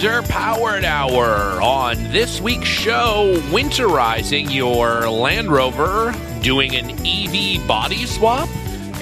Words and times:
underpowered 0.00 0.84
hour. 0.84 1.60
On 1.60 1.94
this 2.10 2.40
week's 2.40 2.66
show, 2.66 3.34
winterizing 3.50 4.50
your 4.52 5.10
Land 5.10 5.52
Rover, 5.52 6.14
doing 6.40 6.74
an 6.74 6.90
EV 7.06 7.66
body 7.68 8.06
swap, 8.06 8.48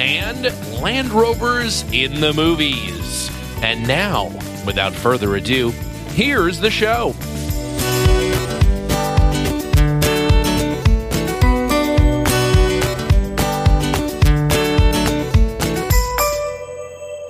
and 0.00 0.42
Land 0.82 1.10
Rovers 1.10 1.84
in 1.92 2.20
the 2.20 2.32
movies. 2.32 3.30
And 3.62 3.86
now, 3.86 4.26
without 4.66 4.92
further 4.92 5.36
ado, 5.36 5.70
here's 6.10 6.58
the 6.58 6.70
show. 6.70 7.14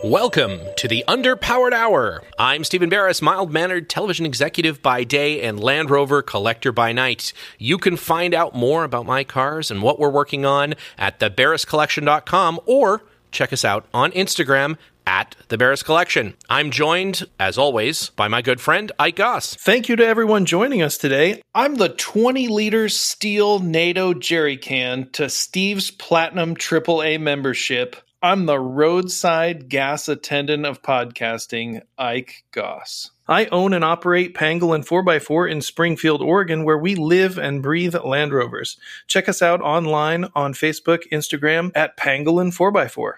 Welcome 0.08 0.60
to 0.78 0.88
the 0.88 1.04
Underpowered 1.06 1.74
Hour. 1.74 2.22
I'm 2.38 2.64
Stephen 2.64 2.88
Barris, 2.88 3.20
mild 3.20 3.52
mannered 3.52 3.90
television 3.90 4.24
executive 4.24 4.80
by 4.80 5.04
day 5.04 5.42
and 5.42 5.60
Land 5.60 5.90
Rover 5.90 6.22
collector 6.22 6.72
by 6.72 6.92
night. 6.92 7.34
You 7.58 7.76
can 7.76 7.98
find 7.98 8.32
out 8.32 8.54
more 8.54 8.84
about 8.84 9.04
my 9.04 9.22
cars 9.22 9.70
and 9.70 9.82
what 9.82 9.98
we're 9.98 10.08
working 10.08 10.46
on 10.46 10.76
at 10.96 11.20
thebarriscollection.com 11.20 12.58
or 12.64 13.02
check 13.32 13.52
us 13.52 13.66
out 13.66 13.84
on 13.92 14.10
Instagram 14.12 14.78
at 15.06 15.36
the 15.48 15.58
Barris 15.58 15.82
Collection. 15.82 16.34
I'm 16.48 16.70
joined, 16.70 17.24
as 17.38 17.58
always, 17.58 18.08
by 18.08 18.28
my 18.28 18.40
good 18.40 18.62
friend 18.62 18.90
Ike 18.98 19.16
Goss. 19.16 19.56
Thank 19.56 19.90
you 19.90 19.96
to 19.96 20.06
everyone 20.06 20.46
joining 20.46 20.80
us 20.80 20.96
today. 20.96 21.42
I'm 21.54 21.74
the 21.74 21.90
20 21.90 22.48
liter 22.48 22.88
steel 22.88 23.58
NATO 23.58 24.14
jerry 24.14 24.56
can 24.56 25.10
to 25.12 25.28
Steve's 25.28 25.90
Platinum 25.90 26.56
AAA 26.56 27.20
membership. 27.20 27.96
I'm 28.20 28.46
the 28.46 28.58
roadside 28.58 29.68
gas 29.68 30.08
attendant 30.08 30.66
of 30.66 30.82
podcasting, 30.82 31.82
Ike 31.96 32.42
Goss. 32.50 33.12
I 33.28 33.46
own 33.46 33.72
and 33.72 33.84
operate 33.84 34.34
Pangolin 34.34 34.84
4x4 34.84 35.48
in 35.48 35.60
Springfield, 35.60 36.20
Oregon, 36.20 36.64
where 36.64 36.78
we 36.78 36.96
live 36.96 37.38
and 37.38 37.62
breathe 37.62 37.94
Land 37.94 38.32
Rovers. 38.32 38.76
Check 39.06 39.28
us 39.28 39.40
out 39.40 39.60
online 39.60 40.26
on 40.34 40.52
Facebook, 40.52 41.02
Instagram 41.12 41.70
at 41.76 41.96
Pangolin 41.96 42.52
4x4. 42.52 43.12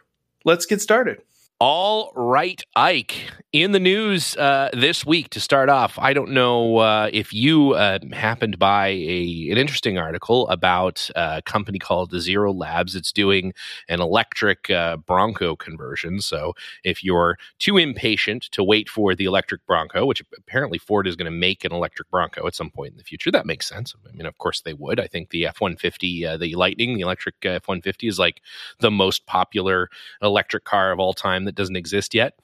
Let's 0.44 0.66
get 0.66 0.82
started. 0.82 1.22
All 1.62 2.10
right, 2.14 2.62
Ike. 2.74 3.32
In 3.52 3.72
the 3.72 3.80
news 3.80 4.34
uh, 4.36 4.70
this 4.72 5.04
week 5.04 5.28
to 5.30 5.40
start 5.40 5.68
off, 5.68 5.98
I 5.98 6.14
don't 6.14 6.30
know 6.30 6.78
uh, 6.78 7.10
if 7.12 7.34
you 7.34 7.72
uh, 7.72 7.98
happened 8.12 8.58
by 8.58 8.86
a 8.86 9.48
an 9.50 9.58
interesting 9.58 9.98
article 9.98 10.48
about 10.48 11.10
a 11.14 11.42
company 11.42 11.78
called 11.78 12.18
Zero 12.18 12.50
Labs. 12.50 12.94
It's 12.94 13.12
doing 13.12 13.52
an 13.90 14.00
electric 14.00 14.70
uh, 14.70 14.98
Bronco 14.98 15.54
conversion. 15.54 16.22
So 16.22 16.54
if 16.82 17.04
you're 17.04 17.36
too 17.58 17.76
impatient 17.76 18.44
to 18.52 18.64
wait 18.64 18.88
for 18.88 19.14
the 19.14 19.24
electric 19.26 19.66
Bronco, 19.66 20.06
which 20.06 20.22
apparently 20.38 20.78
Ford 20.78 21.06
is 21.06 21.16
going 21.16 21.30
to 21.30 21.38
make 21.38 21.62
an 21.66 21.72
electric 21.72 22.08
Bronco 22.08 22.46
at 22.46 22.54
some 22.54 22.70
point 22.70 22.92
in 22.92 22.96
the 22.96 23.04
future, 23.04 23.30
that 23.32 23.44
makes 23.44 23.68
sense. 23.68 23.94
I 24.08 24.16
mean, 24.16 24.24
of 24.24 24.38
course 24.38 24.62
they 24.62 24.72
would. 24.72 24.98
I 24.98 25.08
think 25.08 25.28
the 25.28 25.44
F 25.46 25.60
one 25.60 25.76
fifty, 25.76 26.24
uh, 26.24 26.38
the 26.38 26.54
Lightning, 26.54 26.94
the 26.94 27.02
electric 27.02 27.34
uh, 27.44 27.48
F 27.50 27.68
one 27.68 27.82
fifty, 27.82 28.06
is 28.06 28.18
like 28.18 28.40
the 28.78 28.90
most 28.90 29.26
popular 29.26 29.90
electric 30.22 30.64
car 30.64 30.92
of 30.92 31.00
all 31.00 31.12
time 31.12 31.49
that 31.50 31.56
doesn't 31.56 31.76
exist 31.76 32.14
yet. 32.14 32.34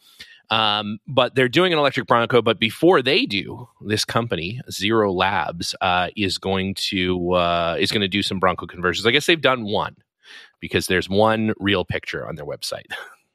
Um, 0.51 0.99
but 1.07 1.35
they're 1.35 1.49
doing 1.49 1.73
an 1.73 1.79
electric 1.79 2.07
Bronco. 2.07 2.43
But 2.43 2.59
before 2.61 3.03
they 3.03 3.27
do, 3.27 3.69
this 3.81 4.05
company 4.05 4.61
Zero 4.71 5.13
Labs 5.13 5.75
uh, 5.81 6.09
is 6.17 6.39
going 6.39 6.75
to 6.75 7.33
uh, 7.33 7.77
is 7.79 7.91
going 7.91 8.03
to 8.03 8.09
do 8.09 8.23
some 8.23 8.39
Bronco 8.39 8.67
conversions. 8.67 9.07
I 9.07 9.11
guess 9.11 9.27
they've 9.27 9.41
done 9.41 9.65
one 9.65 9.97
because 10.61 10.87
there's 10.87 11.09
one 11.09 11.53
real 11.59 11.85
picture 11.85 12.27
on 12.27 12.37
their 12.37 12.47
website. 12.47 12.87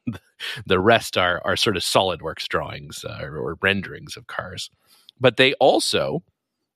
the 0.65 0.79
rest 0.79 1.17
are 1.17 1.41
are 1.43 1.55
sort 1.55 1.77
of 1.77 1.83
SolidWorks 1.83 2.47
drawings 2.47 3.03
uh, 3.03 3.23
or 3.23 3.57
renderings 3.61 4.15
of 4.15 4.27
cars. 4.27 4.69
But 5.19 5.37
they 5.37 5.53
also, 5.55 6.23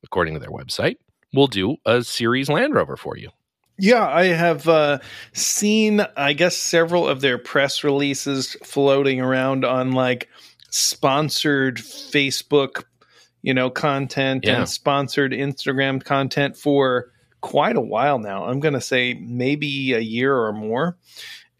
according 0.03 0.35
to 0.35 0.39
their 0.39 0.51
website, 0.51 0.97
will 1.34 1.47
do 1.47 1.78
a 1.85 2.03
series 2.03 2.50
Land 2.50 2.73
Rover 2.73 2.97
for 2.97 3.17
you. 3.17 3.29
Yeah, 3.78 4.08
I 4.08 4.25
have 4.25 4.68
uh, 4.68 5.00
seen, 5.34 6.02
I 6.16 6.34
guess, 6.34 6.56
several 6.56 7.08
of 7.08 7.22
their 7.22 7.38
press 7.38 7.84
releases 7.84 8.56
floating 8.63 9.19
around 9.19 9.66
on 9.66 9.91
like 9.91 10.30
sponsored 10.69 11.78
Facebook, 11.78 12.84
you 13.41 13.53
know, 13.53 13.69
content 13.69 14.46
Yeah. 14.46 14.59
and 14.59 14.69
sponsored 14.69 15.31
Instagram 15.34 16.03
content 16.03 16.56
for 16.56 17.12
quite 17.41 17.75
a 17.75 17.81
while 17.81 18.18
now. 18.18 18.46
I'm 18.46 18.59
going 18.59 18.74
to 18.74 18.81
say 18.81 19.14
maybe 19.14 19.94
a 19.94 20.00
year 20.00 20.35
or 20.35 20.53
more. 20.53 20.97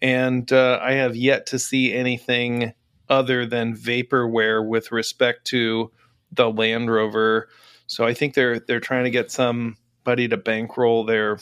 And 0.02 0.52
uh, 0.52 0.80
I 0.82 0.94
have 0.94 1.16
yet 1.16 1.48
to 1.48 1.60
see 1.60 1.94
anything 1.94 2.74
other 3.10 3.46
than 3.46 3.76
vaporware 3.76 4.66
with 4.68 4.92
respect 4.92 5.46
to 5.48 5.92
the 6.32 6.50
Land 6.50 6.92
Rover. 6.92 7.50
So 7.88 8.06
I 8.06 8.14
think 8.14 8.34
they're 8.34 8.60
they're 8.60 8.80
trying 8.80 9.04
to 9.04 9.12
get 9.12 9.32
somebody 9.32 10.28
to 10.28 10.38
bankroll 10.38 11.06
their 11.06 11.38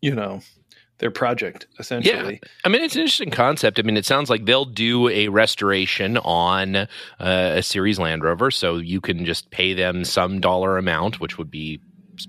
you 0.00 0.14
know 0.14 0.40
their 0.98 1.10
project 1.10 1.66
essentially 1.78 2.40
Yeah. 2.42 2.48
I 2.64 2.68
mean, 2.68 2.82
it's 2.82 2.94
an 2.94 3.02
interesting 3.02 3.30
concept. 3.30 3.78
I 3.78 3.82
mean, 3.82 3.96
it 3.96 4.06
sounds 4.06 4.30
like 4.30 4.46
they'll 4.46 4.64
do 4.64 5.08
a 5.08 5.28
restoration 5.28 6.16
on 6.18 6.76
uh, 6.76 6.86
a 7.18 7.62
series 7.62 7.98
Land 7.98 8.22
Rover, 8.24 8.50
so 8.50 8.76
you 8.76 9.00
can 9.00 9.24
just 9.24 9.50
pay 9.50 9.74
them 9.74 10.04
some 10.04 10.40
dollar 10.40 10.78
amount, 10.78 11.20
which 11.20 11.36
would 11.36 11.50
be 11.50 11.80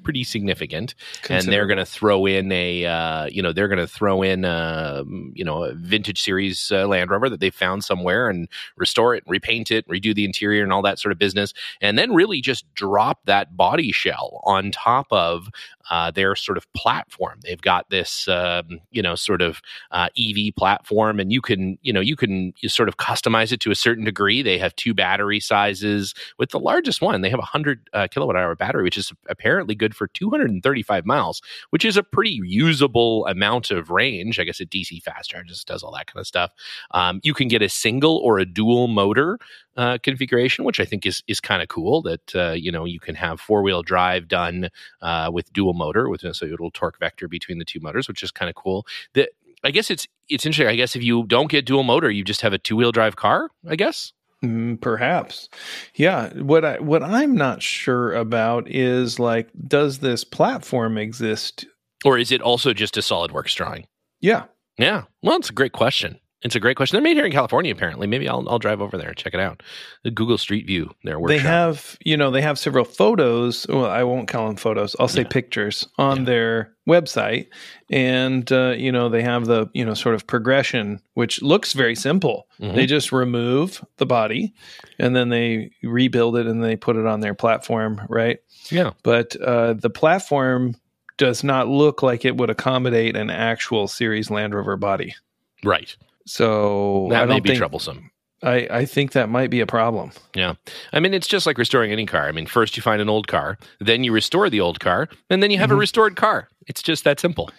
pretty 0.03 0.23
significant, 0.25 0.95
and 1.29 1.45
they're 1.45 1.65
going 1.65 1.77
to 1.77 1.85
throw 1.85 2.25
in 2.25 2.51
a, 2.51 2.85
uh, 2.85 3.25
you 3.27 3.41
know, 3.41 3.53
they're 3.53 3.69
going 3.69 3.79
to 3.79 3.87
throw 3.87 4.21
in, 4.21 4.43
a, 4.43 5.03
you 5.33 5.45
know, 5.45 5.63
a 5.63 5.73
vintage 5.75 6.21
series 6.21 6.71
uh, 6.73 6.85
Land 6.85 7.09
Rover 7.09 7.29
that 7.29 7.39
they 7.39 7.49
found 7.49 7.85
somewhere 7.85 8.29
and 8.29 8.49
restore 8.75 9.15
it, 9.15 9.23
repaint 9.27 9.71
it, 9.71 9.87
redo 9.87 10.13
the 10.13 10.25
interior, 10.25 10.61
and 10.61 10.73
all 10.73 10.81
that 10.81 10.99
sort 10.99 11.13
of 11.13 11.17
business, 11.17 11.53
and 11.79 11.97
then 11.97 12.13
really 12.13 12.41
just 12.41 12.65
drop 12.73 13.19
that 13.25 13.55
body 13.55 13.93
shell 13.93 14.41
on 14.43 14.71
top 14.71 15.07
of 15.11 15.49
uh, 15.89 16.11
their 16.11 16.35
sort 16.35 16.57
of 16.57 16.71
platform. 16.73 17.39
They've 17.43 17.61
got 17.61 17.89
this, 17.89 18.27
um, 18.27 18.79
you 18.91 19.01
know, 19.01 19.15
sort 19.15 19.41
of 19.41 19.61
uh, 19.91 20.09
EV 20.17 20.55
platform, 20.55 21.19
and 21.19 21.31
you 21.31 21.41
can, 21.41 21.77
you 21.81 21.93
know, 21.93 21.99
you 21.99 22.15
can 22.15 22.53
sort 22.67 22.89
of 22.89 22.97
customize 22.97 23.51
it 23.51 23.59
to 23.61 23.71
a 23.71 23.75
certain 23.75 24.03
degree. 24.03 24.41
They 24.41 24.57
have 24.57 24.75
two 24.75 24.93
battery 24.93 25.39
sizes. 25.39 26.13
With 26.37 26.51
the 26.51 26.59
largest 26.59 27.01
one, 27.01 27.21
they 27.21 27.29
have 27.29 27.39
a 27.39 27.43
hundred 27.43 27.89
uh, 27.93 28.07
kilowatt 28.09 28.35
hour 28.35 28.55
battery, 28.55 28.83
which 28.83 28.97
is 28.97 29.11
apparently 29.29 29.75
good 29.75 29.95
for 29.95 30.07
235 30.07 31.05
miles, 31.05 31.41
which 31.69 31.85
is 31.85 31.97
a 31.97 32.03
pretty 32.03 32.39
usable 32.43 33.25
amount 33.27 33.71
of 33.71 33.89
range. 33.89 34.39
I 34.39 34.43
guess 34.43 34.59
a 34.59 34.65
DC 34.65 35.01
fast 35.03 35.29
charges 35.29 35.63
does 35.63 35.83
all 35.83 35.93
that 35.93 36.07
kind 36.07 36.19
of 36.19 36.27
stuff. 36.27 36.51
Um, 36.91 37.19
you 37.23 37.33
can 37.33 37.47
get 37.47 37.61
a 37.61 37.69
single 37.69 38.17
or 38.17 38.39
a 38.39 38.45
dual 38.45 38.87
motor 38.87 39.39
uh, 39.77 39.99
configuration, 40.01 40.65
which 40.65 40.79
I 40.79 40.85
think 40.85 41.05
is 41.05 41.23
is 41.27 41.39
kind 41.39 41.61
of 41.61 41.67
cool. 41.67 42.01
That 42.01 42.35
uh, 42.35 42.51
you 42.51 42.71
know 42.71 42.85
you 42.85 42.99
can 42.99 43.15
have 43.15 43.39
four 43.39 43.61
wheel 43.61 43.83
drive 43.83 44.27
done 44.27 44.69
uh, 45.01 45.29
with 45.31 45.53
dual 45.53 45.73
motor, 45.77 46.09
with 46.09 46.21
so 46.35 46.45
it'll 46.45 46.71
torque 46.71 46.99
vector 46.99 47.27
between 47.27 47.59
the 47.59 47.65
two 47.65 47.79
motors, 47.79 48.07
which 48.07 48.23
is 48.23 48.31
kind 48.31 48.49
of 48.49 48.55
cool. 48.55 48.85
That 49.13 49.29
I 49.63 49.71
guess 49.71 49.89
it's 49.89 50.07
it's 50.29 50.45
interesting. 50.45 50.67
I 50.67 50.75
guess 50.75 50.95
if 50.95 51.03
you 51.03 51.25
don't 51.25 51.49
get 51.49 51.65
dual 51.65 51.83
motor, 51.83 52.09
you 52.11 52.23
just 52.23 52.41
have 52.41 52.53
a 52.53 52.57
two 52.57 52.75
wheel 52.75 52.91
drive 52.91 53.15
car. 53.15 53.49
I 53.67 53.75
guess. 53.75 54.11
Mm, 54.43 54.79
perhaps 54.79 55.49
yeah 55.95 56.29
what 56.33 56.63
i 56.63 56.77
what 56.79 57.01
i'm 57.01 57.33
not 57.33 57.63
sure 57.63 58.13
about 58.13 58.69
is 58.69 59.17
like 59.17 59.49
does 59.67 59.97
this 59.97 60.23
platform 60.23 60.95
exist 60.95 61.65
Or 62.05 62.19
is 62.19 62.31
it 62.31 62.39
also 62.39 62.71
just 62.71 62.97
a 62.97 62.99
SolidWorks 62.99 63.55
drawing? 63.55 63.87
yeah 64.21 64.43
Yeah. 64.77 65.05
Well, 65.23 65.37
it's 65.37 65.49
a 65.49 65.53
great 65.53 65.71
question. 65.73 66.19
It's 66.43 66.55
a 66.55 66.59
great 66.59 66.77
question. 66.77 66.95
They're 66.95 67.01
made 67.03 67.17
here 67.17 67.25
in 67.25 67.31
California, 67.31 67.71
apparently. 67.71 68.05
Maybe 68.05 68.29
I'll 68.29 68.47
I'll 68.47 68.59
drive 68.59 68.79
over 68.79 68.95
there 68.95 69.07
and 69.09 69.17
check 69.17 69.33
it 69.33 69.39
out. 69.39 69.63
The 70.03 70.11
Google 70.11 70.37
Street 70.37 70.67
View, 70.67 70.91
their 71.03 71.19
workshop. 71.19 71.35
they 71.37 71.43
have 71.43 71.97
you 72.05 72.15
know 72.15 72.29
they 72.29 72.41
have 72.43 72.59
several 72.59 72.85
photos 72.85 73.65
well 73.69 73.85
i 73.87 74.03
won't 74.03 74.27
call 74.27 74.45
them 74.47 74.55
photos 74.55 74.95
i'll 74.99 75.07
say 75.07 75.21
Yeah. 75.21 75.27
pictures 75.29 75.87
on 75.97 76.17
Yeah. 76.19 76.23
their 76.25 76.73
website 76.87 77.47
and 77.89 78.49
uh, 78.51 78.75
you 78.77 78.91
know 78.91 79.09
they 79.09 79.23
have 79.23 79.45
the 79.45 79.67
you 79.73 79.83
know 79.83 79.93
sort 79.95 80.13
of 80.15 80.27
progression 80.27 80.99
which 81.15 81.41
looks 81.41 81.73
very 81.73 81.95
simple 81.95 82.47
Mhm. 82.61 82.75
they 82.75 82.85
just 82.85 83.11
remove 83.11 83.83
the 83.97 84.05
body 84.05 84.53
and 84.99 85.15
then 85.15 85.29
they 85.29 85.71
rebuild 85.83 86.37
it 86.37 86.45
and 86.45 86.63
they 86.63 86.75
put 86.75 86.95
it 86.95 87.05
on 87.07 87.19
their 87.19 87.33
platform 87.33 87.99
right 88.09 88.37
yeah. 88.69 88.91
but 89.03 89.35
uh, 89.41 89.73
the 89.73 89.89
platform 89.89 90.75
does 91.17 91.43
not 91.43 91.67
look 91.67 92.03
like 92.03 92.23
it 92.25 92.37
would 92.37 92.49
accommodate 92.51 93.15
an 93.17 93.29
actual 93.31 93.87
series 93.87 94.29
land 94.29 94.53
rover 94.53 94.77
body 94.77 95.15
Right. 95.63 95.97
So 96.27 97.07
That 97.09 97.27
may 97.27 97.39
be 97.39 97.49
think 97.49 97.57
troublesome. 97.57 98.11
I, 98.43 98.67
I 98.69 98.85
think 98.85 99.13
that 99.13 99.29
might 99.29 99.49
be 99.49 99.61
a 99.61 99.65
problem 99.65 100.11
Yeah. 100.35 100.53
I 100.93 100.99
mean, 100.99 101.15
it's 101.15 101.25
just 101.27 101.47
like 101.47 101.57
restoring 101.57 101.91
any 101.91 102.05
car. 102.05 102.27
I 102.27 102.31
mean, 102.31 102.45
first 102.45 102.77
you 102.77 102.83
find 102.83 103.01
an 103.01 103.09
old 103.09 103.27
car, 103.27 103.57
then 103.79 104.03
you 104.03 104.11
restore 104.11 104.47
the 104.51 104.61
old 104.61 104.79
car, 104.79 105.09
and 105.31 105.41
then 105.41 105.49
you 105.49 105.57
have 105.57 105.71
a 105.71 105.75
Mhm. 105.75 105.79
restored 105.79 106.15
car. 106.15 106.47
It's 106.67 106.83
just 106.83 107.03
that 107.05 107.19
simple. 107.19 107.49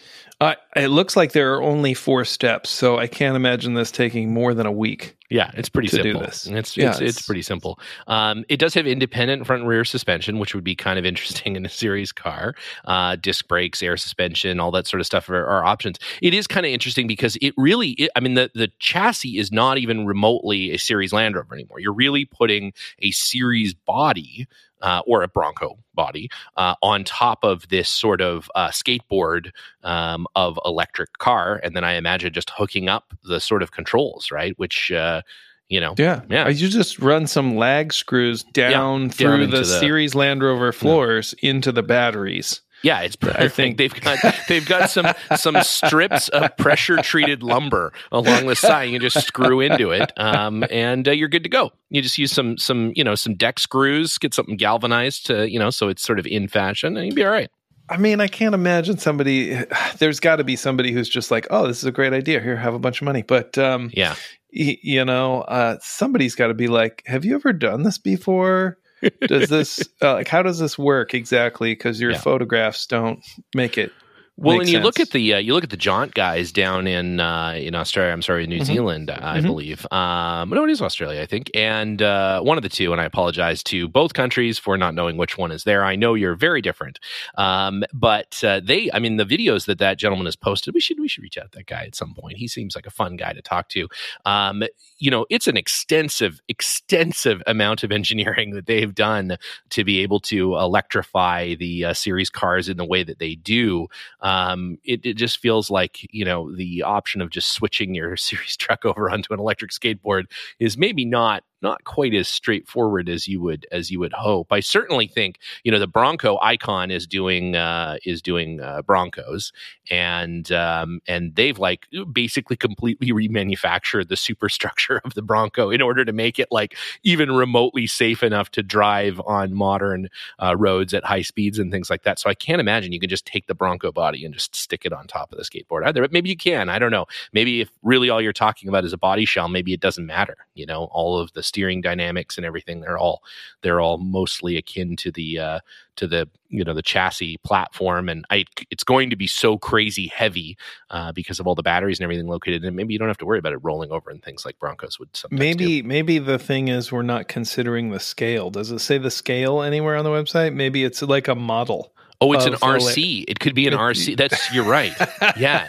Uh, 0.40 0.54
it 0.76 0.88
looks 0.88 1.16
like 1.16 1.32
there 1.32 1.52
are 1.54 1.62
only 1.62 1.94
four 1.94 2.24
steps, 2.24 2.70
so 2.70 2.96
I 2.96 3.08
can't 3.08 3.34
imagine 3.34 3.74
this 3.74 3.90
taking 3.90 4.32
more 4.32 4.54
than 4.54 4.66
a 4.66 4.72
week. 4.72 5.16
Yeah, 5.30 5.50
it's 5.54 5.68
pretty 5.68 5.88
simple. 5.88 6.22
It's, 6.56 6.74
Yeah, 6.76 6.88
it's, 6.90 7.00
it's 7.00 7.10
it's- 7.16 7.26
pretty 7.26 7.42
simple. 7.42 7.78
Um, 8.06 8.44
it 8.48 8.58
does 8.58 8.72
have 8.74 8.86
independent 8.86 9.46
front 9.46 9.60
and 9.60 9.68
rear 9.68 9.84
suspension, 9.84 10.38
which 10.38 10.54
would 10.54 10.64
be 10.64 10.74
kind 10.74 10.98
of 10.98 11.04
interesting 11.12 11.54
in 11.54 11.66
a 11.66 11.68
series 11.68 12.12
car. 12.12 12.54
Uh, 12.86 13.16
disc 13.16 13.46
brakes, 13.46 13.82
air 13.82 13.96
suspension, 13.98 14.58
all 14.58 14.70
that 14.70 14.86
sort 14.86 15.00
of 15.00 15.06
stuff 15.06 15.28
are, 15.28 15.44
are 15.46 15.64
options. 15.64 15.98
It 16.22 16.32
is 16.32 16.46
kind 16.46 16.64
of 16.64 16.72
interesting 16.72 17.06
because 17.06 17.36
it 17.42 17.52
really, 17.58 17.90
it, 17.90 18.10
I 18.16 18.20
mean, 18.20 18.34
the 18.34 18.50
the 18.54 18.70
chassis 18.78 19.36
is 19.38 19.52
not 19.52 19.76
even 19.78 20.06
remotely 20.06 20.72
a 20.72 20.78
series 20.78 21.12
Land 21.12 21.34
Rover 21.36 21.54
anymore. 21.54 21.78
You're 21.78 21.92
really 21.92 22.24
putting 22.24 22.72
a 23.00 23.10
series 23.10 23.74
body. 23.74 24.46
Uh, 24.80 25.02
or 25.08 25.24
a 25.24 25.28
Bronco 25.28 25.76
body 25.92 26.30
uh, 26.56 26.76
on 26.84 27.02
top 27.02 27.42
of 27.42 27.68
this 27.68 27.88
sort 27.88 28.20
of 28.20 28.48
uh, 28.54 28.68
skateboard 28.68 29.50
um, 29.82 30.24
of 30.36 30.56
electric 30.64 31.18
car, 31.18 31.60
and 31.64 31.74
then 31.74 31.82
I 31.82 31.94
imagine 31.94 32.32
just 32.32 32.50
hooking 32.50 32.88
up 32.88 33.12
the 33.24 33.40
sort 33.40 33.64
of 33.64 33.72
controls, 33.72 34.30
right? 34.30 34.56
Which 34.56 34.92
uh, 35.18 35.22
you 35.68 35.80
know, 35.80 35.94
Yeah. 35.98 36.22
Yeah. 36.30 36.48
You 36.48 36.68
just 36.68 36.98
run 36.98 37.26
some 37.26 37.56
lag 37.56 37.92
screws 37.92 38.42
down 38.42 39.10
through 39.10 39.34
into 39.42 39.46
the, 39.48 39.58
the- 39.58 39.64
series 39.80 40.14
Land 40.14 40.42
Rover 40.42 40.72
floors 40.72 41.34
into 41.42 41.72
the 41.72 41.82
batteries. 41.82 42.62
Yeah, 42.82 43.00
it's 43.00 43.16
perfect. 43.16 43.40
I 43.40 43.48
think- 43.48 43.76
they've 43.78 44.00
got 44.00 44.18
they've 44.48 44.66
got 44.66 44.88
some 44.88 45.08
some 45.36 45.60
strips 45.62 46.28
of 46.28 46.56
pressure 46.58 46.96
treated 46.98 47.42
lumber 47.42 47.92
along 48.12 48.46
the 48.46 48.54
side. 48.54 48.84
You 48.90 49.00
just 49.00 49.26
screw 49.26 49.60
into 49.60 49.90
it, 49.90 50.12
um, 50.16 50.64
and 50.70 51.08
uh, 51.08 51.10
you're 51.10 51.26
good 51.28 51.42
to 51.42 51.48
go. 51.48 51.72
You 51.90 52.00
just 52.02 52.18
use 52.18 52.30
some 52.30 52.56
some 52.56 52.92
you 52.94 53.02
know 53.02 53.16
some 53.16 53.34
deck 53.34 53.58
screws, 53.58 54.16
get 54.16 54.32
something 54.32 54.56
galvanized 54.56 55.26
to 55.26 55.50
you 55.50 55.58
know 55.58 55.70
so 55.70 55.88
it's 55.88 56.02
sort 56.04 56.20
of 56.20 56.26
in 56.28 56.46
fashion, 56.46 56.96
and 56.96 57.04
you'd 57.06 57.16
be 57.16 57.24
all 57.24 57.32
right. 57.32 57.50
I 57.90 57.96
mean, 57.96 58.20
I 58.20 58.28
can't 58.28 58.54
imagine 58.54 58.98
somebody. 58.98 59.58
There's 59.98 60.20
got 60.20 60.36
to 60.36 60.44
be 60.44 60.56
somebody 60.56 60.92
who's 60.92 61.08
just 61.08 61.30
like, 61.30 61.46
"Oh, 61.50 61.66
this 61.66 61.78
is 61.78 61.84
a 61.84 61.92
great 61.92 62.12
idea. 62.12 62.40
Here, 62.40 62.56
have 62.56 62.74
a 62.74 62.78
bunch 62.78 63.00
of 63.00 63.04
money." 63.06 63.22
But 63.22 63.56
um, 63.58 63.90
Yeah, 63.94 64.14
y- 64.54 64.78
you 64.82 65.04
know, 65.04 65.42
uh, 65.42 65.78
somebody's 65.80 66.34
got 66.34 66.48
to 66.48 66.54
be 66.54 66.68
like, 66.68 67.02
"Have 67.06 67.24
you 67.24 67.34
ever 67.34 67.52
done 67.52 67.82
this 67.82 67.98
before? 67.98 68.78
Does 69.26 69.48
this 69.48 69.88
uh, 70.02 70.14
like 70.14 70.28
how 70.28 70.42
does 70.42 70.58
this 70.58 70.76
work 70.78 71.14
exactly? 71.14 71.72
Because 71.72 72.00
your 72.00 72.12
Yeah. 72.12 72.18
photographs 72.20 72.86
don't 72.86 73.20
make 73.54 73.78
it." 73.78 73.92
Well, 74.40 74.58
make 74.58 74.66
and 74.66 74.70
you 74.70 74.78
look 74.78 75.00
at 75.00 75.10
the 75.10 75.34
uh, 75.34 75.38
you 75.38 75.52
look 75.52 75.64
at 75.64 75.70
the 75.70 75.76
jaunt 75.76 76.14
guys 76.14 76.52
down 76.52 76.86
in 76.86 77.18
uh, 77.18 77.54
in 77.58 77.74
Australia. 77.74 78.12
I'm 78.12 78.22
sorry, 78.22 78.46
New 78.46 78.60
Mhm. 78.60 78.64
Zealand, 78.64 79.10
I 79.10 79.40
Mhm. 79.40 79.46
believe. 79.46 79.86
Um, 79.90 80.50
no, 80.50 80.62
it 80.64 80.70
is 80.70 80.80
Australia, 80.80 81.20
I 81.20 81.26
think, 81.26 81.50
and 81.54 82.00
uh, 82.00 82.40
one 82.42 82.56
of 82.56 82.62
the 82.62 82.68
two. 82.68 82.92
And 82.92 83.00
I 83.00 83.04
apologize 83.04 83.64
to 83.64 83.88
both 83.88 84.14
countries 84.14 84.56
for 84.56 84.78
not 84.78 84.94
knowing 84.94 85.16
which 85.16 85.36
one 85.36 85.50
is 85.50 85.64
there. 85.64 85.84
I 85.84 85.96
know 85.96 86.14
you're 86.14 86.36
very 86.36 86.62
different, 86.62 87.00
um, 87.36 87.82
but 87.92 88.42
uh, 88.44 88.60
they. 88.62 88.88
I 88.94 89.00
mean, 89.00 89.16
the 89.16 89.26
videos 89.26 89.66
that 89.66 89.78
that 89.80 89.98
gentleman 89.98 90.26
has 90.26 90.36
posted. 90.36 90.72
We 90.72 90.80
should 90.80 91.00
we 91.00 91.08
should 91.08 91.24
reach 91.24 91.36
out 91.36 91.50
to 91.50 91.58
that 91.58 91.66
guy 91.66 91.82
at 91.84 91.96
some 91.96 92.14
point. 92.14 92.36
He 92.36 92.46
seems 92.46 92.76
like 92.76 92.86
a 92.86 92.90
fun 92.90 93.16
guy 93.16 93.32
to 93.32 93.42
talk 93.42 93.68
to. 93.70 93.88
Um, 94.24 94.62
you 95.00 95.10
know, 95.10 95.26
it's 95.30 95.48
an 95.48 95.56
extensive, 95.56 96.40
extensive 96.48 97.42
amount 97.48 97.82
of 97.82 97.90
engineering 97.98 98.50
that 98.52 98.66
they've 98.66 98.94
done 98.94 99.36
to 99.70 99.82
be 99.82 99.98
able 99.98 100.20
to 100.20 100.54
electrify 100.56 101.54
the 101.56 101.86
uh, 101.86 101.92
series 101.92 102.30
cars 102.30 102.68
in 102.68 102.76
the 102.76 102.84
way 102.84 103.02
that 103.02 103.18
they 103.18 103.34
do 103.34 103.88
um, 104.20 104.27
Um, 104.28 104.76
it, 104.84 105.00
it 105.04 105.14
just 105.14 105.38
feels 105.38 105.70
like 105.70 106.06
you 106.12 106.24
know 106.24 106.54
the 106.54 106.82
option 106.82 107.22
of 107.22 107.30
just 107.30 107.52
switching 107.54 107.94
your 107.94 108.16
series 108.28 108.56
truck 108.56 108.84
over 108.84 109.10
onto 109.10 109.32
an 109.32 109.40
electric 109.40 109.70
skateboard 109.70 110.24
is 110.60 110.76
maybe 110.76 111.04
not 111.04 111.44
not 111.62 111.84
quite 111.84 112.14
as 112.14 112.28
straightforward 112.28 113.08
as 113.08 113.26
you 113.26 113.40
would 113.40 113.66
as 113.72 113.90
you 113.90 113.98
would 114.00 114.12
hope. 114.12 114.52
I 114.52 114.60
certainly 114.60 115.06
think 115.06 115.38
you 115.64 115.72
know 115.72 115.78
the 115.78 115.86
Bronco 115.86 116.38
icon 116.40 116.90
is 116.90 117.06
doing 117.06 117.56
uh, 117.56 117.96
is 118.04 118.22
doing 118.22 118.60
uh, 118.60 118.82
Broncos, 118.82 119.52
and 119.90 120.50
um, 120.52 121.00
and 121.08 121.34
they've 121.34 121.58
like 121.58 121.86
basically 122.12 122.56
completely 122.56 123.10
remanufactured 123.10 124.08
the 124.08 124.16
superstructure 124.16 125.00
of 125.04 125.14
the 125.14 125.22
Bronco 125.22 125.70
in 125.70 125.82
order 125.82 126.04
to 126.04 126.12
make 126.12 126.38
it 126.38 126.48
like 126.50 126.76
even 127.02 127.32
remotely 127.32 127.86
safe 127.86 128.22
enough 128.22 128.50
to 128.52 128.62
drive 128.62 129.20
on 129.26 129.54
modern 129.54 130.08
uh, 130.42 130.56
roads 130.56 130.94
at 130.94 131.04
high 131.04 131.22
speeds 131.22 131.58
and 131.58 131.72
things 131.72 131.90
like 131.90 132.02
that. 132.02 132.18
So 132.18 132.30
I 132.30 132.34
can't 132.34 132.60
imagine 132.60 132.92
you 132.92 133.00
can 133.00 133.10
just 133.10 133.26
take 133.26 133.46
the 133.46 133.54
Bronco 133.54 133.92
body 133.92 134.24
and 134.24 134.34
just 134.34 134.54
stick 134.54 134.84
it 134.84 134.92
on 134.92 135.06
top 135.06 135.32
of 135.32 135.38
the 135.38 135.44
skateboard 135.44 135.86
either. 135.86 136.02
But 136.02 136.12
maybe 136.12 136.28
you 136.28 136.36
can. 136.36 136.68
I 136.68 136.78
don't 136.78 136.90
know. 136.90 137.06
Maybe 137.32 137.60
if 137.60 137.70
really 137.82 138.10
all 138.10 138.20
you're 138.20 138.32
talking 138.32 138.68
about 138.68 138.84
is 138.84 138.92
a 138.92 138.98
body 138.98 139.24
shell, 139.24 139.48
maybe 139.48 139.72
it 139.72 139.80
doesn't 139.80 140.06
matter. 140.06 140.36
You 140.54 140.66
know, 140.66 140.84
all 140.92 141.18
of 141.18 141.32
the 141.32 141.42
steering 141.48 141.80
dynamics 141.80 142.36
and 142.36 142.46
everything 142.46 142.80
they're 142.80 142.98
all 142.98 143.22
they're 143.62 143.80
all 143.80 143.98
mostly 143.98 144.56
akin 144.56 144.96
to 144.96 145.10
the 145.10 145.38
uh, 145.38 145.60
to 145.98 146.06
the 146.06 146.28
you 146.48 146.64
know 146.64 146.72
the 146.72 146.82
chassis 146.82 147.36
platform, 147.38 148.08
and 148.08 148.24
I 148.30 148.44
it's 148.70 148.84
going 148.84 149.10
to 149.10 149.16
be 149.16 149.26
so 149.26 149.58
crazy 149.58 150.06
heavy 150.06 150.56
uh, 150.90 151.12
because 151.12 151.40
of 151.40 151.46
all 151.46 151.54
the 151.54 151.62
batteries 151.62 151.98
and 151.98 152.04
everything 152.04 152.26
located. 152.26 152.64
And 152.64 152.74
maybe 152.74 152.92
you 152.92 152.98
don't 152.98 153.08
have 153.08 153.18
to 153.18 153.26
worry 153.26 153.38
about 153.38 153.52
it 153.52 153.58
rolling 153.62 153.90
over 153.92 154.10
and 154.10 154.22
things 154.22 154.46
like 154.46 154.58
Broncos 154.58 154.98
would 154.98 155.14
sometimes 155.14 155.38
do. 155.38 155.44
Maybe 155.44 155.82
maybe 155.82 156.18
the 156.18 156.38
thing 156.38 156.68
is 156.68 156.90
we're 156.90 157.02
not 157.02 157.28
considering 157.28 157.90
the 157.90 158.00
scale. 158.00 158.50
Does 158.50 158.70
it 158.70 158.78
say 158.78 158.98
the 158.98 159.10
scale 159.10 159.60
anywhere 159.60 159.96
on 159.96 160.04
the 160.04 160.10
website? 160.10 160.54
Maybe 160.54 160.84
it's 160.84 161.02
like 161.02 161.28
a 161.28 161.34
model. 161.34 161.92
Oh, 162.20 162.32
it's 162.32 162.46
an 162.46 162.54
RC. 162.54 163.24
It 163.28 163.38
could 163.38 163.54
be 163.54 163.68
an 163.68 163.74
RC. 163.74 164.16
That's 164.18 164.52
you're 164.52 164.64
right. 164.64 164.92
Yeah, 165.36 165.68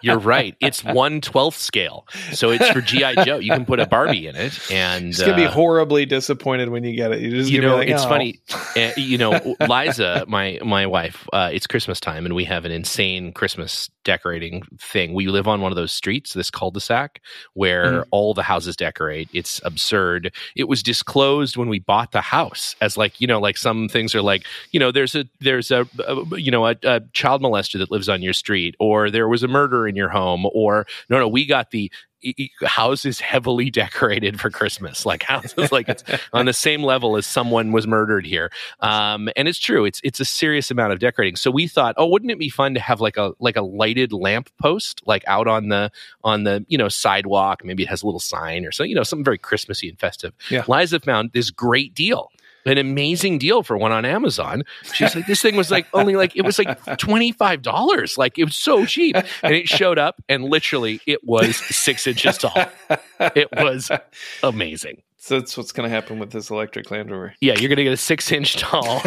you're 0.00 0.18
right. 0.18 0.56
It's 0.60 0.82
one 0.82 1.20
twelfth 1.20 1.58
scale, 1.58 2.06
so 2.32 2.50
it's 2.50 2.68
for 2.70 2.80
GI 2.80 3.24
Joe. 3.24 3.38
You 3.38 3.52
can 3.52 3.64
put 3.64 3.78
a 3.78 3.86
Barbie 3.86 4.26
in 4.26 4.34
it, 4.34 4.58
and 4.72 5.06
It's 5.06 5.20
gonna 5.20 5.36
be 5.36 5.44
uh, 5.44 5.50
horribly 5.50 6.04
disappointed 6.04 6.68
when 6.70 6.82
you 6.82 6.96
get 6.96 7.12
it. 7.12 7.20
You 7.20 7.30
just 7.30 7.50
you 7.50 7.60
know, 7.60 7.74
be 7.74 7.76
like, 7.76 7.88
it's 7.90 8.04
"Oh." 8.04 8.08
funny. 8.08 8.40
Uh, 8.76 8.90
you 8.96 9.18
know, 9.18 9.56
Liza, 9.68 10.24
my 10.26 10.58
my 10.64 10.86
wife. 10.86 11.28
Uh, 11.32 11.50
it's 11.52 11.68
Christmas 11.68 12.00
time, 12.00 12.24
and 12.26 12.34
we 12.34 12.44
have 12.44 12.64
an 12.64 12.72
insane 12.72 13.32
Christmas 13.32 13.88
decorating 14.04 14.62
thing. 14.78 15.14
We 15.14 15.26
live 15.28 15.48
on 15.48 15.60
one 15.60 15.72
of 15.72 15.76
those 15.76 15.92
streets, 15.92 16.32
this 16.34 16.50
cul-de-sac, 16.50 17.20
where 17.54 18.02
Mhm. 18.02 18.04
all 18.10 18.34
the 18.34 18.42
houses 18.42 18.76
decorate. 18.76 19.28
It's 19.32 19.60
absurd. 19.64 20.32
It 20.56 20.68
was 20.68 20.82
disclosed 20.82 21.56
when 21.56 21.68
we 21.68 21.78
bought 21.80 22.12
the 22.12 22.20
house 22.20 22.76
as 22.80 22.96
like 22.96 23.20
you 23.20 23.26
know, 23.26 23.40
like 23.40 23.56
some 23.56 23.88
things 23.88 24.14
are 24.14 24.22
like 24.22 24.46
you 24.72 24.80
know, 24.80 24.92
there's 24.92 25.14
a 25.14 25.24
there's 25.40 25.70
a, 25.70 25.86
a 26.06 26.38
you 26.38 26.50
know 26.50 26.66
a, 26.66 26.76
a 26.84 27.00
child 27.12 27.42
molester 27.42 27.78
that 27.78 27.90
lives 27.90 28.08
on 28.08 28.22
your 28.22 28.32
street, 28.34 28.74
or 28.78 29.10
there 29.10 29.28
was 29.28 29.42
a 29.42 29.48
murder 29.48 29.88
in 29.88 29.96
your 29.96 30.08
home, 30.10 30.46
or 30.52 30.86
no, 31.08 31.18
no, 31.18 31.28
we 31.28 31.46
got 31.46 31.70
the 31.70 31.90
house 32.64 33.04
is 33.04 33.20
heavily 33.20 33.70
decorated 33.84 34.40
for 34.40 34.50
Christmas. 34.50 35.04
Like 35.06 35.22
houses, 35.22 35.72
like 35.72 35.88
it's 35.88 36.04
on 36.32 36.46
the 36.46 36.52
same 36.52 36.82
level 36.82 37.16
as 37.16 37.26
someone 37.26 37.72
was 37.72 37.86
murdered 37.86 38.26
here. 38.26 38.50
Um, 38.80 39.28
and 39.36 39.48
it's 39.48 39.58
true. 39.58 39.84
It's 39.84 40.00
it's 40.04 40.20
a 40.20 40.24
serious 40.24 40.70
amount 40.70 40.92
of 40.92 40.98
decorating. 40.98 41.36
So 41.36 41.50
we 41.50 41.66
thought, 41.66 41.94
oh, 41.98 42.06
wouldn't 42.06 42.30
it 42.30 42.38
be 42.38 42.48
fun 42.48 42.74
to 42.74 42.80
have 42.80 43.00
like 43.00 43.16
a 43.16 43.32
like 43.38 43.56
a 43.56 43.62
lighted 43.62 44.12
lamp 44.12 44.50
post, 44.60 45.02
like 45.06 45.24
out 45.26 45.46
on 45.46 45.68
the 45.68 45.90
on 46.22 46.44
the 46.44 46.64
you 46.68 46.78
know 46.78 46.88
sidewalk? 46.88 47.64
Maybe 47.64 47.82
it 47.82 47.88
has 47.88 48.02
a 48.02 48.06
little 48.06 48.20
sign 48.20 48.64
or 48.64 48.72
so 48.72 48.84
you 48.84 48.94
know 48.94 49.02
something 49.02 49.24
very 49.24 49.38
Christmassy 49.38 49.88
and 49.88 49.98
festive. 49.98 50.32
Yeah. 50.50 50.64
Liza 50.68 51.00
found 51.00 51.32
this 51.32 51.50
great 51.50 51.94
deal. 51.94 52.30
An 52.66 52.78
amazing 52.78 53.38
deal 53.38 53.62
for 53.62 53.76
one 53.76 53.92
on 53.92 54.04
Amazon. 54.04 54.62
She's 54.92 55.14
like, 55.14 55.26
this 55.26 55.42
thing 55.42 55.54
was 55.56 55.70
like 55.70 55.86
only 55.92 56.16
like 56.16 56.34
it 56.34 56.42
was 56.42 56.58
like 56.58 56.98
twenty 56.98 57.30
five 57.32 57.62
dollars. 57.62 58.16
Like 58.16 58.38
it 58.38 58.44
was 58.44 58.56
so 58.56 58.86
cheap, 58.86 59.16
and 59.42 59.54
it 59.54 59.68
showed 59.68 59.98
up, 59.98 60.22
and 60.28 60.44
literally 60.44 61.00
it 61.06 61.22
was 61.24 61.56
six 61.56 62.06
inches 62.06 62.38
tall. 62.38 62.56
It 63.20 63.48
was 63.52 63.90
amazing. 64.42 65.02
So 65.24 65.38
that's 65.40 65.56
what's 65.56 65.72
going 65.72 65.88
to 65.88 65.94
happen 65.94 66.18
with 66.18 66.32
this 66.32 66.50
electric 66.50 66.90
Land 66.90 67.10
Rover. 67.10 67.34
Yeah, 67.40 67.54
you're 67.58 67.70
going 67.70 67.78
to 67.78 67.84
get 67.84 67.94
a 67.94 67.96
six 67.96 68.30
inch 68.30 68.56
tall 68.58 69.00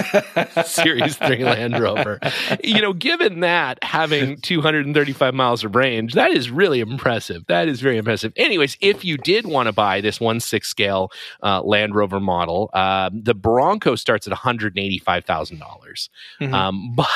Series 0.65 1.15
3 1.15 1.43
Land 1.43 1.77
Rover. 1.77 2.19
You 2.63 2.81
know, 2.81 2.91
given 2.91 3.41
that 3.41 3.77
having 3.83 4.37
235 4.37 5.35
miles 5.35 5.63
of 5.63 5.75
range, 5.75 6.15
that 6.15 6.31
is 6.31 6.49
really 6.49 6.79
impressive. 6.79 7.45
That 7.49 7.67
is 7.67 7.81
very 7.81 7.97
impressive. 7.97 8.33
Anyways, 8.35 8.77
if 8.81 9.05
you 9.05 9.17
did 9.17 9.45
want 9.45 9.67
to 9.67 9.71
buy 9.73 10.01
this 10.01 10.19
1 10.19 10.39
6 10.39 10.67
scale 10.67 11.11
uh, 11.43 11.61
Land 11.61 11.93
Rover 11.93 12.19
model, 12.19 12.71
um, 12.73 13.21
the 13.21 13.35
Bronco 13.35 13.93
starts 13.93 14.25
at 14.25 14.33
$185,000. 14.33 16.09
Mhm. 16.41 16.51
Um, 16.51 16.93
but, 16.95 17.07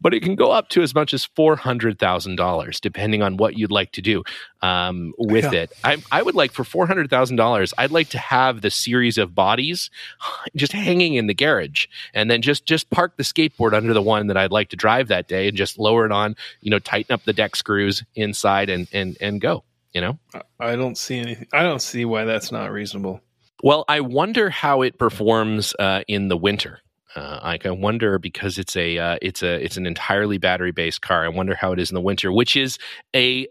but 0.00 0.12
it 0.14 0.22
can 0.22 0.34
go 0.34 0.50
up 0.50 0.68
to 0.70 0.82
as 0.82 0.94
much 0.94 1.14
as 1.14 1.26
$400,000, 1.26 2.80
depending 2.80 3.22
on 3.22 3.36
what 3.36 3.56
you'd 3.58 3.70
like 3.70 3.92
to 3.92 4.02
do 4.02 4.22
um, 4.62 5.12
with 5.18 5.44
Yeah. 5.52 5.62
it. 5.62 5.72
I, 5.84 6.02
I 6.10 6.22
would 6.22 6.34
like 6.34 6.52
for 6.52 6.64
$400,000, 6.64 7.72
I'd 7.78 7.90
like 7.90 8.08
to 8.10 8.18
have 8.18 8.60
the 8.60 8.70
series 8.70 9.18
of 9.18 9.34
bodies 9.34 9.90
just 10.56 10.72
hanging 10.72 11.14
in 11.14 11.26
the 11.26 11.34
garage 11.34 11.86
and 12.14 12.30
then 12.30 12.42
just, 12.42 12.66
just 12.66 12.90
park 12.90 13.16
the 13.16 13.22
skateboard 13.22 13.72
under 13.74 13.92
the 13.94 14.02
one 14.02 14.26
that 14.28 14.36
I'd 14.36 14.52
like 14.52 14.70
to 14.70 14.76
drive 14.76 15.08
that 15.08 15.28
day 15.28 15.48
and 15.48 15.56
just 15.56 15.78
lower 15.78 16.06
it 16.06 16.12
on, 16.12 16.36
you 16.60 16.70
know, 16.70 16.78
tighten 16.78 17.12
up 17.14 17.24
the 17.24 17.32
deck 17.32 17.56
screws 17.56 18.02
inside 18.14 18.68
and, 18.70 18.88
and, 18.92 19.16
and 19.20 19.40
go, 19.40 19.64
you 19.92 20.00
know? 20.00 20.18
I 20.60 20.76
don't 20.76 20.98
see 20.98 21.18
anything. 21.18 21.48
I 21.52 21.62
don't 21.62 21.82
see 21.82 22.04
why 22.04 22.24
that's 22.24 22.50
not 22.52 22.72
reasonable. 22.72 23.20
Well, 23.62 23.84
I 23.88 24.00
wonder 24.00 24.50
how 24.50 24.82
it 24.82 24.98
performs 24.98 25.74
uh, 25.78 26.02
in 26.08 26.28
the 26.28 26.36
winter. 26.36 26.80
Uh, 27.16 27.56
I 27.64 27.70
wonder 27.70 28.18
because 28.18 28.58
it's 28.58 28.76
a 28.76 28.98
uh, 28.98 29.18
it's 29.22 29.42
a 29.42 29.62
it's 29.64 29.76
an 29.76 29.86
entirely 29.86 30.38
battery 30.38 30.72
based 30.72 31.00
car. 31.00 31.24
I 31.24 31.28
wonder 31.28 31.54
how 31.54 31.72
it 31.72 31.80
is 31.80 31.90
in 31.90 31.94
the 31.94 32.00
winter, 32.00 32.30
which 32.30 32.56
is 32.56 32.78
a 33.14 33.48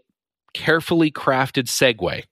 carefully 0.54 1.10
crafted 1.10 1.64
segue 1.64 2.22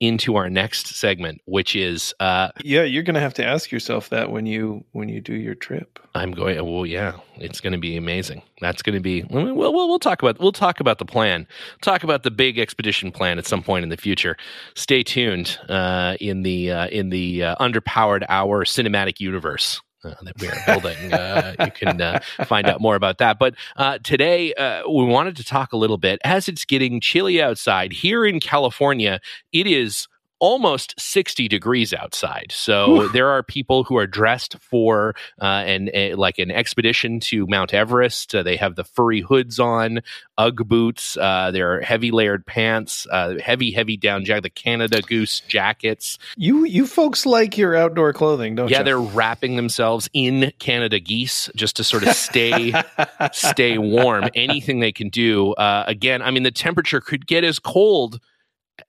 into 0.00 0.36
our 0.36 0.50
next 0.50 0.88
segment, 0.88 1.40
which 1.46 1.76
is 1.76 2.14
uh, 2.20 2.48
yeah, 2.62 2.82
you're 2.82 3.02
going 3.02 3.14
to 3.14 3.20
have 3.20 3.34
to 3.34 3.44
ask 3.44 3.70
yourself 3.70 4.08
that 4.10 4.30
when 4.30 4.46
you 4.46 4.84
when 4.92 5.08
you 5.08 5.20
do 5.20 5.34
your 5.34 5.54
trip. 5.54 5.98
I'm 6.14 6.32
going. 6.32 6.56
Well, 6.64 6.86
yeah, 6.86 7.14
it's 7.36 7.60
going 7.60 7.72
to 7.72 7.78
be 7.78 7.96
amazing. 7.96 8.42
That's 8.60 8.82
going 8.82 8.94
to 8.94 9.00
be. 9.00 9.22
We'll, 9.24 9.54
we'll 9.54 9.72
we'll 9.72 9.98
talk 9.98 10.22
about 10.22 10.38
we'll 10.40 10.52
talk 10.52 10.80
about 10.80 10.98
the 10.98 11.04
plan. 11.04 11.46
Talk 11.82 12.04
about 12.04 12.22
the 12.22 12.30
big 12.30 12.58
expedition 12.58 13.12
plan 13.12 13.38
at 13.38 13.46
some 13.46 13.62
point 13.62 13.82
in 13.82 13.88
the 13.88 13.96
future. 13.96 14.36
Stay 14.74 15.02
tuned 15.02 15.58
uh, 15.68 16.16
in 16.20 16.42
the 16.42 16.70
uh, 16.70 16.86
in 16.88 17.10
the 17.10 17.44
uh, 17.44 17.56
underpowered 17.56 18.24
hour 18.28 18.64
cinematic 18.64 19.20
universe. 19.20 19.80
Uh, 20.04 20.14
that 20.22 20.38
we 20.40 20.48
are 20.48 20.56
building. 20.66 21.12
Uh, 21.12 21.54
you 21.64 21.70
can 21.70 22.00
uh, 22.00 22.20
find 22.46 22.66
out 22.66 22.80
more 22.80 22.94
about 22.94 23.18
that. 23.18 23.38
But 23.38 23.54
today, 24.02 24.52
we 24.86 25.04
wanted 25.04 25.36
to 25.36 25.44
talk 25.44 25.72
a 25.72 25.76
little 25.76 25.98
bit 25.98 26.20
as 26.24 26.48
it's 26.48 26.64
getting 26.64 27.00
chilly 27.00 27.40
outside 27.40 27.92
here 27.92 28.24
in 28.26 28.40
California. 28.40 29.20
It 29.52 29.66
is 29.66 30.06
almost 30.44 30.92
60 31.00 31.48
degrees 31.48 31.94
outside. 31.94 32.48
So 32.50 33.04
Oof. 33.04 33.12
there 33.14 33.30
are 33.30 33.42
people 33.42 33.82
who 33.82 33.96
are 33.96 34.06
dressed 34.06 34.58
for 34.60 35.16
uh, 35.40 35.64
an 35.64 35.88
a, 35.94 36.16
like 36.16 36.38
an 36.38 36.50
expedition 36.50 37.18
to 37.20 37.46
Mount 37.46 37.72
Everest. 37.72 38.34
Uh, 38.34 38.42
they 38.42 38.56
have 38.56 38.76
the 38.76 38.84
furry 38.84 39.22
hoods 39.22 39.58
on, 39.58 40.02
UGG 40.36 40.68
boots, 40.68 41.16
uh, 41.16 41.50
their 41.50 41.80
heavy 41.80 42.10
layered 42.10 42.44
pants, 42.44 43.06
uh, 43.10 43.38
heavy 43.42 43.70
heavy 43.70 43.96
down 43.96 44.26
jacket, 44.26 44.42
the 44.42 44.50
Canada 44.50 45.00
Goose 45.00 45.40
jackets. 45.40 46.18
You 46.36 46.66
you 46.66 46.86
folks 46.86 47.24
like 47.24 47.56
your 47.56 47.74
outdoor 47.74 48.12
clothing, 48.12 48.54
don't 48.54 48.68
yeah, 48.68 48.76
you? 48.76 48.80
Yeah, 48.80 48.82
they're 48.82 49.00
wrapping 49.00 49.56
themselves 49.56 50.10
in 50.12 50.52
Canada 50.58 51.00
geese 51.00 51.48
just 51.56 51.76
to 51.76 51.84
sort 51.84 52.02
of 52.02 52.10
stay 52.10 52.74
stay 53.32 53.78
warm. 53.78 54.28
Anything 54.34 54.80
they 54.80 54.92
can 54.92 55.08
do. 55.08 55.54
Uh, 55.54 55.84
again, 55.86 56.20
I 56.20 56.30
mean 56.30 56.42
the 56.42 56.50
temperature 56.50 57.00
could 57.00 57.26
get 57.26 57.44
as 57.44 57.58
cold 57.58 58.20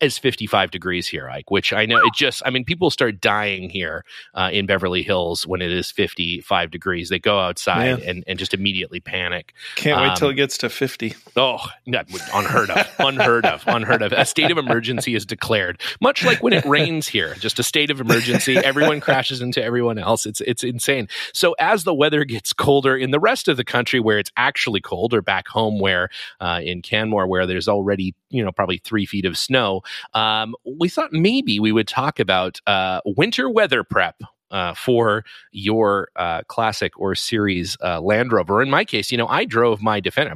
as 0.02 0.18
55 0.18 0.72
degrees 0.72 1.08
here, 1.08 1.30
Ike, 1.30 1.52
which 1.52 1.72
I 1.72 1.86
know 1.86 1.98
it 1.98 2.14
just, 2.14 2.42
I 2.46 2.50
mean, 2.50 2.66
people 2.66 2.90
start 2.90 3.22
dying 3.22 3.70
here 3.70 4.04
uh, 4.34 4.50
in 4.52 4.66
Beverly 4.66 5.04
Hills 5.04 5.46
when 5.46 5.62
it 5.62 5.72
is 5.72 5.92
55 5.92 6.72
degrees. 6.72 7.10
They 7.10 7.20
go 7.20 7.40
outside 7.40 8.00
and, 8.00 8.24
and 8.28 8.40
just 8.40 8.54
immediately 8.54 9.00
panic. 9.00 9.54
Can't 9.76 10.02
wait 10.02 10.10
um, 10.10 10.16
till 10.16 10.30
it 10.30 10.36
gets 10.36 10.58
to 10.60 10.70
50. 10.70 11.16
Oh, 11.36 11.60
that 11.88 12.12
would, 12.12 12.22
unheard 12.34 12.70
of, 12.72 12.88
unheard 13.00 13.46
of, 13.46 13.64
unheard 13.68 14.02
of. 14.02 14.12
A 14.12 14.26
state 14.26 14.52
of 14.52 14.58
emergency 14.58 15.16
is 15.16 15.26
declared, 15.26 15.82
much 16.02 16.26
like 16.26 16.42
when 16.42 16.54
it 16.54 16.66
rains 16.66 17.08
here, 17.08 17.36
just 17.36 17.60
a 17.60 17.64
state 17.64 17.92
of 17.92 18.02
emergency. 18.02 18.58
Everyone 18.58 19.00
crashes 19.00 19.42
into 19.42 19.64
everyone 19.64 19.98
else. 19.98 20.26
It's, 20.26 20.42
it's 20.42 20.64
insane. 20.64 21.08
So 21.34 21.56
as 21.60 21.84
the 21.84 21.94
weather 21.94 22.26
gets 22.26 22.54
colder 22.54 22.98
in 22.98 23.12
the 23.12 23.20
rest 23.20 23.48
of 23.48 23.58
the 23.58 23.64
country 23.64 24.00
where 24.00 24.20
it's 24.20 24.32
actually 24.36 24.82
cold 24.82 25.14
or 25.14 25.22
back 25.22 25.48
home 25.48 25.80
where 25.80 26.10
uh, 26.40 26.60
in 26.64 26.82
Canmore 26.82 27.28
where 27.28 27.46
there's 27.46 27.68
already, 27.68 28.16
you 28.36 28.44
know, 28.44 28.52
probably 28.52 28.78
three 28.80 29.06
feet 29.06 29.26
of 29.26 29.38
snow, 29.38 29.82
um, 30.14 30.56
we 30.80 30.90
thought 30.90 31.14
maybe 31.14 31.60
we 31.60 31.72
would 31.72 31.88
talk 31.88 32.20
about 32.20 32.60
uh, 32.68 33.02
winter 33.06 33.50
weather 33.50 33.84
prep 33.84 34.22
uh, 34.52 34.74
for 34.74 35.26
your 35.52 36.10
uh, 36.16 36.42
classic 36.48 36.98
or 37.00 37.16
series 37.16 37.78
uh, 37.84 38.00
Land 38.00 38.32
Rover. 38.32 38.62
In 38.62 38.70
my 38.70 38.86
case, 38.86 39.12
you 39.12 39.18
know, 39.18 39.28
I 39.28 39.46
drove 39.46 39.82
my 39.82 40.00
Defender, 40.00 40.36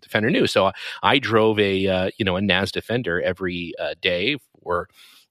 Defender 0.00 0.30
new, 0.30 0.46
so 0.46 0.72
I 1.02 1.18
drove 1.18 1.58
a 1.58 1.86
uh, 1.86 2.10
you 2.16 2.24
know 2.24 2.36
a 2.36 2.40
NAS 2.40 2.72
Defender 2.72 3.20
every 3.20 3.72
uh, 3.78 3.94
day 4.00 4.38
for 4.62 4.88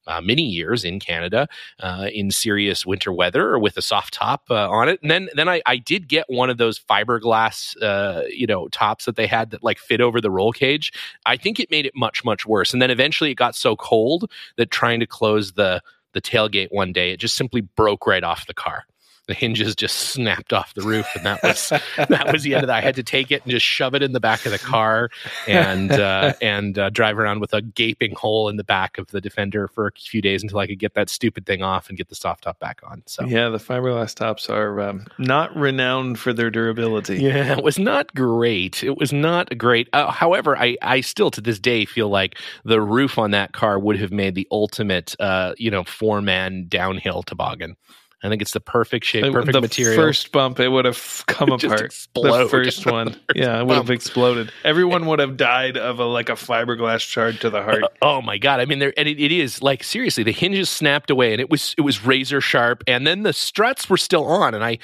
uh, 0.09 0.19
many 0.21 0.41
years 0.41 0.83
in 0.83 0.99
Canada 0.99 1.47
uh, 1.79 2.09
in 2.11 2.31
serious 2.31 2.85
winter 2.85 3.13
weather 3.13 3.49
or 3.49 3.59
with 3.59 3.77
a 3.77 3.81
soft 3.81 4.13
top 4.13 4.43
uh, 4.49 4.69
on 4.69 4.89
it. 4.89 4.99
And 5.01 5.11
then 5.11 5.29
then 5.35 5.47
I, 5.47 5.61
I 5.65 5.77
did 5.77 6.07
get 6.07 6.25
one 6.27 6.49
of 6.49 6.57
those 6.57 6.79
fiberglass 6.79 7.81
uh, 7.81 8.23
you 8.29 8.47
know 8.47 8.67
tops 8.69 9.05
that 9.05 9.15
they 9.15 9.27
had 9.27 9.51
that 9.51 9.63
like 9.63 9.77
fit 9.77 10.01
over 10.01 10.19
the 10.19 10.31
roll 10.31 10.51
cage. 10.51 10.91
I 11.25 11.37
think 11.37 11.59
it 11.59 11.71
made 11.71 11.85
it 11.85 11.93
much 11.95 12.25
much 12.25 12.45
worse. 12.45 12.73
And 12.73 12.81
then 12.81 12.91
eventually 12.91 13.31
it 13.31 13.35
got 13.35 13.55
so 13.55 13.75
cold 13.75 14.29
that 14.57 14.71
trying 14.71 14.99
to 14.99 15.07
close 15.07 15.53
the 15.53 15.81
the 16.13 16.21
tailgate 16.21 16.71
one 16.71 16.91
day 16.91 17.11
it 17.11 17.17
just 17.17 17.35
simply 17.35 17.61
broke 17.61 18.07
right 18.07 18.23
off 18.23 18.47
the 18.47 18.53
car 18.53 18.85
the 19.29 19.35
hinges 19.35 19.75
just 19.75 19.95
snapped 19.95 20.51
off 20.51 20.73
the 20.73 20.81
roof, 20.81 21.07
and 21.15 21.23
that 21.23 21.41
was 21.43 21.69
that 22.09 22.33
was 22.33 22.41
the 22.41 22.55
end 22.55 22.63
of 22.63 22.67
that. 22.67 22.77
I 22.77 22.81
had 22.81 22.95
to 22.95 23.03
take 23.03 23.31
it 23.31 23.43
and 23.43 23.51
just 23.51 23.65
shove 23.65 23.93
it 23.93 24.01
in 24.01 24.11
the 24.11 24.19
back 24.19 24.43
of 24.45 24.51
the 24.51 24.57
car 24.57 25.11
and 25.47 25.91
uh, 25.91 26.33
and 26.41 26.77
uh, 26.77 26.89
drive 26.89 27.19
around 27.19 27.39
with 27.39 27.53
a 27.53 27.61
gaping 27.61 28.15
hole 28.15 28.49
in 28.49 28.57
the 28.57 28.63
back 28.63 28.97
of 28.97 29.07
the 29.11 29.21
Defender 29.21 29.67
for 29.67 29.87
a 29.87 29.91
few 29.91 30.19
days 30.19 30.41
until 30.41 30.57
I 30.57 30.65
could 30.65 30.79
get 30.79 30.95
that 30.95 31.09
stupid 31.09 31.45
thing 31.45 31.61
off 31.61 31.89
and 31.89 31.97
get 31.97 32.09
the 32.09 32.15
soft 32.15 32.43
top 32.45 32.59
back 32.59 32.81
on. 32.83 33.03
So 33.05 33.23
yeah, 33.25 33.49
the 33.49 33.59
fiberglass 33.59 34.15
tops 34.15 34.49
are 34.49 34.81
um, 34.81 35.05
not 35.19 35.55
renowned 35.55 36.17
for 36.17 36.33
their 36.33 36.49
durability. 36.49 37.17
Yeah, 37.19 37.55
it 37.55 37.63
was 37.63 37.77
not 37.77 38.13
great. 38.15 38.83
It 38.83 38.97
was 38.97 39.13
not 39.13 39.55
great. 39.59 39.89
Uh, 39.93 40.09
however, 40.09 40.57
I 40.57 40.75
I 40.81 41.01
still 41.01 41.29
to 41.31 41.41
this 41.41 41.59
day 41.59 41.85
feel 41.85 42.09
like 42.09 42.35
the 42.65 42.81
roof 42.81 43.19
on 43.19 43.29
that 43.31 43.53
car 43.53 43.77
would 43.77 43.99
have 43.99 44.11
made 44.11 44.33
the 44.33 44.47
ultimate 44.49 45.15
uh, 45.19 45.53
you 45.59 45.69
know 45.69 45.83
four 45.83 46.19
man 46.19 46.65
downhill 46.67 47.21
toboggan. 47.21 47.75
I 48.21 48.27
think 48.27 48.41
it's 48.41 48.51
the 48.51 48.59
perfect 48.59 49.05
shape, 49.05 49.31
perfect 49.31 49.53
the 49.53 49.61
material. 49.61 49.95
First 49.95 50.31
bump, 50.33 50.59
it 50.59 50.67
would 50.67 50.83
have 50.85 51.23
come 51.27 51.51
apart. 51.53 52.07
The 52.13 52.47
first 52.49 52.85
one, 52.85 53.13
first 53.13 53.35
yeah, 53.35 53.59
it 53.59 53.65
would 53.65 53.77
have 53.77 53.89
exploded. 53.89 54.51
Everyone 54.65 55.05
would 55.05 55.19
have 55.19 55.37
died 55.37 55.77
of 55.77 55.99
a 55.99 56.05
like 56.05 56.27
a 56.27 56.33
fiberglass 56.33 56.99
shard 56.99 57.39
to 57.41 57.49
the 57.49 57.63
heart. 57.63 57.83
Uh, 57.83 57.87
oh 58.01 58.21
my 58.21 58.37
god! 58.37 58.59
I 58.59 58.65
mean, 58.65 58.79
there 58.79 58.93
and 58.97 59.07
it, 59.07 59.19
it 59.19 59.31
is 59.31 59.61
like 59.61 59.83
seriously, 59.83 60.23
the 60.23 60.33
hinges 60.33 60.69
snapped 60.69 61.09
away, 61.09 61.31
and 61.31 61.39
it 61.39 61.49
was 61.49 61.73
it 61.77 61.81
was 61.81 62.05
razor 62.05 62.41
sharp, 62.41 62.83
and 62.87 63.07
then 63.07 63.23
the 63.23 63.33
struts 63.33 63.89
were 63.89 63.97
still 63.97 64.25
on, 64.25 64.53
and 64.53 64.65
I 64.65 64.79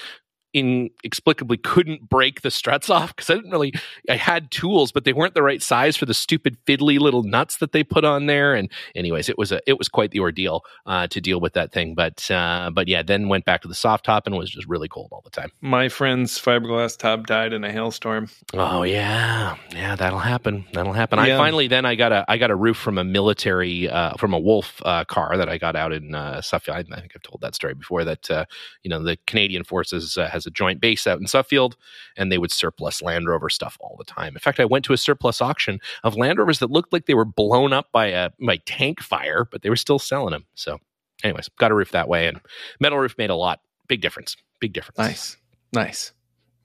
inexplicably 0.56 1.58
couldn't 1.58 2.10
break 2.10 2.42
the 2.42 2.50
struts 2.50 2.90
off 2.90 3.16
because 3.16 3.30
I 3.30 3.36
didn't 3.36 3.52
really 3.52 3.74
I 4.10 4.16
had 4.16 4.50
tools, 4.50 4.92
but 4.92 5.04
they 5.04 5.14
weren't 5.14 5.36
the 5.36 5.44
right 5.44 5.62
size 5.62 5.98
for 5.98 6.06
the 6.06 6.14
stupid 6.14 6.58
fiddly 6.66 6.98
little 6.98 7.24
nuts 7.24 7.58
that 7.58 7.74
they 7.74 7.84
put 7.84 8.06
on 8.06 8.26
there. 8.26 8.56
And 8.56 8.72
anyways, 8.96 9.30
it 9.30 9.38
was 9.38 9.52
a 9.52 9.60
it 9.68 9.78
was 9.78 9.90
quite 9.90 10.12
the 10.12 10.22
ordeal 10.22 10.64
uh, 10.86 11.08
to 11.08 11.22
deal 11.22 11.40
with 11.40 11.54
that 11.54 11.72
thing. 11.72 11.94
But 11.94 12.30
uh, 12.32 12.72
but 12.74 12.88
yeah, 12.88 13.04
then 13.04 13.28
went 13.28 13.46
back 13.46 13.62
to 13.64 13.68
the 13.68 13.76
soft 13.76 14.06
top 14.06 14.26
and 14.26 14.36
was 14.36 14.50
just 14.50 14.68
really 14.68 14.88
cold 14.88 15.10
all 15.12 15.22
the 15.24 15.30
time. 15.30 15.52
My 15.62 15.90
friend's 15.90 16.40
fiberglass 16.40 16.98
top 16.98 17.28
died 17.28 17.54
in 17.54 17.64
a 17.64 17.72
hailstorm. 17.72 18.30
Oh 18.54 18.84
yeah, 18.84 19.58
yeah, 19.72 19.96
that'll 19.96 20.20
happen. 20.20 20.66
That'll 20.74 20.94
happen. 20.94 21.20
Yeah. 21.20 21.36
I 21.36 21.38
finally 21.38 21.68
then 21.68 21.86
I 21.86 21.96
got 21.96 22.14
a 22.14 22.26
I 22.30 22.38
got 22.38 22.52
a 22.52 22.56
roof 22.56 22.78
from 22.78 22.98
a 22.98 23.04
military 23.04 23.90
uh, 23.90 24.14
from 24.18 24.34
a 24.34 24.40
Wolf 24.40 24.82
uh, 24.86 25.04
car 25.04 25.38
that 25.38 25.50
I 25.50 25.58
got 25.58 25.76
out 25.76 25.92
in 25.92 26.16
uh, 26.16 26.42
Suffield. 26.42 26.78
I 26.78 26.84
think 26.84 27.12
I've 27.16 27.22
told 27.22 27.42
that 27.42 27.56
story 27.56 27.74
before. 27.74 28.06
That 28.06 28.32
uh, 28.32 28.46
you 28.84 28.90
know 28.90 29.04
the 29.04 29.18
Canadian 29.28 29.64
Forces 29.64 30.18
uh, 30.18 30.30
a 30.46 30.52
joint 30.52 30.82
base 30.82 31.08
out 31.08 31.20
in 31.20 31.28
Suffield, 31.28 31.76
and 32.18 32.32
they 32.32 32.38
would 32.38 32.52
surplus 32.52 33.02
Land 33.02 33.28
Rover 33.28 33.50
stuff 33.50 33.78
all 33.80 33.96
the 33.98 34.04
time. 34.04 34.34
In 34.34 34.40
fact, 34.40 34.60
I 34.60 34.66
went 34.66 34.86
to 34.86 34.94
a 34.94 34.98
surplus 34.98 35.42
auction 35.42 35.80
of 36.04 36.16
Land 36.16 36.40
Rovers 36.40 36.60
that 36.60 36.72
looked 36.72 36.94
like 36.94 37.06
they 37.06 37.14
were 37.14 37.26
blown 37.26 37.74
up 37.74 37.92
by 37.92 38.08
a 38.08 38.32
by 38.40 38.58
tank 38.66 39.02
fire, 39.02 39.46
but 39.50 39.62
they 39.62 39.70
were 39.70 39.76
still 39.76 40.00
selling 40.00 40.32
them. 40.32 40.46
So, 40.56 40.80
anyways, 41.24 41.50
got 41.58 41.72
a 41.72 41.76
roof 41.76 41.92
that 41.92 42.08
way, 42.08 42.28
and 42.28 42.40
metal 42.80 42.98
roof 42.98 43.16
made 43.18 43.30
a 43.30 43.36
lot 43.36 43.62
big 43.88 44.02
difference. 44.02 44.36
Big 44.60 44.74
difference. 44.74 44.98
Nice, 44.98 45.38
nice. 45.74 46.14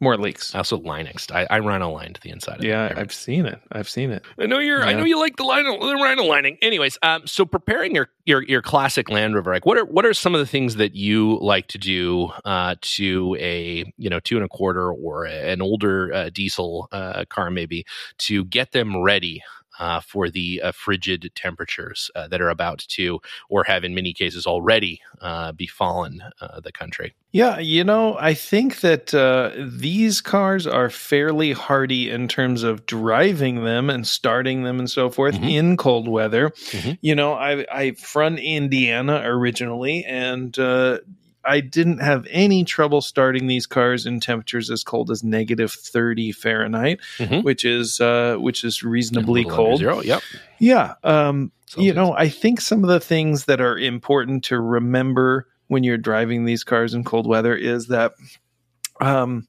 More 0.03 0.17
leaks. 0.17 0.55
Also 0.55 0.79
Linux. 0.79 1.31
I, 1.31 1.47
I 1.51 1.59
rhino 1.59 1.91
lined 1.91 2.19
the 2.23 2.31
inside 2.31 2.63
yeah, 2.63 2.87
it. 2.87 2.97
I've 2.97 3.13
seen 3.13 3.45
it. 3.45 3.61
I've 3.71 3.89
seen 3.89 4.11
it. 4.11 4.25
I 4.39 4.47
know 4.47 4.59
you're. 4.59 4.81
Yeah. 4.81 4.87
I 4.87 4.93
know 4.95 5.05
you 5.05 5.19
like 5.19 5.37
the 5.37 5.45
line, 5.45 5.65
the 5.65 5.99
rhino 6.01 6.25
lining. 6.25 6.57
Anyways, 6.63 6.97
um, 7.03 7.27
so 7.27 7.45
preparing 7.45 7.95
your 7.95 8.09
your 8.25 8.43
your 8.43 8.63
classic 8.63 9.11
Land 9.11 9.35
Rover, 9.35 9.53
like 9.53 9.67
what 9.67 9.77
are 9.77 9.85
what 9.85 10.07
are 10.07 10.15
some 10.15 10.35
of 10.35 10.41
the 10.41 10.47
things 10.47 10.77
that 10.77 10.95
you 10.95 11.39
like 11.43 11.69
to 11.69 11.79
do 11.79 12.31
uh, 12.47 12.77
to 12.81 13.37
a 13.39 13.93
you 13.99 14.09
know 14.09 14.21
two 14.21 14.37
and 14.37 14.45
a 14.45 14.49
quarter 14.49 14.91
or 14.91 15.27
an 15.27 15.61
older 15.61 16.13
uh, 16.15 16.31
diesel 16.31 16.89
uh, 16.93 17.27
car 17.27 17.51
maybe 17.51 17.85
to 18.19 18.45
get 18.47 18.73
them 18.73 19.03
ready 19.03 19.43
uh, 19.81 20.01
for 20.01 20.29
the 20.29 20.61
uh, 20.63 20.73
frigid 20.73 21.33
temperatures 21.35 22.11
uh, 22.15 22.29
that 22.29 22.41
are 22.41 22.51
about 22.51 22.79
to, 22.81 23.21
or 23.49 23.65
have 23.65 23.83
in 23.83 23.95
many 23.95 24.13
cases 24.13 24.47
already, 24.47 25.01
uh, 25.21 25.53
befallen 25.53 26.23
uh, 26.41 26.61
the 26.61 26.71
country. 26.71 27.15
Yeah, 27.33 27.59
you 27.59 27.85
know, 27.85 28.17
I 28.19 28.35
think 28.35 28.81
that 28.81 29.15
uh, 29.15 29.53
these 29.57 30.21
cars 30.21 30.67
are 30.67 30.91
fairly 30.91 31.53
hardy 31.53 32.11
in 32.11 32.29
terms 32.29 32.63
of 32.63 32.87
driving 32.87 33.65
them 33.65 33.89
and 33.89 34.07
starting 34.07 34.65
them 34.65 34.81
and 34.81 34.91
so 34.91 35.11
forth 35.11 35.37
mm-hmm. 35.37 35.45
in 35.45 35.77
cold 35.77 36.09
weather. 36.09 36.51
Mm-hmm. 36.51 36.93
You 37.01 37.15
know, 37.15 37.35
I 37.35 37.65
I 37.73 37.91
from 37.93 38.37
Indiana 38.37 39.23
originally, 39.25 40.05
and 40.05 40.57
I 41.45 41.61
didn't 41.61 41.99
have 41.99 42.27
any 42.31 42.65
trouble 42.65 43.01
starting 43.01 43.47
these 43.47 43.67
cars 43.67 44.07
in 44.07 44.21
temperatures 44.21 44.71
as 44.71 44.85
cold 44.85 45.11
as 45.11 45.25
negative 45.25 45.73
30 45.73 46.33
Fahrenheit, 46.33 47.01
mm-hmm. 47.19 47.41
which 47.41 47.65
is 47.65 48.01
uh, 48.01 48.37
which 48.37 48.65
is 48.65 48.83
reasonably 48.83 49.45
cold. 49.45 49.79
Zero, 49.79 50.01
yep. 50.01 50.23
Yeah. 50.59 50.95
Um, 51.03 51.53
you 51.77 51.95
know, 51.95 52.13
I 52.13 52.29
think 52.29 52.61
some 52.61 52.83
of 52.83 52.91
the 52.91 53.01
things 53.01 53.45
that 53.47 53.61
are 53.61 53.79
important 53.79 54.45
to 54.45 54.61
remember 54.61 55.47
when 55.69 55.85
you're 55.85 55.99
driving 55.99 56.45
these 56.45 56.65
cars 56.65 56.95
in 56.95 57.05
cold 57.05 57.27
weather 57.27 57.55
is 57.55 57.87
that 57.89 58.15
um, 59.01 59.47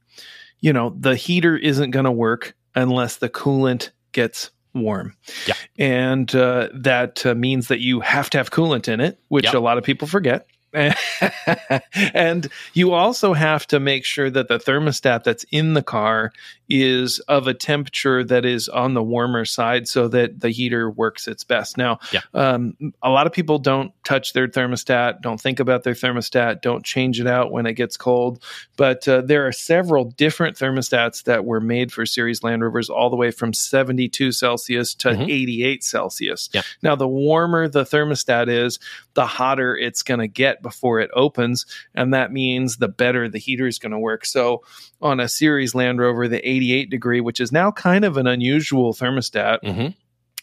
you 0.62 0.72
know, 0.74 0.96
the 0.98 1.16
heater 1.16 1.58
isn't 1.58 1.92
going 1.92 2.06
to 2.06 2.12
work 2.12 2.56
unless 2.76 3.18
the 3.18 3.30
coolant 3.30 3.90
gets 4.12 4.52
warm. 4.74 5.16
Yeah. 5.48 5.56
And 5.78 6.34
uh, 6.34 6.70
that 6.74 7.26
uh, 7.26 7.36
means 7.36 7.68
that 7.68 7.80
you 7.80 8.00
have 8.00 8.30
to 8.30 8.38
have 8.38 8.52
coolant 8.52 8.88
in 8.88 9.02
it, 9.02 9.20
which 9.28 9.46
yep. 9.46 9.56
a 9.56 9.60
lot 9.60 9.78
of 9.78 9.84
people 9.84 10.08
forget 10.08 10.48
and 12.14 12.48
you 12.74 12.94
also 12.94 13.34
have 13.34 13.68
to 13.68 13.80
make 13.80 14.06
sure 14.06 14.30
that 14.30 14.48
the 14.48 14.58
thermostat 14.58 15.24
that's 15.24 15.46
in 15.52 15.74
the 15.74 15.84
car 15.84 16.32
is 16.70 17.20
of 17.28 17.48
a 17.48 17.54
temperature 17.54 18.24
that 18.24 18.46
is 18.46 18.70
on 18.70 18.94
the 18.94 19.04
warmer 19.04 19.44
side 19.44 19.88
so 19.90 20.08
that 20.08 20.40
the 20.40 20.50
heater 20.50 20.90
works 20.90 21.28
its 21.28 21.44
best. 21.44 21.78
Now, 21.78 22.00
Yeah. 22.14 22.22
um, 22.34 22.78
a 23.04 23.10
lot 23.10 23.28
of 23.28 23.34
people 23.34 23.60
don't 23.60 23.92
touch 24.06 24.32
their 24.32 24.48
thermostat, 24.48 25.22
don't 25.22 25.40
think 25.42 25.60
about 25.60 25.84
their 25.84 25.94
thermostat, 25.94 26.62
don't 26.62 26.86
change 26.86 27.20
it 27.20 27.28
out 27.28 27.52
when 27.52 27.66
it 27.66 27.74
gets 27.74 27.98
cold. 27.98 28.42
But 28.78 29.06
uh, 29.08 29.20
there 29.22 29.46
are 29.46 29.52
several 29.52 30.06
different 30.06 30.58
thermostats 30.58 31.24
that 31.26 31.44
were 31.44 31.60
made 31.60 31.92
for 31.92 32.06
Series 32.06 32.42
Land 32.42 32.64
Rovers, 32.64 32.90
all 32.90 33.10
the 33.10 33.18
way 33.18 33.32
from 33.32 33.52
72 33.54 34.32
Celsius 34.32 34.94
to 34.96 35.10
Mhm. 35.10 35.30
88 35.30 35.84
Celsius. 35.84 36.50
Yeah. 36.54 36.62
Now, 36.82 36.96
the 36.96 37.08
warmer 37.08 37.68
the 37.68 37.84
thermostat 37.84 38.48
is, 38.48 38.80
the 39.14 39.26
hotter 39.26 39.76
it's 39.78 40.04
going 40.04 40.22
to 40.22 40.28
get 40.28 40.61
before 40.62 41.00
it 41.00 41.10
opens. 41.14 41.66
And 41.94 42.14
that 42.14 42.32
means 42.32 42.78
the 42.78 42.88
better 42.88 43.30
the 43.30 43.40
heater 43.40 43.68
is 43.68 43.80
going 43.80 43.92
to 43.92 44.00
work. 44.00 44.26
So, 44.26 44.64
on 45.02 45.20
a 45.20 45.28
Series 45.28 45.74
Land 45.74 46.00
Rover, 46.00 46.28
the 46.28 46.48
88 46.48 46.90
degree, 46.90 47.22
which 47.22 47.40
is 47.40 47.52
now 47.52 47.72
kind 47.72 48.06
of 48.06 48.18
an 48.18 48.28
unusual 48.28 48.94
thermostat, 48.94 49.60
hmm 49.64 49.88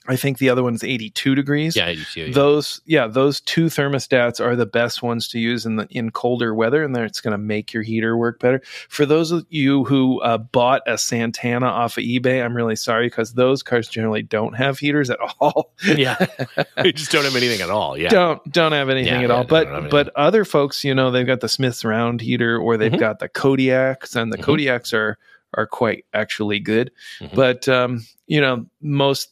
I 0.08 0.16
think 0.16 0.38
the 0.38 0.48
other 0.48 0.62
one's 0.62 0.82
82 0.82 1.34
degrees. 1.34 1.76
Yeah, 1.76 1.86
I 1.86 1.94
do 1.94 2.02
too. 2.04 2.20
yeah. 2.26 2.32
Those, 2.32 2.80
yeah, 2.86 3.06
those 3.06 3.40
two 3.42 3.66
thermostats 3.66 4.40
are 4.44 4.56
the 4.56 4.66
best 4.66 5.02
ones 5.02 5.28
to 5.28 5.38
use 5.38 5.66
in 5.66 5.76
the 5.76 5.86
in 5.90 6.10
colder 6.10 6.54
weather, 6.54 6.82
and 6.82 6.96
then 6.96 7.04
it's 7.04 7.20
going 7.20 7.32
to 7.32 7.38
make 7.38 7.72
your 7.72 7.82
heater 7.82 8.16
work 8.16 8.40
better. 8.40 8.62
For 8.88 9.04
those 9.04 9.30
of 9.32 9.44
you 9.50 9.84
who 9.84 10.20
uh, 10.22 10.38
bought 10.38 10.82
a 10.86 10.96
Santana 10.96 11.66
off 11.66 11.98
of 11.98 12.04
eBay, 12.04 12.44
I'm 12.44 12.54
really 12.56 12.76
sorry 12.76 13.06
because 13.06 13.34
those 13.34 13.62
cars 13.62 13.86
generally 13.88 14.22
don't 14.22 14.54
have 14.54 14.78
heaters 14.78 15.10
at 15.10 15.18
all. 15.40 15.72
yeah, 15.84 16.16
we 16.82 16.92
just 16.92 17.12
don't 17.12 17.24
have 17.24 17.36
anything 17.36 17.60
at 17.60 17.70
all. 17.70 17.96
Yeah, 17.98 18.08
don't 18.08 18.52
don't 18.52 18.72
have 18.72 18.88
anything 18.88 19.12
Yeah, 19.20 19.24
at 19.24 19.30
all. 19.30 19.44
But 19.44 19.90
but 19.90 20.08
other 20.16 20.44
folks, 20.44 20.84
you 20.84 20.94
know, 20.94 21.10
they've 21.10 21.26
got 21.26 21.40
the 21.40 21.48
Smiths 21.48 21.84
round 21.84 22.20
heater 22.20 22.58
or 22.58 22.76
they've 22.76 22.90
Mhm. 22.92 22.98
got 23.00 23.18
the 23.18 23.28
Kodiaks, 23.28 24.16
and 24.16 24.32
the 24.32 24.38
Mhm. 24.38 24.44
Kodiaks 24.44 24.92
are 24.94 25.18
are 25.54 25.66
quite 25.66 26.04
actually 26.14 26.60
good. 26.60 26.90
Mhm. 27.20 27.34
But 27.34 27.68
um, 27.68 28.04
you 28.26 28.40
know, 28.40 28.66
most 28.82 29.30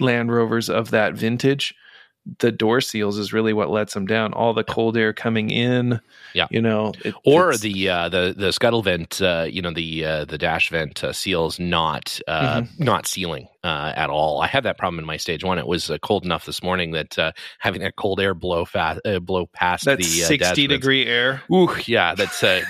Land 0.00 0.32
Rovers 0.32 0.68
of 0.70 0.90
that 0.90 1.14
vintage, 1.14 1.74
the 2.40 2.52
door 2.52 2.80
seals 2.80 3.16
is 3.18 3.32
really 3.32 3.52
what 3.54 3.70
lets 3.70 3.94
them 3.94 4.06
down. 4.06 4.32
All 4.34 4.52
the 4.52 4.64
cold 4.64 4.96
air 4.98 5.12
coming 5.14 5.48
in, 5.50 6.00
Yeah. 6.34 6.46
you 6.50 6.60
know, 6.60 6.92
it, 7.04 7.14
or 7.24 7.56
the 7.56 7.88
uh, 7.88 8.08
the 8.10 8.34
the 8.36 8.52
scuttle 8.52 8.82
vent, 8.82 9.22
uh, 9.22 9.46
you 9.48 9.62
know, 9.62 9.72
the 9.72 10.04
uh, 10.04 10.24
the 10.26 10.36
dash 10.38 10.68
vent 10.70 11.02
uh, 11.02 11.12
seals 11.12 11.58
not 11.58 12.20
uh, 12.28 12.60
Mm-hmm. 12.60 12.84
not 12.84 13.06
sealing 13.06 13.48
uh, 13.64 13.92
at 13.96 14.08
all. 14.10 14.40
I 14.40 14.46
had 14.46 14.62
that 14.64 14.78
problem 14.78 14.98
in 14.98 15.04
my 15.04 15.16
stage 15.16 15.42
one. 15.44 15.58
It 15.58 15.66
was 15.66 15.90
uh, 15.90 15.98
cold 15.98 16.24
enough 16.24 16.46
this 16.46 16.62
morning 16.62 16.92
that 16.92 17.18
uh, 17.18 17.32
having 17.58 17.80
that 17.82 17.96
cold 17.96 18.20
air 18.20 18.34
blow 18.34 18.64
fast 18.64 19.00
uh, 19.04 19.18
blow 19.18 19.46
past 19.46 19.84
that's 19.84 20.16
the 20.16 20.24
uh, 20.24 20.26
sixty 20.26 20.66
degree 20.66 21.06
air. 21.06 21.42
Ooh, 21.52 21.68
yeah, 21.86 22.14
that's 22.14 22.42
uh, 22.42 22.62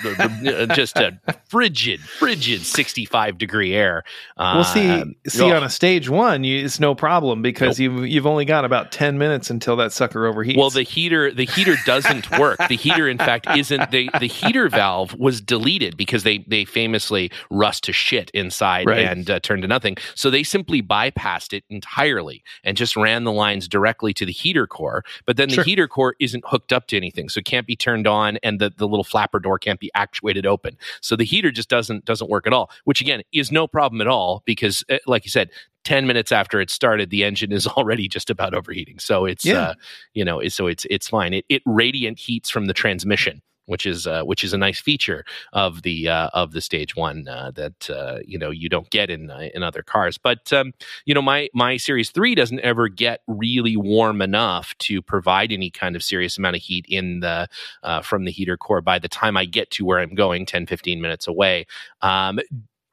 just 0.73 0.97
a 0.97 1.19
frigid, 1.47 1.99
frigid 1.99 2.61
sixty-five 2.61 3.37
degree 3.37 3.73
air. 3.75 4.03
Uh, 4.37 4.53
Well, 4.55 4.63
see, 4.63 5.03
see, 5.27 5.43
ugh. 5.43 5.51
on 5.55 5.63
a 5.63 5.69
stage 5.69 6.09
one, 6.09 6.43
you, 6.43 6.63
it's 6.65 6.79
no 6.79 6.95
problem 6.95 7.41
because 7.41 7.79
you've 7.79 8.07
you've 8.07 8.27
only 8.27 8.45
got 8.45 8.65
about 8.65 8.91
ten 8.91 9.17
minutes 9.17 9.49
until 9.49 9.75
that 9.77 9.91
sucker 9.91 10.21
overheats. 10.31 10.57
Well, 10.57 10.69
the 10.69 10.83
heater 10.83 11.31
the 11.31 11.45
heater 11.45 11.75
doesn't 11.85 12.37
work. 12.39 12.57
The 12.67 12.75
heater, 12.75 13.07
in 13.07 13.17
fact, 13.17 13.47
isn't 13.55 13.91
the 13.91 14.09
the 14.19 14.27
heater 14.27 14.69
valve 14.69 15.13
was 15.19 15.39
deleted 15.41 15.97
because 15.97 16.23
they 16.23 16.39
they 16.47 16.65
famously 16.65 17.31
rust 17.51 17.83
to 17.85 17.93
shit 17.93 18.29
inside 18.31 18.87
Right. 18.87 18.99
and 19.05 19.29
uh, 19.29 19.39
turned 19.39 19.61
to 19.63 19.67
nothing. 19.67 19.97
So 20.15 20.29
they 20.29 20.43
simply 20.43 20.78
bypassed 20.81 21.53
it 21.53 21.63
entirely 21.69 22.43
and 22.63 22.77
just 22.77 22.95
ran 22.95 23.23
the 23.23 23.31
lines 23.31 23.67
directly 23.67 24.13
to 24.13 24.25
the 24.25 24.31
heater 24.31 24.67
core. 24.67 25.03
But 25.25 25.37
then 25.37 25.49
the 25.49 25.63
heater 25.63 25.87
core 25.87 26.15
isn't 26.19 26.43
hooked 26.47 26.73
up 26.73 26.87
to 26.87 26.97
anything, 26.97 27.29
so 27.29 27.39
it 27.39 27.45
can't 27.45 27.67
be 27.67 27.75
turned 27.75 28.07
on, 28.07 28.37
and 28.43 28.59
the 28.59 28.71
the 28.75 28.87
little 28.87 29.03
flapper 29.03 29.39
door 29.39 29.59
can't 29.59 29.79
be 29.79 29.91
actuated 29.95 30.45
open. 30.45 30.77
So 31.01 31.15
the 31.15 31.23
heater 31.25 31.51
just 31.51 31.69
doesn't 31.69 32.05
doesn't 32.05 32.29
work 32.29 32.47
at 32.47 32.53
all. 32.53 32.69
Which 32.85 33.01
again 33.01 33.21
is 33.33 33.51
no 33.51 33.67
problem 33.67 34.01
at 34.01 34.07
all 34.07 34.43
because, 34.45 34.83
uh, 34.89 34.97
like 35.07 35.25
you 35.25 35.31
said. 35.31 35.49
10 35.85 36.05
minutes 36.05 36.33
after 36.33 36.59
it 36.59 36.69
started 36.69 37.09
the 37.09 37.23
engine 37.23 37.53
is 37.53 37.65
already 37.77 38.09
just 38.09 38.29
about 38.29 38.53
overheating 38.53 38.99
so 38.99 39.23
it's 39.23 39.45
Yeah. 39.45 39.59
uh, 39.69 39.73
you 40.13 40.25
know 40.25 40.45
so 40.49 40.67
it's 40.67 40.85
it's 40.89 41.07
fine 41.07 41.33
it, 41.33 41.45
it 41.47 41.61
radiant 41.65 42.19
heats 42.19 42.49
from 42.49 42.65
the 42.65 42.73
transmission 42.73 43.41
which 43.69 43.85
is 43.85 44.07
uh, 44.07 44.23
which 44.23 44.43
is 44.43 44.51
a 44.51 44.57
nice 44.57 44.79
feature 44.79 45.23
of 45.53 45.83
the 45.83 46.09
uh, 46.09 46.29
of 46.33 46.51
the 46.51 46.61
stage 46.61 46.95
one 46.95 47.27
uh, 47.27 47.51
that 47.51 47.89
uh, 47.89 48.17
you 48.25 48.37
know 48.37 48.49
you 48.49 48.67
don't 48.67 48.89
get 48.89 49.09
in 49.09 49.29
uh, 49.29 49.49
in 49.53 49.63
other 49.63 49.83
cars. 49.83 50.17
But 50.17 50.51
um, 50.51 50.73
you 51.05 51.13
know 51.13 51.21
my 51.21 51.49
my 51.53 51.77
series 51.77 52.09
3 52.09 52.35
doesn't 52.35 52.59
ever 52.61 52.87
get 52.87 53.21
really 53.27 53.77
warm 53.77 54.21
enough 54.21 54.75
to 54.79 55.01
provide 55.01 55.51
any 55.51 55.69
kind 55.69 55.95
of 55.95 56.03
serious 56.03 56.37
amount 56.37 56.55
of 56.55 56.61
heat 56.63 56.85
in 56.89 57.19
the 57.19 57.47
uh, 57.83 58.01
from 58.01 58.25
the 58.25 58.31
heater 58.31 58.57
core 58.57 58.81
by 58.81 58.97
the 58.97 59.07
time 59.07 59.37
I 59.37 59.45
get 59.45 59.69
to 59.71 59.85
where 59.85 59.99
I'm 59.99 60.15
going 60.15 60.45
10 60.45 60.65
15 60.65 60.99
minutes 60.99 61.27
away. 61.27 61.67
Um, 62.01 62.39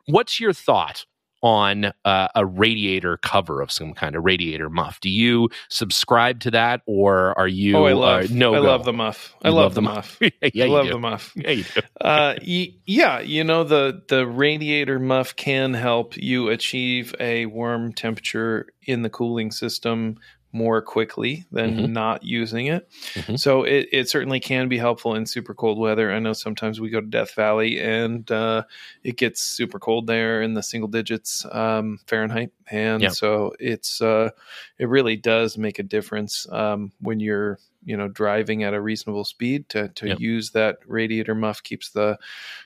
what's 0.06 0.38
your 0.38 0.52
thought 0.52 1.06
on 1.43 1.93
uh, 2.05 2.28
a 2.35 2.45
radiator 2.47 3.19
cover 3.19 3.61
of 3.62 3.71
some 3.71 3.95
kind 3.95 4.16
of 4.16 4.25
radiator 4.25 4.69
muff. 4.71 5.01
Do 5.01 5.11
you 5.11 5.49
subscribe 5.68 6.40
to 6.40 6.51
that, 6.53 6.83
or 6.87 7.38
are 7.38 7.49
you? 7.49 7.77
oh, 7.77 7.85
I 7.87 7.92
love, 7.92 8.25
uh, 8.25 8.29
no, 8.31 8.55
I 8.55 8.61
go? 8.61 8.62
love 8.62 8.85
the 8.85 8.92
muff. 8.92 9.35
I 9.44 9.49
You 9.49 9.55
love, 9.55 9.75
the 9.75 9.83
muff. 9.83 10.18
yeah, 10.20 10.31
I 10.64 10.66
you 10.66 10.66
love 10.68 10.87
do. 10.87 10.92
the 10.92 10.99
muff. 10.99 11.33
Yeah, 11.37 11.51
you 11.51 11.64
do. 11.64 11.81
uh, 12.01 12.35
y- 12.46 12.75
yeah, 12.87 13.20
you 13.20 13.44
know 13.44 13.64
the 13.64 14.03
the 14.09 14.27
radiator 14.27 14.99
muff 14.99 15.37
can 15.37 15.75
help 15.75 16.16
you 16.16 16.49
achieve 16.49 17.14
a 17.20 17.46
warm 17.46 17.92
temperature 17.92 18.68
in 18.87 19.03
the 19.03 19.11
cooling 19.11 19.51
system 19.51 20.16
more 20.57 20.81
quickly 20.81 21.45
than 21.53 21.77
Mhm. 21.77 21.90
not 21.90 22.23
using 22.25 22.66
it. 22.66 22.88
Mhm. 23.14 23.38
So 23.38 23.62
it, 23.64 23.88
it 23.92 24.09
certainly 24.09 24.40
can 24.40 24.69
be 24.69 24.79
helpful 24.79 25.14
in 25.14 25.27
super 25.27 25.53
cold 25.55 25.79
weather. 25.79 26.11
I 26.11 26.19
know 26.19 26.33
sometimes 26.33 26.81
we 26.81 26.88
go 26.88 27.01
to 27.01 27.07
Death 27.07 27.35
Valley 27.35 27.79
and 27.79 28.29
uh, 28.31 28.62
it 29.05 29.16
gets 29.19 29.42
super 29.42 29.79
cold 29.79 30.07
there 30.07 30.40
in 30.42 30.55
the 30.55 30.62
single 30.62 30.88
digits 30.88 31.45
um, 31.53 31.99
Fahrenheit, 32.07 32.51
and 32.70 33.02
so 33.11 33.52
it's 33.59 34.00
uh, 34.00 34.31
it 34.79 34.88
really 34.88 35.16
does 35.16 35.57
make 35.57 35.79
a 35.79 35.83
difference 35.83 36.46
um, 36.50 36.92
when 37.00 37.20
you're 37.20 37.59
you 37.87 37.96
know 37.96 38.09
driving 38.09 38.64
at 38.64 38.74
a 38.74 38.81
reasonable 38.81 39.24
speed 39.24 39.68
to 39.70 39.88
to 39.90 40.09
Yep. 40.09 40.20
use 40.20 40.50
that 40.50 40.79
radiator 40.87 41.35
muff 41.35 41.62
keeps 41.62 41.90
the 41.90 42.18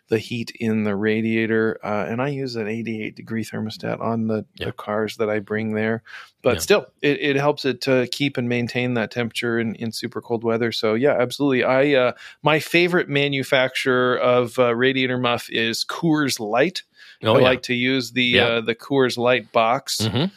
the 0.08 0.18
heat 0.18 0.50
in 0.58 0.82
the 0.82 0.96
radiator. 0.96 1.78
Uh, 1.84 2.06
and 2.08 2.20
i 2.20 2.28
use 2.28 2.56
an 2.56 2.66
88 2.66 3.14
degree 3.14 3.44
thermostat 3.44 4.00
on 4.00 4.26
the, 4.26 4.44
the 4.58 4.72
cars 4.72 5.18
that 5.18 5.28
i 5.30 5.38
bring 5.38 5.74
there. 5.74 6.02
But 6.42 6.62
still 6.62 6.86
it, 7.02 7.20
it 7.20 7.36
helps 7.36 7.66
it 7.66 7.82
to 7.82 8.08
keep 8.10 8.38
and 8.38 8.48
maintain 8.48 8.94
that 8.94 9.10
temperature 9.10 9.58
in, 9.58 9.74
in 9.74 9.92
super 9.92 10.22
cold 10.22 10.42
weather. 10.42 10.72
So 10.72 10.94
yeah 10.94 11.16
absolutely. 11.18 11.64
I 11.64 11.92
uh, 11.92 12.12
my 12.42 12.58
favorite 12.58 13.08
manufacturer 13.08 14.16
of 14.16 14.58
uh, 14.58 14.74
radiator 14.74 15.18
muff 15.18 15.50
is 15.50 15.84
coors 15.84 16.40
light 16.40 16.82
Oh, 17.22 17.34
i 17.34 17.38
yeah. 17.38 17.44
like 17.44 17.62
to 17.62 17.74
use 17.74 18.12
the 18.12 18.24
Yeah. 18.24 18.44
uh, 18.46 18.60
the 18.60 18.74
coors 18.74 19.16
light 19.18 19.52
box 19.52 19.98
Mhm. 20.00 20.30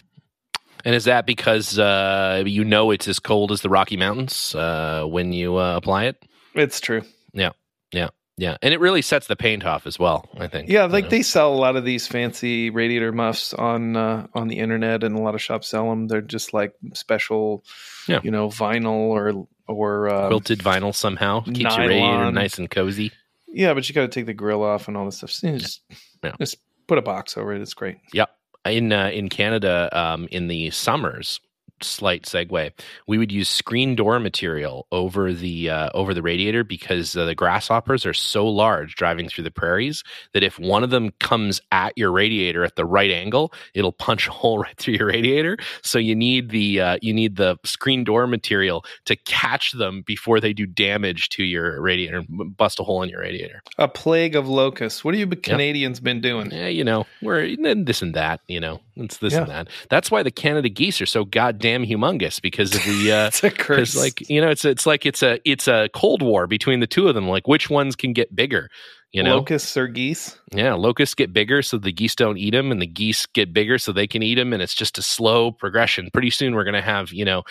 And 0.85 0.93
is 0.95 1.05
that 1.05 1.25
because 1.25 1.79
uh, 1.79 2.43
you 2.45 2.65
know 2.65 2.91
it's 2.91 3.07
as 3.07 3.17
cold 3.19 3.51
as 3.53 3.61
the 3.61 3.69
Rocky 3.69 3.95
Mountains 3.95 4.53
uh, 4.53 5.05
when 5.07 5.31
you 5.31 5.55
uh, 5.57 5.77
apply 5.77 6.05
it? 6.05 6.21
it's 6.55 6.81
true 6.81 7.03
Yeah, 7.33 7.51
yeah, 7.93 8.09
yeah, 8.37 8.57
and 8.61 8.73
it 8.73 8.81
really 8.81 9.01
sets 9.01 9.27
the 9.27 9.37
paint 9.37 9.63
off 9.65 9.87
as 9.87 9.97
well. 9.97 10.27
I 10.37 10.47
think. 10.47 10.67
Yeah, 10.69 10.85
you 10.87 10.91
like 10.91 11.05
know? 11.05 11.09
they 11.11 11.21
sell 11.21 11.53
a 11.53 11.55
lot 11.55 11.77
of 11.77 11.85
these 11.85 12.05
fancy 12.07 12.69
radiator 12.69 13.11
muffs 13.13 13.53
on 13.53 13.95
uh, 13.95 14.27
on 14.33 14.49
the 14.49 14.59
internet, 14.59 15.03
and 15.05 15.15
a 15.17 15.21
lot 15.21 15.35
of 15.35 15.41
shops 15.41 15.69
sell 15.69 15.89
them. 15.89 16.07
They're 16.07 16.21
just 16.21 16.53
like 16.53 16.73
special, 16.93 17.63
Yeah. 18.09 18.19
you 18.23 18.31
know, 18.31 18.49
vinyl 18.49 19.07
or 19.15 19.47
or 19.67 20.09
um, 20.13 20.27
quilted 20.27 20.59
vinyl 20.59 20.93
somehow 20.93 21.41
keeps 21.45 21.77
your 21.77 21.87
radiator 21.87 22.29
nice 22.33 22.57
and 22.57 22.69
cozy. 22.69 23.11
Yeah, 23.47 23.73
but 23.73 23.87
you 23.87 23.95
got 23.95 24.01
to 24.01 24.07
take 24.09 24.25
the 24.25 24.33
grill 24.33 24.63
off 24.63 24.89
and 24.89 24.97
all 24.97 25.05
this 25.05 25.17
stuff. 25.17 25.41
You 25.43 25.57
just, 25.59 25.81
Yeah. 26.23 26.35
just 26.39 26.57
put 26.87 26.97
a 26.97 27.01
box 27.01 27.37
over 27.37 27.53
it. 27.53 27.61
It's 27.61 27.73
great. 27.73 27.97
Yep. 28.13 28.29
In 28.65 28.93
uh, 28.93 29.09
in 29.09 29.29
Canada 29.29 29.89
um, 29.91 30.27
in 30.31 30.47
the 30.47 30.69
summers. 30.69 31.41
Slight 31.83 32.23
segue. 32.23 32.71
We 33.07 33.17
would 33.17 33.31
use 33.31 33.49
screen 33.49 33.95
door 33.95 34.19
material 34.19 34.87
over 34.91 35.33
the 35.33 35.69
uh, 35.69 35.89
over 35.93 36.13
the 36.13 36.21
radiator 36.21 36.63
because 36.63 37.15
uh, 37.15 37.25
the 37.25 37.35
grasshoppers 37.35 38.05
are 38.05 38.13
so 38.13 38.47
large 38.47 38.95
driving 38.95 39.29
through 39.29 39.43
the 39.43 39.51
prairies 39.51 40.03
that 40.33 40.43
if 40.43 40.57
one 40.59 40.83
of 40.83 40.89
them 40.89 41.11
comes 41.19 41.61
at 41.71 41.97
your 41.97 42.11
radiator 42.11 42.63
at 42.63 42.75
the 42.75 42.85
right 42.85 43.11
angle, 43.11 43.53
it'll 43.73 43.91
punch 43.91 44.27
a 44.27 44.31
hole 44.31 44.57
right 44.63 44.77
through 44.77 44.95
your 44.95 45.07
radiator. 45.07 45.57
So 45.81 45.99
you 45.99 46.15
need 46.15 46.49
the 46.49 46.81
uh, 46.81 46.97
you 47.01 47.13
need 47.13 47.35
the 47.35 47.57
screen 47.63 48.03
door 48.03 48.27
material 48.27 48.85
to 49.05 49.15
catch 49.15 49.73
them 49.73 50.03
before 50.05 50.39
they 50.39 50.53
do 50.53 50.65
damage 50.65 51.29
to 51.29 51.43
your 51.43 51.81
radiator, 51.81 52.23
bust 52.29 52.79
a 52.79 52.83
hole 52.83 53.03
in 53.03 53.09
your 53.09 53.21
radiator. 53.21 53.61
A 53.77 53.87
plague 53.87 54.35
of 54.35 54.47
locusts. 54.47 55.03
What 55.03 55.13
have 55.13 55.19
you 55.19 55.27
Canadians 55.35 55.99
been 55.99 56.21
doing? 56.21 56.51
Yeah, 56.51 56.67
you 56.67 56.83
know, 56.83 57.05
we're 57.21 57.55
this 57.83 58.01
and 58.01 58.13
that, 58.13 58.41
you 58.47 58.59
know, 58.59 58.79
it's 58.95 59.17
this 59.17 59.33
and 59.33 59.47
that. 59.49 59.69
That's 59.89 60.11
why 60.11 60.23
the 60.23 60.31
Canada 60.31 60.69
geese 60.69 61.01
are 61.01 61.05
so 61.05 61.25
goddamn 61.25 61.72
humongous 61.81 62.39
because 62.39 62.75
of 62.75 62.83
the 62.83 63.11
uh 63.11 63.27
it's 63.27 63.43
a 63.43 63.49
curse. 63.49 63.95
like 63.95 64.29
you 64.29 64.39
know 64.39 64.49
it's 64.49 64.63
it's 64.65 64.85
like 64.85 65.05
it's 65.07 65.23
a 65.23 65.39
it's 65.49 65.67
a 65.67 65.89
cold 65.95 66.21
war 66.21 66.45
between 66.45 66.79
the 66.79 66.85
two 66.87 67.07
of 67.07 67.15
them 67.15 67.27
like 67.27 67.47
which 67.47 67.69
ones 67.71 67.95
can 67.95 68.13
get 68.13 68.35
bigger 68.35 68.69
you 69.11 69.23
know 69.23 69.37
locusts 69.37 69.75
or 69.75 69.87
geese. 69.87 70.37
yeah 70.53 70.73
locusts 70.73 71.15
get 71.15 71.33
bigger 71.33 71.61
so 71.61 71.77
the 71.77 71.91
geese 71.91 72.15
don't 72.15 72.37
eat 72.37 72.51
them 72.51 72.71
and 72.71 72.81
the 72.81 72.87
geese 72.87 73.25
get 73.25 73.51
bigger 73.53 73.77
so 73.79 73.91
they 73.91 74.07
can 74.07 74.21
eat 74.21 74.35
them 74.35 74.53
and 74.53 74.61
it's 74.61 74.75
just 74.75 74.97
a 74.97 75.01
slow 75.01 75.51
progression 75.51 76.09
pretty 76.13 76.29
soon 76.29 76.53
we're 76.53 76.63
going 76.63 76.73
to 76.75 76.81
have 76.81 77.11
you 77.11 77.25
know 77.25 77.43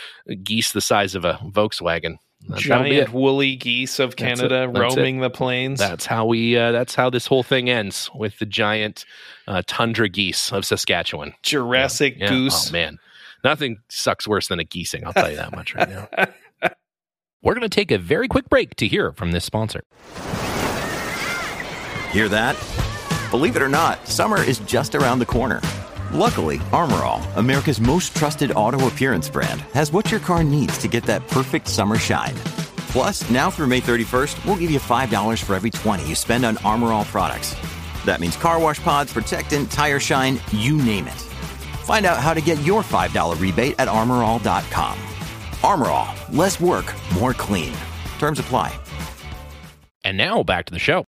geese 0.45 0.73
the 0.73 0.81
size 0.81 1.15
of 1.15 1.25
a 1.25 1.35
volkswagen 1.53 2.17
That's 2.49 2.63
giant 2.63 3.13
woolly 3.13 3.55
geese 3.55 4.01
of 4.01 4.17
That's 4.17 4.41
it. 4.41 4.49
Canada 4.49 4.71
That's 4.73 4.95
it. 4.95 4.99
roaming 4.99 5.21
the 5.21 5.31
plains. 5.31 5.79
That's 5.79 6.07
how 6.07 6.27
we. 6.27 6.57
Uh, 6.57 6.73
that's 6.73 6.97
how 6.97 7.09
this 7.09 7.25
whole 7.29 7.45
thing 7.45 7.71
ends 7.71 8.11
with 8.17 8.37
the 8.41 8.47
giant 8.47 9.05
uh, 9.47 9.63
tundra 9.69 10.09
geese 10.09 10.51
of 10.53 10.65
Saskatchewan. 10.65 11.35
Jurassic 11.45 12.17
Yeah. 12.19 12.31
goose. 12.31 12.71
Oh 12.71 12.73
man, 12.73 12.99
nothing 13.45 13.79
sucks 13.89 14.27
worse 14.27 14.49
than 14.49 14.61
a 14.61 14.65
geesing. 14.65 15.05
I'll 15.05 15.13
tell 15.13 15.31
you 15.31 15.37
that 15.37 15.53
much 15.53 15.75
right 15.75 15.89
now. 15.89 16.09
We're 17.43 17.55
going 17.55 17.69
to 17.69 17.69
take 17.69 17.91
a 17.91 17.99
very 17.99 18.29
quick 18.29 18.49
break 18.49 18.77
to 18.77 18.87
hear 18.87 19.13
from 19.13 19.33
this 19.33 19.45
sponsor. 19.45 19.83
Hear 22.13 22.29
that? 22.29 22.57
Believe 23.31 23.57
it 23.57 23.63
or 23.63 23.69
not, 23.69 24.07
summer 24.07 24.41
is 24.43 24.59
just 24.61 24.95
around 24.95 25.19
the 25.19 25.27
corner. 25.27 25.61
Luckily, 26.13 26.61
Armor 26.73 27.03
All, 27.05 27.23
America's 27.37 27.81
most 27.81 28.15
trusted 28.15 28.53
auto 28.53 28.87
appearance 28.87 29.31
brand, 29.31 29.63
has 29.73 29.91
what 29.91 30.11
your 30.11 30.21
car 30.21 30.45
needs 30.45 30.77
to 30.79 30.89
get 30.89 31.05
that 31.05 31.27
perfect 31.29 31.67
summer 31.67 31.97
shine. 31.97 32.35
Plus, 32.93 33.29
now 33.31 33.51
through 33.51 33.69
May 33.69 33.81
31st, 33.81 34.45
we'll 34.45 34.57
give 34.57 34.71
you 34.71 34.79
$5 34.79 35.43
for 35.43 35.55
every 35.55 35.71
20 35.71 36.07
you 36.07 36.15
spend 36.15 36.45
on 36.45 36.59
Armor 36.59 36.93
All 36.93 37.07
products. 37.07 37.57
That 38.05 38.21
means 38.21 38.37
car 38.37 38.61
wash 38.61 38.83
pods, 38.83 39.13
protectant, 39.13 39.71
tire 39.71 39.99
shine, 39.99 40.39
you 40.53 40.77
name 40.77 41.09
it. 41.09 41.32
Find 41.83 42.07
out 42.07 42.19
how 42.19 42.33
to 42.35 42.41
get 42.41 42.63
your 42.63 42.83
$5 42.83 43.41
rebate 43.41 43.75
at 43.79 43.89
armorall.com. 43.89 44.99
Armor 45.63 45.89
All, 45.89 46.15
less 46.31 46.61
work, 46.61 46.93
more 47.15 47.35
clean. 47.35 47.73
Terms 48.19 48.39
apply. 48.39 48.75
And 50.05 50.17
now 50.17 50.43
back 50.43 50.67
to 50.67 50.73
the 50.73 50.79
show. 50.81 51.05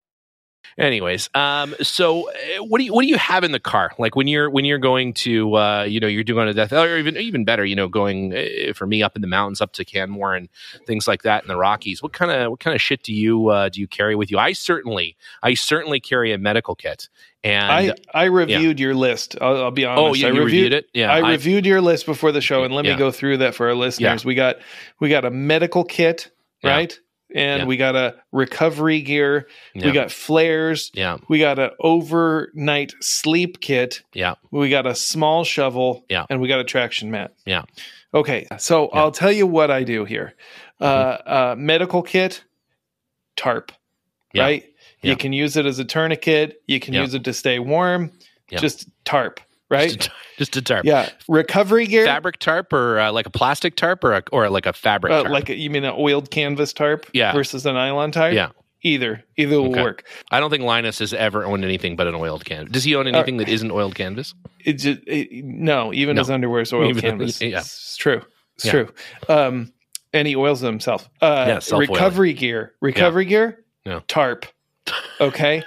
Anyways, 0.76 1.30
um, 1.34 1.74
so 1.82 2.28
uh, 2.30 2.64
what 2.64 2.78
do 2.78 2.84
you 2.84 2.92
what 2.92 3.02
do 3.02 3.08
you 3.08 3.16
have 3.16 3.44
in 3.44 3.52
the 3.52 3.60
car? 3.60 3.92
Like 3.98 4.16
when 4.16 4.26
you're 4.26 4.50
when 4.50 4.64
you're 4.64 4.78
going 4.78 5.12
to 5.14 5.54
uh, 5.54 5.82
you 5.84 6.00
know 6.00 6.08
you're 6.08 6.24
doing 6.24 6.48
a 6.48 6.52
death 6.54 6.72
or 6.72 6.96
even 6.98 7.16
even 7.16 7.44
better, 7.44 7.64
you 7.64 7.76
know, 7.76 7.86
going 7.88 8.34
uh, 8.36 8.72
for 8.74 8.86
me 8.86 9.02
up 9.02 9.14
in 9.14 9.22
the 9.22 9.28
mountains 9.28 9.60
up 9.60 9.72
to 9.74 9.84
Canmore 9.84 10.34
and 10.34 10.48
things 10.86 11.06
like 11.06 11.22
that 11.22 11.42
in 11.44 11.48
the 11.48 11.56
Rockies. 11.56 12.02
What 12.02 12.12
kind 12.12 12.32
of 12.32 12.50
what 12.50 12.58
kind 12.60 12.74
of 12.74 12.82
shit 12.82 13.04
do 13.04 13.14
you 13.14 13.48
uh, 13.48 13.68
do 13.68 13.80
you 13.80 13.86
carry 13.86 14.16
with 14.16 14.30
you? 14.32 14.38
I 14.38 14.52
certainly 14.52 15.16
I 15.42 15.54
certainly 15.54 16.00
carry 16.00 16.32
a 16.32 16.38
medical 16.38 16.74
kit. 16.74 17.08
And 17.44 17.70
I, 17.70 17.94
I 18.14 18.24
reviewed 18.24 18.80
your 18.80 18.94
list. 18.94 19.36
I'll, 19.38 19.64
I'll 19.64 19.70
be 19.70 19.84
honest. 19.84 20.00
oh, 20.02 20.14
yeah, 20.14 20.28
I 20.28 20.30
you 20.30 20.42
reviewed 20.44 20.72
it? 20.72 20.86
Yeah, 20.94 21.12
I 21.12 21.30
reviewed 21.30 21.66
your 21.66 21.82
list 21.82 22.06
before 22.06 22.32
the 22.32 22.40
show, 22.40 22.64
and 22.64 22.74
let 22.74 22.86
Yeah. 22.86 22.92
me 22.94 22.98
go 22.98 23.10
through 23.10 23.36
that 23.38 23.54
for 23.54 23.68
our 23.68 23.74
listeners. 23.74 24.24
We 24.24 24.34
got 24.34 24.56
we 24.98 25.10
got 25.10 25.26
a 25.26 25.30
medical 25.30 25.84
kit, 25.84 26.30
Yeah. 26.62 26.70
right? 26.70 26.98
And 27.34 27.66
we 27.66 27.76
got 27.76 27.96
a 27.96 28.14
recovery 28.32 29.00
gear. 29.02 29.48
We 29.74 29.90
got 29.92 30.12
flares. 30.12 30.90
yeah, 30.94 31.18
We 31.28 31.40
got 31.40 31.58
an 31.58 31.70
overnight 31.80 32.94
sleep 33.00 33.60
kit. 33.60 34.02
yeah, 34.12 34.34
We 34.52 34.70
got 34.70 34.86
a 34.86 34.94
small 34.94 35.42
shovel. 35.44 36.04
Yeah. 36.08 36.26
And 36.30 36.40
we 36.40 36.46
got 36.48 36.60
a 36.60 36.64
traction 36.64 37.10
mat. 37.10 37.34
yeah. 37.44 37.64
Okay. 38.14 38.46
So. 38.58 38.86
Mm-hmm. 38.86 38.96
I'll 38.98 39.10
tell 39.10 39.32
you 39.32 39.46
what 39.46 39.70
I 39.72 39.82
do 39.82 40.04
here. 40.04 40.34
Uh, 40.80 40.84
uh, 40.84 41.54
medical 41.58 42.02
kit, 42.02 42.44
tarp, 43.36 43.72
right? 44.36 44.64
You 45.02 45.16
can 45.16 45.32
use 45.32 45.56
it 45.56 45.66
as 45.66 45.78
a 45.78 45.84
tourniquet. 45.84 46.62
You 46.66 46.78
can 46.80 46.94
use 47.02 47.14
it 47.14 47.24
to 47.24 47.32
stay 47.32 47.58
warm. 47.58 48.12
Just 48.60 48.88
tarp, 49.04 49.40
right? 49.74 49.90
Just 49.90 50.08
a, 50.08 50.12
just 50.38 50.56
a 50.56 50.62
tarp. 50.62 50.84
yeah. 50.84 51.10
Recovery 51.28 51.86
gear. 51.86 52.04
Fabric 52.06 52.38
tarp 52.38 52.72
or 52.72 52.98
uh, 52.98 53.12
like 53.12 53.26
a 53.26 53.30
plastic 53.30 53.76
tarp 53.76 54.02
or 54.04 54.14
a, 54.14 54.22
or 54.32 54.48
like 54.50 54.66
a 54.66 54.72
fabric 54.72 55.12
Uh, 55.12 55.22
tarp. 55.22 55.32
like 55.32 55.48
a, 55.50 55.54
you 55.56 55.70
mean 55.70 55.84
an 55.84 55.94
oiled 55.96 56.30
canvas 56.30 56.72
tarp 56.72 57.06
Yeah. 57.12 57.32
versus 57.32 57.64
a 57.66 57.72
nylon 57.72 58.10
tarp? 58.12 58.34
yeah. 58.34 58.50
Either. 58.86 59.24
Either 59.38 59.60
will 59.62 59.70
Okay. 59.70 59.82
work. 59.82 60.04
I 60.30 60.40
don't 60.40 60.50
think 60.50 60.62
Linus 60.62 60.98
has 60.98 61.14
ever 61.14 61.44
owned 61.46 61.64
anything 61.64 61.96
but 61.96 62.06
an 62.06 62.14
oiled 62.14 62.44
canvas. 62.44 62.70
Does 62.70 62.84
he 62.84 62.94
own 62.94 63.06
anything 63.06 63.38
that 63.38 63.48
isn't 63.48 63.70
oiled 63.70 63.94
canvas? 63.94 64.34
It 64.62 64.74
just 64.74 65.00
it, 65.06 65.42
no, 65.42 65.90
even 65.94 66.16
No. 66.16 66.20
his 66.20 66.28
underwear 66.28 66.60
is 66.60 66.72
oiled 66.72 66.90
Even- 66.90 67.00
canvas. 67.00 67.40
yeah. 67.40 67.60
It's 67.60 67.96
true. 67.96 68.20
It's 68.56 68.66
Yeah. 68.66 68.70
true. 68.72 68.88
Um, 69.30 69.72
and 70.12 70.28
he 70.28 70.36
oils 70.36 70.60
himself. 70.60 71.08
Uh, 71.22 71.60
Yeah, 71.72 71.76
recovery 71.78 72.34
gear. 72.34 72.74
Recovery 72.82 73.24
gear. 73.24 73.64
Yeah. 73.86 74.00
Tarp. 74.06 74.44
Okay. 75.18 75.62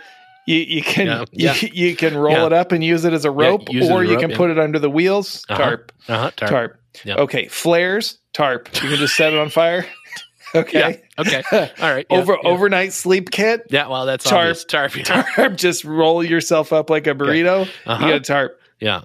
You, 0.48 0.60
you 0.60 0.82
can 0.82 1.06
Yeah, 1.08 1.20
you, 1.32 1.70
yeah. 1.72 1.90
you 1.90 1.96
can 1.96 2.18
roll 2.18 2.34
Yeah. 2.34 2.46
it 2.48 2.54
up 2.54 2.72
and 2.72 2.84
use 2.84 3.06
it 3.06 3.14
as 3.14 3.26
a 3.26 3.32
rope, 3.32 3.70
or 3.70 4.04
you 4.04 4.12
rope, 4.14 4.20
can 4.22 4.32
put 4.32 4.50
it 4.50 4.58
under 4.58 4.80
the 4.80 4.90
wheels. 4.90 5.46
Uh-huh. 5.50 5.62
Tarp, 5.64 5.92
Uh-huh. 6.08 6.32
Tarp. 6.36 6.50
tarp. 6.50 6.80
Okay, 7.06 7.48
flares, 7.50 8.18
tarp. 8.34 8.70
You 8.82 8.90
can 8.90 8.96
just 8.98 9.16
set 9.16 9.34
it 9.34 9.40
on 9.40 9.50
fire. 9.50 9.86
Okay. 10.56 11.02
Okay. 11.20 11.44
All 11.52 11.94
right. 11.94 12.06
Over 12.10 12.38
overnight 12.48 12.94
sleep 12.94 13.32
kit. 13.32 13.64
Yeah. 13.70 13.90
Well, 13.90 14.06
that's 14.06 14.24
Tarp. 14.24 14.56
obvious. 14.58 14.64
Tarp. 14.64 14.94
Tarp. 15.36 15.56
Just 15.58 15.84
roll 15.84 16.24
yourself 16.24 16.72
up 16.72 16.90
like 16.90 17.06
a 17.06 17.14
burrito. 17.14 17.68
Uh-huh. 17.86 18.06
You 18.06 18.12
got 18.14 18.16
a 18.16 18.20
tarp. 18.22 18.62
Yeah. 18.80 19.02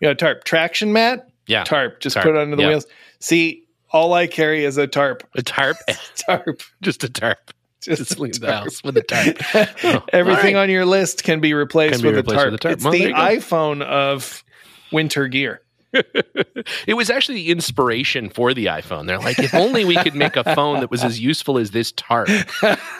You 0.00 0.06
got 0.06 0.10
a 0.12 0.14
tarp. 0.14 0.44
Traction 0.44 0.92
mat. 0.92 1.28
Yeah. 1.48 1.64
Tarp. 1.64 1.98
Just 1.98 2.14
Tarp. 2.14 2.24
put 2.24 2.36
it 2.36 2.40
under 2.40 2.54
the 2.54 2.62
wheels. 2.68 2.86
See, 3.18 3.64
all 3.92 4.14
I 4.14 4.28
carry 4.28 4.64
is 4.64 4.78
a 4.78 4.86
tarp. 4.86 5.24
A 5.34 5.42
tarp. 5.42 5.76
Tarp. 6.14 6.62
Just 6.82 7.02
a 7.02 7.08
tarp. 7.08 7.50
Just, 7.82 7.98
Just 7.98 8.18
a 8.18 8.22
leave 8.22 8.34
the 8.40 8.52
house 8.52 8.82
with 8.82 8.96
a 8.96 9.02
tarp. 9.02 9.36
Oh, 9.84 10.04
Everything 10.12 10.56
all 10.56 10.62
on 10.62 10.70
your 10.70 10.84
list 10.84 11.24
can 11.24 11.40
be 11.40 11.54
replaced, 11.54 11.94
Can 11.94 12.02
be 12.02 12.08
with, 12.08 12.16
replaced 12.16 12.40
a 12.40 12.42
tarp. 12.42 12.52
with 12.52 12.60
a 12.60 12.62
tarp. 12.62 12.74
It's 12.74 12.84
Well, 12.84 12.92
the 12.92 13.12
iPhone 13.12 13.82
of 13.82 14.44
winter 14.92 15.28
gear. 15.28 15.62
it 15.92 16.94
was 16.94 17.10
actually 17.10 17.34
the 17.36 17.50
inspiration 17.50 18.28
for 18.28 18.54
the 18.54 18.66
iPhone. 18.66 19.08
They're 19.08 19.18
like, 19.18 19.40
if 19.40 19.52
only 19.54 19.84
we 19.84 19.96
could 19.96 20.14
make 20.14 20.36
a 20.36 20.44
phone 20.54 20.78
that 20.80 20.90
was 20.90 21.02
as 21.02 21.18
useful 21.18 21.58
as 21.58 21.72
this 21.72 21.90
tarp, 21.92 22.28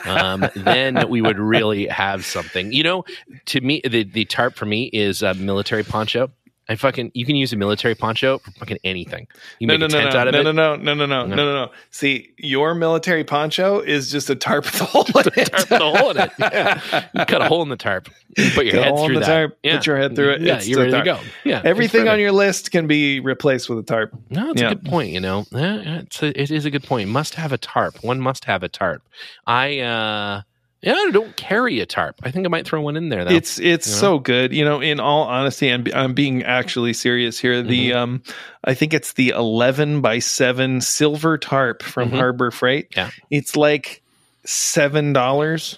um, 0.05 0.45
then 0.57 1.07
we 1.07 1.21
would 1.21 1.39
really 1.39 1.87
have 1.87 2.25
something. 2.25 2.73
You 2.73 2.83
know, 2.83 3.05
to 3.45 3.61
me, 3.61 3.81
the, 3.89 4.03
the 4.03 4.25
tarp 4.25 4.55
for 4.55 4.65
me 4.65 4.89
is 4.91 5.21
a 5.21 5.33
military 5.35 5.83
poncho. 5.83 6.31
I 6.69 6.75
fucking, 6.75 7.11
you 7.13 7.25
can 7.25 7.35
use 7.35 7.51
a 7.51 7.57
military 7.57 7.95
poncho 7.95 8.37
for 8.37 8.51
fucking 8.51 8.77
anything. 8.85 9.27
You 9.59 9.67
No, 9.67 9.73
make 9.73 9.79
no, 9.81 9.85
a 9.87 9.89
no, 9.89 9.97
tent 9.99 10.13
no, 10.13 10.19
out 10.19 10.27
of 10.27 10.33
no, 10.35 10.39
it. 10.39 10.43
no, 10.43 10.51
no, 10.51 10.75
no, 10.77 10.93
no, 10.93 11.05
no, 11.05 11.25
no, 11.25 11.35
no, 11.35 11.53
no. 11.65 11.71
See, 11.89 12.31
your 12.37 12.75
military 12.75 13.23
poncho 13.25 13.79
is 13.79 14.09
just 14.11 14.29
a 14.29 14.35
tarp 14.35 14.65
with 14.65 14.79
a 14.79 14.85
hole 14.85 15.03
in 15.03 15.11
it. 15.35 15.45
tarp 15.51 15.69
with 15.69 15.81
a 15.81 15.91
hole 15.97 16.11
in 16.11 16.17
it. 16.17 16.31
Yeah. 16.39 17.07
You 17.13 17.25
cut 17.25 17.41
a 17.41 17.45
hole 17.45 17.61
in 17.63 17.69
the 17.69 17.75
tarp. 17.75 18.07
You 18.37 18.51
put 18.51 18.65
your 18.67 18.77
a 18.79 18.83
head 18.83 18.91
hole 18.91 18.99
in 19.01 19.05
through 19.07 19.15
the 19.15 19.19
that. 19.21 19.25
tarp, 19.27 19.57
Yeah. 19.63 19.77
put 19.77 19.87
your 19.87 19.97
head 19.97 20.15
through 20.15 20.29
it, 20.31 20.41
Yeah, 20.41 20.55
it's 20.57 20.67
you're 20.67 20.85
the 20.85 20.91
ready 20.93 21.09
to 21.09 21.15
go. 21.15 21.19
Yeah, 21.43 21.61
Everything 21.65 22.07
on 22.07 22.19
your 22.19 22.31
list 22.31 22.71
can 22.71 22.87
be 22.87 23.19
replaced 23.19 23.67
with 23.69 23.79
a 23.79 23.83
tarp. 23.83 24.13
No, 24.29 24.51
it's 24.51 24.61
Yeah. 24.61 24.71
a 24.71 24.75
good 24.75 24.85
point. 24.85 25.09
You 25.11 25.19
know, 25.19 25.45
it's 25.51 26.21
a, 26.23 26.39
it 26.41 26.51
is 26.51 26.63
a 26.65 26.69
good 26.71 26.83
point. 26.83 27.09
Must 27.09 27.35
have 27.35 27.51
a 27.51 27.57
tarp. 27.57 28.01
One 28.03 28.21
must 28.21 28.45
have 28.45 28.63
a 28.63 28.69
tarp. 28.69 29.01
I 29.45 29.79
uh, 29.79 30.41
yeah, 30.81 30.93
I 30.93 31.11
don't 31.11 31.35
carry 31.37 31.79
a 31.79 31.85
tarp. 31.85 32.15
I 32.23 32.31
think 32.31 32.45
I 32.45 32.49
might 32.49 32.65
throw 32.65 32.81
one 32.81 32.97
in 32.97 33.09
there. 33.09 33.23
Though. 33.25 33.31
It's 33.35 33.59
it's 33.59 33.87
you 33.87 33.93
know? 33.93 33.99
so 33.99 34.19
good. 34.19 34.51
You 34.53 34.65
know, 34.65 34.81
in 34.81 34.99
all 34.99 35.23
honesty, 35.23 35.69
I'm 35.69 35.85
I'm 35.93 36.13
being 36.13 36.43
actually 36.43 36.93
serious 36.93 37.39
here. 37.39 37.61
The 37.61 37.91
Mm-hmm. 37.91 37.97
um, 37.97 38.23
I 38.63 38.73
think 38.73 38.93
it's 38.93 39.13
the 39.13 39.29
11 39.29 40.01
by 40.01 40.19
7 40.19 40.81
silver 40.81 41.37
tarp 41.37 41.83
from 41.83 42.09
Mhm. 42.11 42.15
Harbor 42.17 42.51
Freight. 42.51 42.87
Yeah. 42.95 43.09
it's 43.29 43.55
like 43.55 44.01
seven 44.45 45.13
dollars. 45.13 45.77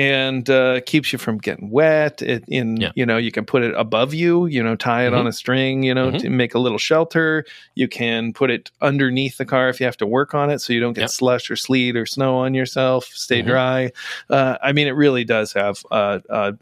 And 0.00 0.48
uh, 0.48 0.80
keeps 0.86 1.12
you 1.12 1.18
from 1.18 1.38
getting 1.38 1.70
wet. 1.70 2.22
It, 2.22 2.44
in 2.48 2.78
Yeah. 2.78 2.92
you 2.94 3.04
know, 3.04 3.16
you 3.18 3.30
can 3.30 3.44
put 3.44 3.62
it 3.62 3.74
above 3.76 4.14
you. 4.14 4.46
You 4.46 4.62
know, 4.62 4.76
tie 4.76 5.06
it 5.06 5.10
Mhm. 5.12 5.18
on 5.18 5.26
a 5.26 5.32
string. 5.32 5.82
You 5.82 5.92
know, 5.94 6.10
Mhm. 6.10 6.18
to 6.20 6.30
make 6.30 6.54
a 6.54 6.58
little 6.58 6.78
shelter. 6.78 7.44
You 7.74 7.86
can 7.88 8.32
put 8.32 8.50
it 8.50 8.70
underneath 8.80 9.36
the 9.36 9.44
car 9.44 9.68
if 9.68 9.78
you 9.80 9.86
have 9.86 9.96
to 9.98 10.06
work 10.06 10.34
on 10.34 10.48
it, 10.50 10.60
so 10.60 10.72
you 10.72 10.80
don't 10.80 10.94
get 10.94 11.02
Yep. 11.02 11.10
slush 11.10 11.50
or 11.50 11.56
sleet 11.56 11.96
or 11.96 12.06
snow 12.06 12.36
on 12.36 12.54
yourself. 12.54 13.04
Stay 13.12 13.42
Mhm. 13.42 13.46
dry. 13.46 13.90
Uh, 14.30 14.56
I 14.62 14.72
mean, 14.72 14.86
it 14.86 14.92
really 14.96 15.24
does 15.24 15.52
have 15.52 15.82
uh, 15.90 16.20
uh, 16.30 16.52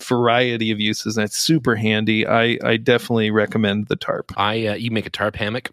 variety 0.00 0.70
of 0.70 0.80
uses 0.80 1.16
and 1.16 1.24
it's 1.24 1.38
super 1.38 1.76
handy. 1.76 2.26
I, 2.26 2.58
I 2.62 2.76
definitely 2.76 3.30
recommend 3.30 3.86
the 3.86 3.96
tarp. 3.96 4.32
I 4.36 4.66
uh, 4.66 4.74
you 4.74 4.90
make 4.90 5.06
a 5.06 5.10
tarp 5.10 5.36
hammock, 5.36 5.70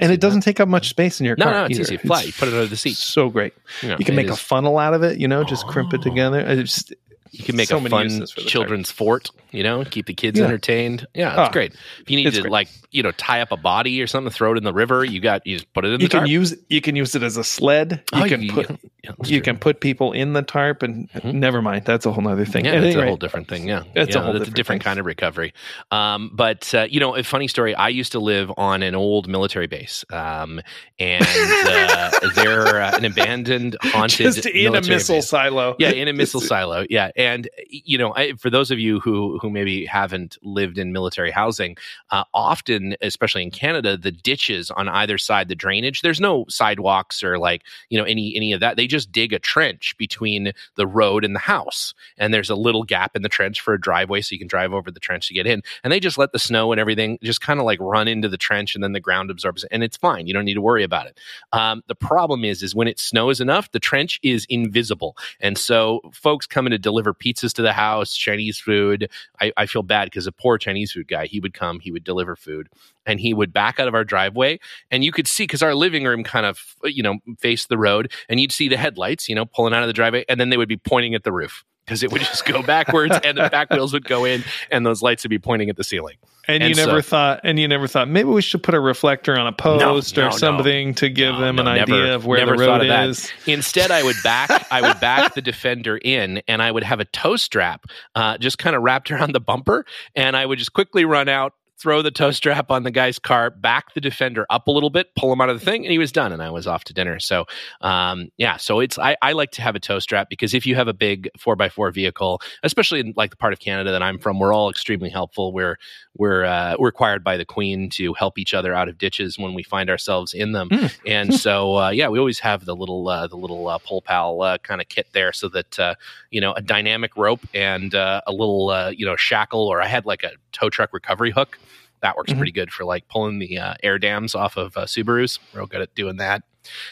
And 0.00 0.12
it 0.12 0.20
doesn't 0.20 0.42
take 0.42 0.60
up 0.60 0.68
much 0.68 0.88
space 0.90 1.20
in 1.20 1.26
your 1.26 1.36
No, 1.36 1.44
car. 1.44 1.52
no, 1.54 1.58
no, 1.60 1.64
it's 1.66 1.78
either. 1.80 1.94
easy. 1.94 1.96
Flat. 1.98 2.26
You 2.26 2.32
put 2.32 2.48
it 2.48 2.54
under 2.54 2.66
the 2.66 2.76
seat. 2.76 2.96
So 2.96 3.28
great. 3.30 3.54
You, 3.82 3.88
know, 3.90 3.96
You 3.98 4.04
can 4.04 4.14
make 4.14 4.28
a 4.28 4.36
funnel 4.36 4.78
out 4.78 4.94
of 4.94 5.02
it, 5.02 5.18
you 5.18 5.26
know, 5.28 5.44
just 5.44 5.66
crimp 5.66 5.92
it 5.94 6.00
Oh. 6.00 6.04
together. 6.04 6.46
I 6.46 6.56
just 6.56 6.94
You 7.32 7.44
can 7.44 7.56
make 7.56 7.68
so 7.68 7.78
a 7.78 7.88
fun 7.88 8.26
children's 8.26 8.90
fort. 8.90 9.30
You 9.50 9.62
know, 9.62 9.82
keep 9.84 10.06
the 10.06 10.14
kids 10.14 10.38
Yeah. 10.38 10.44
entertained. 10.44 11.06
Yeah, 11.14 11.34
that's 11.34 11.48
Ah, 11.48 11.52
great. 11.52 11.72
If 12.00 12.10
you 12.10 12.16
need 12.16 12.32
to 12.34 12.40
great. 12.42 12.52
like 12.52 12.68
you 12.90 13.02
know 13.02 13.12
tie 13.12 13.40
up 13.40 13.50
a 13.52 13.56
body 13.56 14.00
or 14.02 14.06
something, 14.06 14.30
throw 14.30 14.52
it 14.52 14.58
in 14.58 14.64
the 14.64 14.72
river. 14.74 15.04
You 15.04 15.20
got 15.20 15.46
you 15.46 15.56
just 15.56 15.72
put 15.72 15.84
it 15.86 15.92
in 15.92 16.00
you 16.00 16.08
the 16.08 16.18
can 16.18 16.26
use 16.26 16.54
you 16.68 16.80
can 16.82 16.96
use 16.96 17.14
it 17.14 17.22
as 17.22 17.36
a 17.38 17.44
sled. 17.44 18.02
You 18.14 18.24
Oh, 18.24 18.28
can 18.28 18.42
you- 18.42 18.52
put 18.52 18.70
yeah, 19.02 19.12
you 19.24 19.38
true. 19.38 19.40
can 19.40 19.56
put 19.58 19.80
people 19.80 20.12
in 20.12 20.34
the 20.34 20.42
tarp 20.42 20.82
and 20.82 21.08
never 21.24 21.62
mind. 21.62 21.86
That's 21.86 22.04
a 22.04 22.12
whole 22.12 22.22
nother 22.22 22.44
thing. 22.44 22.66
Yeah, 22.66 22.72
any 22.72 22.92
a 22.94 23.06
whole 23.06 23.16
different 23.16 23.48
thing. 23.48 23.66
Yeah, 23.68 23.84
It's 23.94 24.14
a 24.14 24.20
whole 24.20 24.32
that's 24.34 24.40
different 24.44 24.48
a 24.48 24.54
different 24.56 24.84
kind 24.84 24.98
of 25.00 25.06
recovery. 25.06 25.54
Um, 25.90 26.30
but 26.34 26.74
uh, 26.74 26.86
you 26.90 27.00
know, 27.00 27.16
a 27.16 27.22
funny 27.22 27.48
story. 27.48 27.74
I 27.74 27.88
used 27.88 28.12
to 28.12 28.18
live 28.20 28.50
on 28.58 28.82
an 28.82 28.94
old 28.94 29.28
military 29.28 29.66
base, 29.66 30.04
um, 30.10 30.60
and 30.98 31.24
uh, 31.24 32.10
they're 32.34 32.82
uh, 32.82 32.96
an 32.96 33.04
abandoned, 33.06 33.76
haunted, 33.82 34.34
just 34.34 34.46
in 34.46 34.74
a 34.74 34.80
missile 34.82 35.16
base. 35.16 35.28
silo. 35.28 35.74
Yeah, 35.78 35.90
in 35.90 36.08
a 36.08 36.12
missile 36.12 36.40
silo. 36.42 36.84
Yeah, 36.90 37.10
And 37.18 37.48
you 37.68 37.98
know, 37.98 38.14
I, 38.14 38.34
for 38.34 38.48
those 38.48 38.70
of 38.70 38.78
you 38.78 39.00
who 39.00 39.38
who 39.40 39.50
maybe 39.50 39.84
haven't 39.84 40.38
lived 40.40 40.78
in 40.78 40.92
military 40.92 41.32
housing, 41.32 41.76
uh, 42.10 42.22
often, 42.32 42.94
especially 43.02 43.42
in 43.42 43.50
Canada, 43.50 43.96
the 43.96 44.12
ditches 44.12 44.70
on 44.70 44.88
either 44.88 45.18
side, 45.18 45.48
the 45.48 45.56
drainage, 45.56 46.02
there's 46.02 46.20
no 46.20 46.44
sidewalks 46.48 47.24
or 47.24 47.36
like 47.36 47.64
you 47.90 47.98
know 47.98 48.04
any 48.04 48.34
any 48.36 48.52
of 48.52 48.60
that. 48.60 48.76
They 48.76 48.86
just 48.86 49.10
dig 49.10 49.32
a 49.32 49.40
trench 49.40 49.96
between 49.98 50.52
the 50.76 50.86
road 50.86 51.24
and 51.24 51.34
the 51.34 51.40
house, 51.40 51.92
and 52.16 52.32
there's 52.32 52.50
a 52.50 52.54
little 52.54 52.84
gap 52.84 53.16
in 53.16 53.22
the 53.22 53.28
trench 53.28 53.60
for 53.60 53.74
a 53.74 53.80
driveway, 53.80 54.20
so 54.20 54.34
you 54.34 54.38
can 54.38 54.46
drive 54.46 54.72
over 54.72 54.92
the 54.92 55.00
trench 55.00 55.26
to 55.26 55.34
get 55.34 55.46
in. 55.46 55.62
And 55.82 55.92
they 55.92 55.98
just 55.98 56.18
let 56.18 56.30
the 56.30 56.38
snow 56.38 56.70
and 56.70 56.80
everything 56.80 57.18
just 57.24 57.40
kind 57.40 57.58
of 57.58 57.66
like 57.66 57.80
run 57.80 58.06
into 58.06 58.28
the 58.28 58.38
trench, 58.38 58.76
and 58.76 58.84
then 58.84 58.92
the 58.92 59.00
ground 59.00 59.32
absorbs 59.32 59.64
it, 59.64 59.70
and 59.72 59.82
it's 59.82 59.96
fine. 59.96 60.28
You 60.28 60.34
don't 60.34 60.44
need 60.44 60.54
to 60.54 60.62
worry 60.62 60.84
about 60.84 61.08
it. 61.08 61.18
Um, 61.52 61.82
the 61.88 61.96
problem 61.96 62.44
is, 62.44 62.62
is 62.62 62.76
when 62.76 62.86
it 62.86 63.00
snows 63.00 63.40
enough, 63.40 63.72
the 63.72 63.80
trench 63.80 64.20
is 64.22 64.46
invisible, 64.48 65.16
and 65.40 65.58
so 65.58 66.00
folks 66.12 66.46
coming 66.46 66.70
to 66.70 66.78
deliver 66.78 67.07
pizzas 67.14 67.52
to 67.54 67.62
the 67.62 67.72
house, 67.72 68.14
Chinese 68.14 68.58
food. 68.58 69.10
I, 69.40 69.52
I 69.56 69.66
feel 69.66 69.82
bad 69.82 70.06
because 70.06 70.26
a 70.26 70.32
poor 70.32 70.58
Chinese 70.58 70.92
food 70.92 71.08
guy, 71.08 71.26
he 71.26 71.40
would 71.40 71.54
come, 71.54 71.80
he 71.80 71.90
would 71.90 72.04
deliver 72.04 72.36
food, 72.36 72.68
and 73.06 73.20
he 73.20 73.34
would 73.34 73.52
back 73.52 73.80
out 73.80 73.88
of 73.88 73.94
our 73.94 74.04
driveway, 74.04 74.58
and 74.90 75.04
you 75.04 75.12
could 75.12 75.28
see 75.28 75.44
because 75.44 75.62
our 75.62 75.74
living 75.74 76.04
room 76.04 76.24
kind 76.24 76.46
of 76.46 76.74
you 76.84 77.02
know 77.02 77.18
faced 77.38 77.68
the 77.68 77.78
road, 77.78 78.12
and 78.28 78.40
you'd 78.40 78.52
see 78.52 78.68
the 78.68 78.76
headlights, 78.76 79.28
you 79.28 79.34
know, 79.34 79.46
pulling 79.46 79.74
out 79.74 79.82
of 79.82 79.88
the 79.88 79.92
driveway, 79.92 80.24
and 80.28 80.40
then 80.40 80.50
they 80.50 80.56
would 80.56 80.68
be 80.68 80.76
pointing 80.76 81.14
at 81.14 81.24
the 81.24 81.32
roof 81.32 81.64
because 81.88 82.02
it 82.02 82.12
would 82.12 82.20
just 82.20 82.44
go 82.44 82.62
backwards 82.66 83.18
and 83.24 83.38
the 83.38 83.48
back 83.48 83.70
wheels 83.70 83.92
would 83.94 84.04
go 84.04 84.24
in 84.24 84.44
and 84.70 84.84
those 84.84 85.00
lights 85.00 85.24
would 85.24 85.30
be 85.30 85.38
pointing 85.38 85.70
at 85.70 85.76
the 85.76 85.84
ceiling. 85.84 86.16
And, 86.48 86.62
and 86.62 86.70
you 86.70 86.76
never 86.76 87.02
so, 87.02 87.10
thought, 87.10 87.40
and 87.44 87.58
you 87.58 87.68
never 87.68 87.86
thought 87.86 88.08
maybe 88.08 88.30
we 88.30 88.40
should 88.40 88.62
put 88.62 88.74
a 88.74 88.80
reflector 88.80 89.38
on 89.38 89.46
a 89.46 89.52
post 89.52 90.16
no, 90.16 90.22
no, 90.22 90.28
or 90.28 90.32
something 90.32 90.88
no. 90.88 90.94
to 90.94 91.10
give 91.10 91.36
them 91.36 91.58
an 91.58 91.68
idea 91.68 92.14
of 92.14 92.24
where 92.24 92.46
the 92.46 92.54
road 92.54 92.82
is. 92.82 93.30
Instead, 93.46 93.90
I 93.90 94.02
would 94.02 94.16
back, 94.24 94.66
I 94.70 94.80
would 94.80 94.98
back 94.98 95.34
the 95.34 95.42
Defender 95.42 95.98
in, 95.98 96.42
and 96.48 96.62
I 96.62 96.70
would 96.70 96.84
have 96.84 97.00
a 97.00 97.04
tow 97.04 97.36
strap 97.36 97.84
uh, 98.14 98.38
just 98.38 98.56
kind 98.56 98.74
of 98.74 98.82
wrapped 98.82 99.10
around 99.10 99.32
the 99.34 99.40
bumper, 99.40 99.84
and 100.14 100.36
I 100.36 100.46
would 100.46 100.58
just 100.58 100.72
quickly 100.72 101.04
run 101.04 101.28
out, 101.28 101.52
throw 101.78 102.02
the 102.02 102.10
tow 102.10 102.30
strap 102.30 102.70
on 102.70 102.82
the 102.82 102.90
guy's 102.90 103.18
car, 103.18 103.50
back 103.50 103.94
the 103.94 104.00
defender 104.00 104.44
up 104.50 104.66
a 104.66 104.70
little 104.70 104.90
bit, 104.90 105.14
pull 105.16 105.32
him 105.32 105.40
out 105.40 105.48
of 105.48 105.58
the 105.58 105.64
thing, 105.64 105.84
and 105.84 105.92
he 105.92 105.98
was 105.98 106.10
done. 106.10 106.32
And 106.32 106.42
I 106.42 106.50
was 106.50 106.66
off 106.66 106.84
to 106.84 106.94
dinner. 106.94 107.20
So, 107.20 107.46
um, 107.80 108.30
yeah, 108.36 108.56
so 108.56 108.80
it's 108.80 108.98
I, 108.98 109.16
I, 109.22 109.32
like 109.32 109.52
to 109.52 109.62
have 109.62 109.76
a 109.76 109.80
tow 109.80 109.98
strap 110.00 110.28
because 110.28 110.54
if 110.54 110.66
you 110.66 110.74
have 110.74 110.88
a 110.88 110.94
big 110.94 111.30
four 111.38 111.60
x 111.60 111.74
four 111.74 111.90
vehicle, 111.90 112.40
especially 112.62 113.00
in 113.00 113.14
like 113.16 113.30
the 113.30 113.36
part 113.36 113.52
of 113.52 113.60
Canada 113.60 113.92
that 113.92 114.02
I'm 114.02 114.18
from, 114.18 114.38
we're 114.38 114.52
all 114.52 114.70
extremely 114.70 115.10
helpful. 115.10 115.52
We're 115.52 115.78
we're 116.18 116.44
uh, 116.44 116.76
required 116.78 117.24
by 117.24 117.36
the 117.36 117.44
Queen 117.44 117.88
to 117.90 118.12
help 118.14 118.38
each 118.38 118.52
other 118.52 118.74
out 118.74 118.88
of 118.88 118.98
ditches 118.98 119.38
when 119.38 119.54
we 119.54 119.62
find 119.62 119.88
ourselves 119.88 120.34
in 120.34 120.52
them, 120.52 120.68
mm. 120.68 120.94
and 121.06 121.34
so 121.34 121.76
uh, 121.78 121.90
yeah, 121.90 122.08
we 122.08 122.18
always 122.18 122.40
have 122.40 122.64
the 122.64 122.76
little 122.76 123.08
uh, 123.08 123.26
the 123.26 123.36
little 123.36 123.68
uh, 123.68 123.78
pull 123.78 124.02
pal 124.02 124.42
uh, 124.42 124.58
kind 124.58 124.80
of 124.80 124.88
kit 124.88 125.06
there 125.12 125.32
so 125.32 125.48
that 125.48 125.78
uh, 125.78 125.94
you 126.30 126.40
know 126.40 126.52
a 126.52 126.60
dynamic 126.60 127.16
rope 127.16 127.40
and 127.54 127.94
uh, 127.94 128.20
a 128.26 128.32
little 128.32 128.68
uh, 128.68 128.90
you 128.90 129.06
know 129.06 129.16
shackle, 129.16 129.66
or 129.66 129.80
I 129.80 129.86
had 129.86 130.04
like 130.04 130.24
a 130.24 130.32
tow 130.52 130.68
truck 130.68 130.92
recovery 130.92 131.30
hook 131.30 131.58
that 132.00 132.16
works 132.16 132.30
mm-hmm. 132.30 132.38
pretty 132.38 132.52
good 132.52 132.72
for 132.72 132.84
like 132.84 133.08
pulling 133.08 133.38
the 133.38 133.58
uh, 133.58 133.74
air 133.82 133.98
dams 133.98 134.34
off 134.34 134.56
of 134.56 134.76
uh, 134.76 134.84
Subarus. 134.84 135.38
Real 135.52 135.66
good 135.66 135.80
at 135.80 135.94
doing 135.94 136.16
that. 136.16 136.42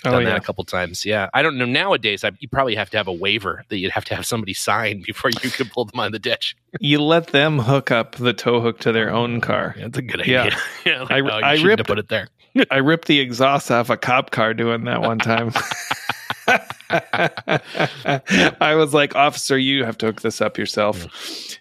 Oh, 0.05 0.11
Done 0.11 0.15
oh, 0.15 0.19
yeah. 0.19 0.29
that 0.31 0.39
a 0.39 0.41
couple 0.41 0.65
times. 0.65 1.05
Yeah, 1.05 1.29
I 1.35 1.43
don't 1.43 1.59
know. 1.59 1.65
Nowadays, 1.65 2.25
I, 2.25 2.33
you 2.39 2.49
probably 2.49 2.75
have 2.75 2.91
to 2.91 2.97
have 2.97 3.09
a 3.09 3.13
waiver 3.13 3.65
that 3.69 3.79
you'd 3.79 3.93
have 3.93 4.05
to 4.07 4.15
have 4.15 4.27
somebody 4.27 4.55
sign 4.55 5.03
before 5.07 5.31
you 5.31 5.51
could 5.51 5.71
pull 5.71 5.85
them 5.85 6.01
on 6.01 6.13
the 6.13 6.19
ditch. 6.19 6.57
you 6.81 7.01
let 7.01 7.29
them 7.29 7.59
hook 7.59 7.91
up 7.91 8.17
the 8.17 8.33
tow 8.33 8.61
hook 8.61 8.81
to 8.81 8.93
their 8.93 9.11
own 9.11 9.41
car. 9.41 9.75
Yeah, 9.77 9.85
that's 9.85 9.99
a 9.99 10.03
good 10.03 10.21
idea. 10.21 10.37
Yeah, 10.85 10.93
yeah 10.93 11.03
like, 11.03 11.11
I, 11.11 11.21
oh, 11.21 11.41
I 11.41 11.63
ripped 11.63 11.87
put 11.87 11.99
it 11.99 12.09
there. 12.09 12.29
I 12.71 12.77
ripped 12.77 13.09
the 13.09 13.21
exhaust 13.21 13.71
off 13.71 13.91
a 13.91 13.97
cop 13.97 14.31
car 14.31 14.55
doing 14.55 14.85
that 14.85 15.03
one 15.03 15.19
time. 15.19 15.53
I 18.61 18.75
was 18.77 18.95
like, 18.95 19.15
officer, 19.15 19.59
you 19.59 19.85
have 19.85 19.99
to 19.99 20.07
hook 20.07 20.23
this 20.23 20.41
up 20.41 20.59
yourself, 20.59 21.07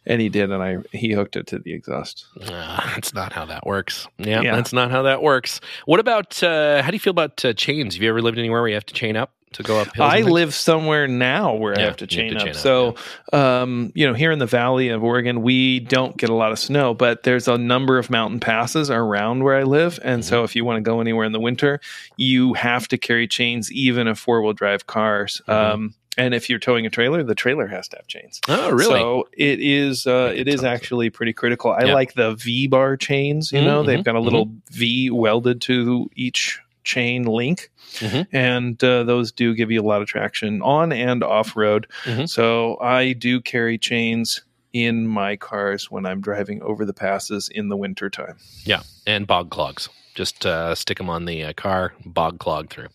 and 0.05 0.21
he 0.21 0.29
did, 0.29 0.51
and 0.51 0.61
I 0.61 0.77
he 0.91 1.13
hooked 1.13 1.35
it 1.35 1.47
to 1.47 1.59
the 1.59 1.73
exhaust. 1.73 2.25
Uh, 2.41 2.81
that's 2.93 3.13
not 3.13 3.33
how 3.33 3.45
that 3.45 3.65
works. 3.65 4.07
Yeah, 4.17 4.41
yeah, 4.41 4.55
that's 4.55 4.73
not 4.73 4.91
how 4.91 5.03
that 5.03 5.21
works. 5.21 5.61
What 5.85 5.99
about 5.99 6.41
uh, 6.43 6.81
how 6.81 6.89
do 6.89 6.95
you 6.95 6.99
feel 6.99 7.11
about 7.11 7.43
uh, 7.43 7.53
chains? 7.53 7.95
Have 7.95 8.03
you 8.03 8.09
ever 8.09 8.21
lived 8.21 8.37
anywhere 8.37 8.61
where 8.61 8.69
you 8.69 8.75
have 8.75 8.85
to 8.87 8.93
chain 8.93 9.15
up? 9.15 9.31
to 9.55 9.63
go 9.63 9.79
up 9.79 9.97
I 9.99 10.21
live 10.21 10.53
somewhere 10.53 11.07
now 11.07 11.55
where 11.55 11.73
yeah, 11.73 11.83
I 11.83 11.85
have 11.85 11.97
to 11.97 12.07
chain, 12.07 12.33
have 12.33 12.33
to 12.33 12.37
up. 12.37 12.43
chain 12.43 12.55
up. 12.55 12.61
So, 12.61 12.95
yeah. 13.31 13.61
um, 13.61 13.91
you 13.95 14.05
know, 14.05 14.13
here 14.13 14.31
in 14.31 14.39
the 14.39 14.45
valley 14.45 14.89
of 14.89 15.03
Oregon, 15.03 15.41
we 15.41 15.79
don't 15.79 16.17
get 16.17 16.29
a 16.29 16.33
lot 16.33 16.51
of 16.51 16.59
snow, 16.59 16.93
but 16.93 17.23
there's 17.23 17.47
a 17.47 17.57
number 17.57 17.97
of 17.97 18.09
mountain 18.09 18.41
passes 18.41 18.89
around 18.91 19.43
where 19.43 19.55
I 19.55 19.63
live. 19.63 19.97
And 20.03 20.21
mm-hmm. 20.21 20.29
so 20.29 20.43
if 20.43 20.55
you 20.55 20.65
want 20.65 20.77
to 20.77 20.81
go 20.81 20.99
anywhere 20.99 21.25
in 21.25 21.31
the 21.31 21.39
winter, 21.39 21.79
you 22.17 22.53
have 22.53 22.87
to 22.89 22.97
carry 22.97 23.27
chains, 23.27 23.71
even 23.71 24.07
a 24.07 24.15
four 24.15 24.41
wheel 24.41 24.53
drive 24.53 24.87
cars. 25.15 25.41
Mm-hmm. 25.47 25.73
Um, 25.73 25.95
and 26.17 26.33
if 26.33 26.49
you're 26.49 26.59
towing 26.59 26.85
a 26.85 26.89
trailer, 26.89 27.23
the 27.23 27.35
trailer 27.35 27.67
has 27.67 27.89
to 27.89 27.97
have 27.97 28.07
chains. 28.07 28.39
Oh, 28.47 28.71
really? 28.71 28.99
So 28.99 29.27
it 29.33 29.59
is. 29.59 30.07
Uh, 30.07 30.31
it 30.33 30.47
is 30.47 30.63
actually 30.63 31.09
pretty 31.09 31.33
critical. 31.33 31.71
I 31.71 31.83
like 31.83 32.13
the 32.13 32.35
V 32.35 32.67
bar 32.67 32.95
chains. 32.95 33.51
You 33.51 33.59
mm-hmm, 33.59 33.67
know, 33.67 33.83
they've 33.83 34.03
got 34.03 34.15
a 34.15 34.21
little 34.21 34.45
mm-hmm. 34.45 34.73
V 34.73 35.09
welded 35.09 35.61
to 35.63 36.09
each 36.15 36.61
chain 36.85 37.23
link. 37.23 37.69
Mm-hmm. 37.95 38.35
And 38.35 38.81
uh, 38.81 39.03
those 39.03 39.33
do 39.33 39.53
give 39.55 39.71
you 39.71 39.81
a 39.81 39.83
lot 39.83 40.01
of 40.01 40.07
traction 40.07 40.61
on 40.61 40.93
and 40.93 41.21
off 41.21 41.57
road. 41.57 41.87
Mm-hmm. 42.05 42.25
So 42.25 42.79
I 42.79 43.11
do 43.11 43.41
carry 43.41 43.77
chains 43.77 44.41
in 44.71 45.07
my 45.07 45.35
cars 45.35 45.91
when 45.91 46.05
I'm 46.05 46.21
driving 46.21 46.61
over 46.61 46.85
the 46.85 46.93
passes 46.93 47.49
in 47.49 47.67
the 47.67 47.77
winter 47.77 48.09
time. 48.09 48.37
Yeah, 48.63 48.83
and 49.05 49.27
bog 49.27 49.49
clogs. 49.49 49.89
Just 50.15 50.45
uh, 50.45 50.75
stick 50.75 50.97
them 50.97 51.09
on 51.09 51.25
the 51.25 51.43
uh, 51.43 51.53
car, 51.53 51.93
bog 52.05 52.39
clog 52.39 52.69
through. 52.69 52.87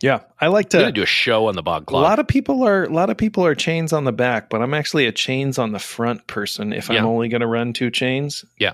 Yeah, 0.00 0.20
I 0.40 0.48
like 0.48 0.70
to 0.70 0.92
do 0.92 1.02
a 1.02 1.06
show 1.06 1.46
on 1.46 1.54
the 1.54 1.62
bog 1.62 1.86
clog. 1.86 2.00
A 2.00 2.04
lot 2.04 2.18
of 2.18 2.28
people 2.28 2.62
are 2.62 2.84
a 2.84 2.92
lot 2.92 3.10
of 3.10 3.16
people 3.16 3.46
are 3.46 3.54
chains 3.54 3.92
on 3.92 4.04
the 4.04 4.12
back, 4.12 4.50
but 4.50 4.60
I'm 4.62 4.74
actually 4.74 5.06
a 5.06 5.12
chains 5.12 5.58
on 5.58 5.72
the 5.72 5.78
front 5.78 6.26
person. 6.26 6.72
If 6.72 6.90
I'm 6.90 7.06
only 7.06 7.28
going 7.28 7.40
to 7.40 7.46
run 7.46 7.72
two 7.72 7.90
chains, 7.90 8.44
yeah, 8.58 8.72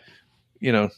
you 0.59 0.73
know, 0.73 0.91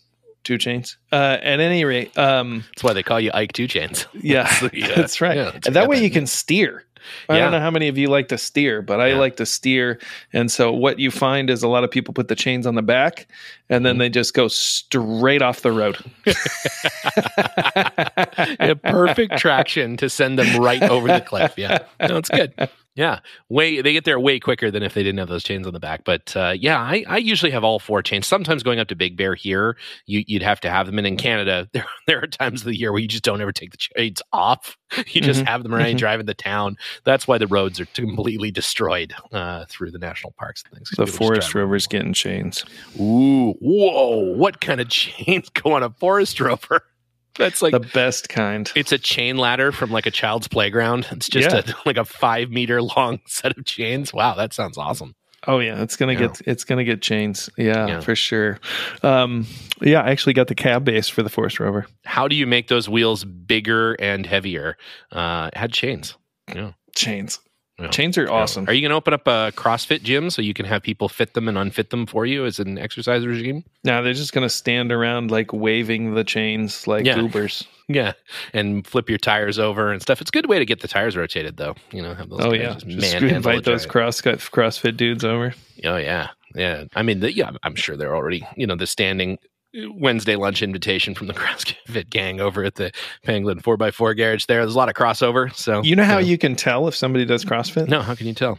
two 0.45 0.59
chains. 0.59 0.97
Uh, 1.11 1.39
at 1.41 1.61
any 1.61 1.85
rate, 1.85 2.17
um, 2.17 2.65
that's 2.71 2.83
why 2.83 2.93
they 2.93 3.03
call 3.03 3.21
you 3.21 3.31
Ike 3.33 3.53
Two 3.53 3.67
Chains. 3.67 4.07
Yeah, 4.15 4.51
that's 4.95 5.21
right. 5.21 5.37
Yeah, 5.37 5.59
and 5.67 5.77
that 5.77 5.89
way 5.89 6.03
you 6.03 6.11
can 6.11 6.27
steer. 6.27 6.85
I 7.29 7.37
yeah. 7.37 7.43
don't 7.43 7.53
know 7.53 7.61
how 7.61 7.71
many 7.71 7.89
of 7.89 7.99
you 7.99 8.09
like 8.09 8.29
to 8.29 8.39
steer, 8.39 8.81
but 8.83 9.01
I 9.01 9.09
yeah. 9.09 9.19
like 9.19 9.37
to 9.37 9.47
steer. 9.47 10.01
And 10.33 10.51
so 10.51 10.73
what 10.73 10.99
you 10.99 11.11
find 11.11 11.51
is 11.51 11.63
a 11.63 11.69
lot 11.69 11.85
of 11.85 11.91
people 11.91 12.15
put 12.15 12.29
the 12.29 12.35
chains 12.35 12.67
on 12.67 12.75
the 12.75 12.83
back 12.83 13.29
and 13.69 13.87
then 13.87 13.97
mm. 13.97 14.01
they 14.01 14.09
just 14.09 14.35
go 14.35 14.49
straight 14.49 15.43
off 15.43 15.63
the 15.63 15.73
road. 15.73 15.97
perfect 18.83 19.39
traction 19.39 19.97
to 19.97 20.11
send 20.11 20.39
them 20.39 20.63
right 20.63 20.83
over 20.83 21.09
the 21.09 21.21
cliff. 21.21 21.55
Yeah. 21.57 21.79
No, 22.01 22.17
it's 22.17 22.29
good. 22.29 22.53
Yeah, 22.95 23.21
way 23.49 23.81
they 23.81 23.95
get 23.95 24.05
there 24.05 24.21
way 24.21 24.39
quicker 24.39 24.71
than 24.71 24.83
if 24.83 24.93
they 24.93 25.03
didn't 25.03 25.19
have 25.19 25.31
those 25.31 25.45
chains 25.45 25.67
on 25.67 25.73
the 25.73 25.81
back. 25.81 26.05
But 26.05 26.37
uh, 26.37 26.53
yeah, 26.55 26.79
I, 26.79 27.05
I, 27.09 27.17
usually 27.17 27.51
have 27.51 27.65
all 27.65 27.79
four 27.79 28.03
chains. 28.03 28.27
Sometimes 28.27 28.63
going 28.63 28.79
up 28.79 28.89
to 28.89 28.95
Big 28.95 29.17
Bear 29.17 29.35
here, 29.35 29.79
you, 30.05 30.23
would 30.35 30.43
have 30.43 30.61
to 30.61 30.71
have 30.71 30.87
them. 30.87 30.99
And 30.99 31.07
in 31.07 31.17
Canada, 31.17 31.69
there 31.73 31.87
there 32.07 32.23
are 32.23 32.27
times 32.27 32.61
of 32.61 32.67
the 32.67 32.77
year 32.77 32.93
where 32.93 33.01
you 33.01 33.09
just 33.09 33.25
don't 33.25 33.41
ever 33.41 33.53
take 33.53 33.71
the 33.71 33.79
chains 33.79 34.21
off. 34.33 34.77
You 35.13 35.21
just 35.21 35.41
mm-hmm. 35.41 35.47
have 35.47 35.63
them 35.63 35.75
around 35.75 35.87
mm-hmm. 35.87 35.97
driving 35.97 36.27
the 36.27 36.35
town. 36.35 36.77
That's 37.05 37.29
why 37.29 37.39
the 37.39 37.47
roads 37.47 37.81
are 37.81 37.87
completely 37.87 38.51
destroyed 38.51 39.15
uh, 39.33 39.67
through 39.69 39.91
the 39.91 39.99
national 39.99 40.33
parks 40.33 40.63
and 40.65 40.75
things. 40.75 40.91
The 40.91 41.07
Forest 41.07 41.55
Rover's 41.55 41.87
getting 41.87 42.13
chains. 42.13 42.65
Ooh, 42.99 43.53
whoa! 43.61 44.35
What 44.35 44.61
kind 44.61 44.81
of 44.81 44.89
chains 44.91 45.49
go 45.51 45.73
on 45.73 45.83
a 45.83 45.91
Forest 45.91 46.41
Rover? 46.41 46.83
That's 47.39 47.63
like 47.63 47.73
the 47.73 47.81
best 47.81 48.29
kind. 48.29 48.71
It's 48.75 48.93
a 48.93 48.99
chain 48.99 49.39
ladder 49.39 49.73
from 49.73 49.91
like 49.91 50.07
a 50.07 50.11
child's 50.11 50.49
playground. 50.49 51.07
It's 51.11 51.29
just 51.29 51.51
yeah. 51.51 51.75
a, 51.75 51.75
like 51.87 51.97
a 51.97 52.05
five 52.05 52.51
meter 52.51 52.83
long 52.83 53.21
set 53.27 53.57
of 53.57 53.65
chains. 53.65 54.13
Wow, 54.13 54.35
that 54.35 54.53
sounds 54.53 54.77
awesome. 54.77 55.15
Oh 55.47 55.59
yeah, 55.59 55.83
it's 55.83 55.97
gonna 55.97 56.15
get 56.15 56.41
it's 56.47 56.65
gonna 56.65 56.85
get 56.85 57.03
chains. 57.03 57.51
Yeah, 57.57 57.87
yeah, 57.87 58.01
for 58.01 58.15
sure. 58.15 58.59
Um, 59.03 59.47
yeah, 59.81 60.01
I 60.03 60.11
actually 60.11 60.35
got 60.35 60.47
the 60.47 60.55
cab 60.55 60.85
base 60.85 61.09
for 61.09 61.23
the 61.23 61.29
Forest 61.29 61.59
Rover. 61.59 61.87
How 62.05 62.29
do 62.29 62.37
you 62.37 62.47
make 62.47 62.69
those 62.69 62.89
wheels 62.89 63.25
bigger 63.25 63.95
and 63.95 64.25
heavier? 64.25 64.77
Uh, 65.11 65.51
had 65.55 65.73
chains. 65.73 66.17
Yeah, 66.55 66.73
chains. 66.95 67.41
Yeah. 67.83 67.89
Chains 67.89 68.17
are 68.17 68.31
awesome. 68.31 68.69
Are 68.69 68.73
you 68.73 68.81
going 68.81 68.91
to 68.91 68.97
open 68.97 69.13
up 69.13 69.27
a 69.27 69.53
CrossFit 69.57 70.03
gym 70.03 70.31
so 70.31 70.41
you 70.41 70.55
can 70.55 70.67
have 70.67 70.83
people 70.83 71.09
fit 71.09 71.35
them 71.35 71.49
and 71.49 71.59
unfit 71.59 71.91
them 71.91 72.07
for 72.07 72.25
you 72.25 72.45
as 72.45 72.59
an 72.59 72.79
exercise 72.79 73.27
regime? 73.27 73.65
No, 73.85 74.03
they're 74.03 74.13
just 74.13 74.33
going 74.33 74.47
to 74.47 74.51
stand 74.51 74.93
around 74.93 75.31
like 75.31 75.53
waving 75.53 76.15
the 76.15 76.25
chains 76.25 76.87
like 76.87 77.05
yeah. 77.05 77.17
Ubers. 77.17 77.67
Yeah, 77.89 78.13
and 78.55 78.87
flip 78.87 79.11
your 79.11 79.19
tires 79.19 79.59
over 79.59 79.93
and 79.93 80.01
stuff. 80.01 80.21
It's 80.21 80.31
a 80.31 80.33
good 80.33 80.47
way 80.47 80.59
to 80.59 80.65
get 80.65 80.81
the 80.81 80.89
tires 80.89 81.17
rotated, 81.17 81.57
though. 81.59 81.75
You 81.91 82.01
know, 82.01 82.15
have 82.15 82.31
those. 82.31 82.41
Oh 82.41 82.53
yeah, 82.53 82.75
just, 82.75 82.87
just 82.87 83.15
invite 83.23 83.65
those 83.65 83.87
CrossFit 83.87 84.39
CrossFit 84.51 84.97
dudes 84.97 85.25
over. 85.25 85.53
Oh 85.85 85.97
yeah, 85.97 86.29
yeah. 86.55 86.85
I 86.95 87.03
mean, 87.03 87.21
the, 87.21 87.35
yeah, 87.35 87.51
I'm 87.65 87.75
sure 87.75 87.97
they're 87.97 88.15
already 88.15 88.47
you 88.57 88.67
know 88.67 88.77
the 88.77 88.87
standing 88.87 89.37
Wednesday 89.75 90.37
lunch 90.37 90.63
invitation 90.63 91.15
from 91.15 91.27
the 91.27 91.35
CrossFit 91.35 92.11
gang 92.11 92.41
over 92.41 92.65
at 92.65 92.77
the 92.77 92.93
Pangolin 93.27 93.63
4x4 93.63 94.17
garage 94.17 94.47
there. 94.47 94.61
There's 94.61 94.75
a 94.75 94.79
lot 94.79 94.89
of 94.89 94.95
crossover. 94.95 95.55
So 95.55 95.83
You 95.83 95.97
know 95.97 96.05
how 96.05 96.19
you 96.19 96.39
can 96.39 96.57
tell 96.57 96.89
if 96.89 96.95
somebody 96.95 97.25
does 97.25 97.45
CrossFit? 97.45 97.89
No, 97.89 98.03
how 98.03 98.15
can 98.15 98.27
you 98.27 98.35
tell? 98.35 98.59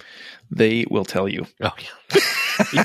They 0.51 0.85
will 0.89 1.05
tell 1.05 1.27
you. 1.27 1.45
Oh 1.61 1.71
yeah. 1.79 2.19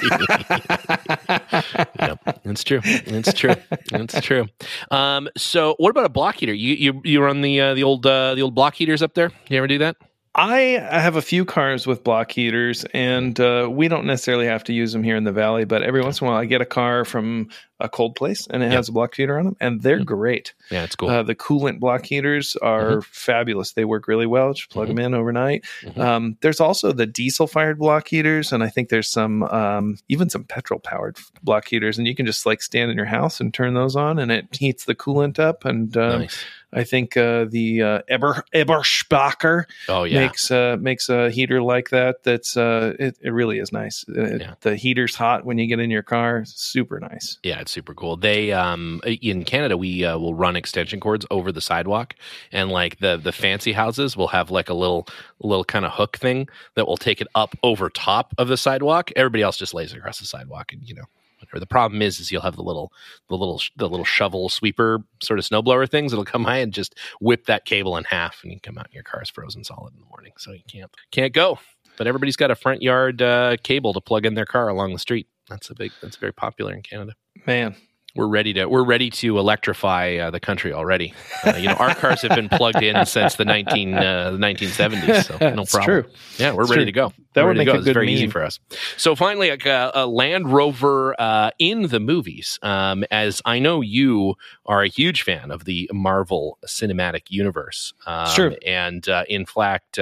yep, 2.00 2.40
it's 2.44 2.64
true. 2.64 2.80
It's 2.84 3.32
true. 3.34 3.54
It's 3.92 4.20
true. 4.20 4.46
Um, 4.90 5.28
so 5.36 5.74
what 5.78 5.90
about 5.90 6.06
a 6.06 6.08
block 6.08 6.36
heater? 6.36 6.54
You 6.54 6.74
you 6.74 7.00
you 7.04 7.22
run 7.22 7.42
the 7.42 7.60
uh, 7.60 7.74
the 7.74 7.82
old 7.82 8.06
uh, 8.06 8.34
the 8.34 8.42
old 8.42 8.54
block 8.54 8.74
heaters 8.74 9.02
up 9.02 9.14
there? 9.14 9.30
You 9.48 9.58
ever 9.58 9.66
do 9.66 9.78
that? 9.78 9.96
I 10.34 10.60
have 10.90 11.16
a 11.16 11.22
few 11.22 11.44
cars 11.44 11.86
with 11.86 12.04
block 12.04 12.30
heaters, 12.30 12.84
and 12.94 13.38
uh, 13.40 13.68
we 13.70 13.88
don't 13.88 14.06
necessarily 14.06 14.46
have 14.46 14.62
to 14.64 14.72
use 14.72 14.92
them 14.92 15.02
here 15.02 15.16
in 15.16 15.24
the 15.24 15.32
valley. 15.32 15.64
But 15.64 15.82
every 15.82 16.00
once 16.00 16.20
in 16.20 16.26
a 16.26 16.30
while, 16.30 16.38
I 16.38 16.44
get 16.44 16.60
a 16.60 16.66
car 16.66 17.04
from 17.04 17.48
a 17.80 17.88
cold 17.88 18.14
place, 18.16 18.46
and 18.50 18.62
it 18.62 18.66
Yep. 18.66 18.74
has 18.76 18.88
a 18.88 18.92
block 18.92 19.14
heater 19.14 19.38
on 19.38 19.44
them, 19.44 19.56
and 19.60 19.82
they're 19.82 20.00
Mhm. 20.00 20.04
great. 20.06 20.52
Yeah, 20.70 20.82
it's 20.84 20.96
cool. 20.96 21.08
Uh, 21.10 21.22
the 21.22 21.34
coolant 21.34 21.78
block 21.78 22.06
heaters 22.06 22.56
are 22.56 23.02
fabulous. 23.02 23.72
They 23.72 23.84
work 23.84 24.08
really 24.08 24.26
well. 24.26 24.52
Just 24.52 24.70
plug 24.70 24.88
them 24.88 24.98
in 24.98 25.14
overnight. 25.14 25.64
Mhm. 25.82 25.98
Um, 25.98 26.36
there's 26.40 26.60
also 26.60 26.92
the 26.92 27.06
diesel 27.06 27.46
fired 27.46 27.78
block 27.78 28.08
heaters, 28.08 28.52
and 28.52 28.62
I 28.64 28.68
think 28.68 28.88
there's 28.88 29.08
some 29.08 29.44
um, 29.44 29.96
even 30.08 30.28
some 30.28 30.44
petrol 30.44 30.80
powered 30.80 31.16
block 31.42 31.68
heaters, 31.68 31.98
and 31.98 32.06
you 32.06 32.14
can 32.14 32.26
just 32.26 32.44
like 32.46 32.62
stand 32.62 32.90
in 32.90 32.96
your 32.96 33.06
house 33.06 33.40
and 33.40 33.54
turn 33.54 33.74
those 33.74 33.94
on, 33.96 34.18
and 34.18 34.32
it 34.32 34.46
heats 34.58 34.84
the 34.84 34.94
coolant 34.94 35.38
up. 35.38 35.64
And 35.64 35.96
um, 35.96 36.20
nice. 36.22 36.44
I 36.72 36.84
think 36.84 37.16
uh, 37.16 37.46
the 37.48 37.82
uh, 37.82 37.98
Eber 38.08 38.44
Eberspacher 38.54 39.64
Oh 39.88 40.04
yeah. 40.04 40.20
makes 40.20 40.50
uh, 40.50 40.76
makes 40.80 41.08
a 41.08 41.30
heater 41.30 41.62
like 41.62 41.90
that. 41.90 42.22
That's 42.24 42.56
uh, 42.56 42.94
it, 42.98 43.16
it 43.22 43.30
really 43.30 43.58
is 43.58 43.72
nice. 43.72 44.04
Uh, 44.08 44.36
Yeah. 44.38 44.54
The 44.60 44.76
heater's 44.76 45.14
hot 45.14 45.44
when 45.44 45.58
you 45.58 45.66
get 45.66 45.80
in 45.80 45.90
your 45.90 46.02
car. 46.02 46.42
Super 46.46 47.00
nice. 47.00 47.38
Yeah, 47.42 47.60
it's 47.68 47.74
super 47.74 47.92
cool. 47.92 48.16
They 48.16 48.52
um 48.52 49.02
in 49.04 49.44
Canada 49.44 49.76
we 49.76 50.02
uh, 50.02 50.18
will 50.18 50.34
run 50.34 50.56
extension 50.56 51.00
cords 51.00 51.26
over 51.30 51.52
the 51.52 51.60
sidewalk, 51.60 52.14
and 52.50 52.70
like 52.70 52.98
the 52.98 53.18
the 53.18 53.30
fancy 53.30 53.72
houses 53.72 54.16
will 54.16 54.28
have 54.28 54.50
like 54.50 54.70
a 54.70 54.74
little 54.74 55.06
little 55.40 55.64
kind 55.64 55.84
of 55.84 55.92
hook 55.92 56.16
thing 56.16 56.48
that 56.76 56.86
will 56.86 56.96
take 56.96 57.20
it 57.20 57.28
up 57.34 57.54
over 57.62 57.90
top 57.90 58.32
of 58.38 58.48
the 58.48 58.56
sidewalk. 58.56 59.10
Everybody 59.16 59.42
else 59.42 59.58
just 59.58 59.74
lays 59.74 59.92
it 59.92 59.98
across 59.98 60.18
the 60.18 60.26
sidewalk, 60.26 60.72
and 60.72 60.82
you 60.88 60.94
know. 60.94 61.04
Whatever. 61.40 61.60
The 61.60 61.66
problem 61.66 62.02
is, 62.02 62.18
is 62.18 62.32
you'll 62.32 62.42
have 62.42 62.56
the 62.56 62.64
little, 62.64 62.90
the 63.28 63.36
little, 63.36 63.62
the 63.76 63.88
little 63.88 64.04
shovel 64.04 64.48
sweeper 64.48 65.04
sort 65.22 65.38
of 65.38 65.44
snowblower 65.44 65.88
things. 65.88 66.12
It'll 66.12 66.24
come 66.24 66.42
by 66.42 66.56
and 66.56 66.72
just 66.72 66.96
whip 67.20 67.46
that 67.46 67.64
cable 67.64 67.96
in 67.96 68.02
half, 68.02 68.40
and 68.42 68.50
you 68.50 68.58
come 68.58 68.76
out 68.76 68.86
and 68.86 68.94
your 68.94 69.04
car's 69.04 69.30
frozen 69.30 69.62
solid 69.62 69.94
in 69.94 70.00
the 70.00 70.06
morning, 70.06 70.32
so 70.36 70.50
you 70.50 70.62
can't 70.66 70.90
can't 71.12 71.32
go. 71.32 71.60
But 71.96 72.08
everybody's 72.08 72.34
got 72.34 72.50
a 72.50 72.56
front 72.56 72.82
yard 72.82 73.22
uh, 73.22 73.56
cable 73.62 73.92
to 73.92 74.00
plug 74.00 74.26
in 74.26 74.34
their 74.34 74.46
car 74.46 74.68
along 74.68 74.94
the 74.94 74.98
street. 74.98 75.28
That's 75.48 75.70
a 75.70 75.76
big. 75.76 75.92
That's 76.02 76.16
very 76.16 76.32
popular 76.32 76.74
in 76.74 76.82
Canada 76.82 77.14
Man, 77.48 77.74
we're 78.14 78.28
ready 78.28 78.52
to 78.52 78.66
we're 78.66 78.84
ready 78.84 79.08
to 79.08 79.38
electrify 79.38 80.16
uh, 80.16 80.30
the 80.30 80.38
country 80.38 80.70
already. 80.74 81.14
Uh, 81.46 81.56
you 81.56 81.68
know, 81.68 81.74
our 81.76 81.94
cars 81.94 82.20
have 82.20 82.34
been 82.36 82.50
plugged 82.50 82.82
in 82.82 83.06
since 83.06 83.36
the 83.36 83.44
nineteen 83.46 83.94
uh, 83.94 84.32
the 84.32 84.38
nineteen 84.38 84.68
seventies, 84.68 85.26
so 85.26 85.36
no 85.40 85.64
problem. 85.64 85.82
true. 85.82 86.04
Yeah, 86.36 86.52
we're 86.52 86.62
It's 86.64 86.70
ready 86.70 86.82
true. 86.82 86.84
to 86.86 86.92
go. 86.92 87.12
That 87.32 87.42
We're 87.44 87.48
would 87.48 87.56
make 87.56 87.66
go. 87.66 87.72
a 87.72 87.76
It's 87.76 87.84
good 87.86 87.94
very 87.94 88.12
easy 88.12 88.24
meme. 88.24 88.32
for 88.32 88.42
us. 88.44 88.60
So 88.98 89.14
finally, 89.16 89.48
like, 89.48 89.66
uh, 89.66 89.92
a 89.94 90.06
Land 90.06 90.52
Rover 90.52 91.14
uh, 91.18 91.50
in 91.58 91.82
the 91.88 92.00
movies. 92.00 92.58
Um, 92.62 93.04
as 93.10 93.40
I 93.46 93.58
know 93.60 93.80
you 93.80 94.34
are 94.66 94.82
a 94.82 94.88
huge 94.88 95.22
fan 95.22 95.50
of 95.50 95.64
the 95.64 95.88
Marvel 95.92 96.58
Cinematic 96.66 97.30
Universe. 97.30 97.94
Um, 98.06 98.26
Sure. 98.28 98.52
And 98.66 99.08
uh, 99.08 99.24
in 99.26 99.46
fact. 99.46 99.98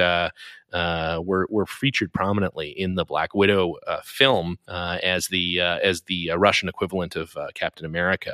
Uh, 0.73 1.21
were 1.23 1.47
were 1.49 1.65
featured 1.65 2.11
prominently 2.11 2.69
in 2.69 2.95
the 2.95 3.05
Black 3.05 3.33
Widow 3.33 3.75
uh, 3.87 4.01
film 4.03 4.59
uh, 4.67 4.97
as 5.01 5.27
the 5.27 5.61
uh, 5.61 5.79
as 5.81 6.01
the 6.01 6.31
uh, 6.31 6.35
Russian 6.35 6.67
equivalent 6.67 7.15
of 7.15 7.35
uh, 7.37 7.47
Captain 7.53 7.85
America. 7.85 8.33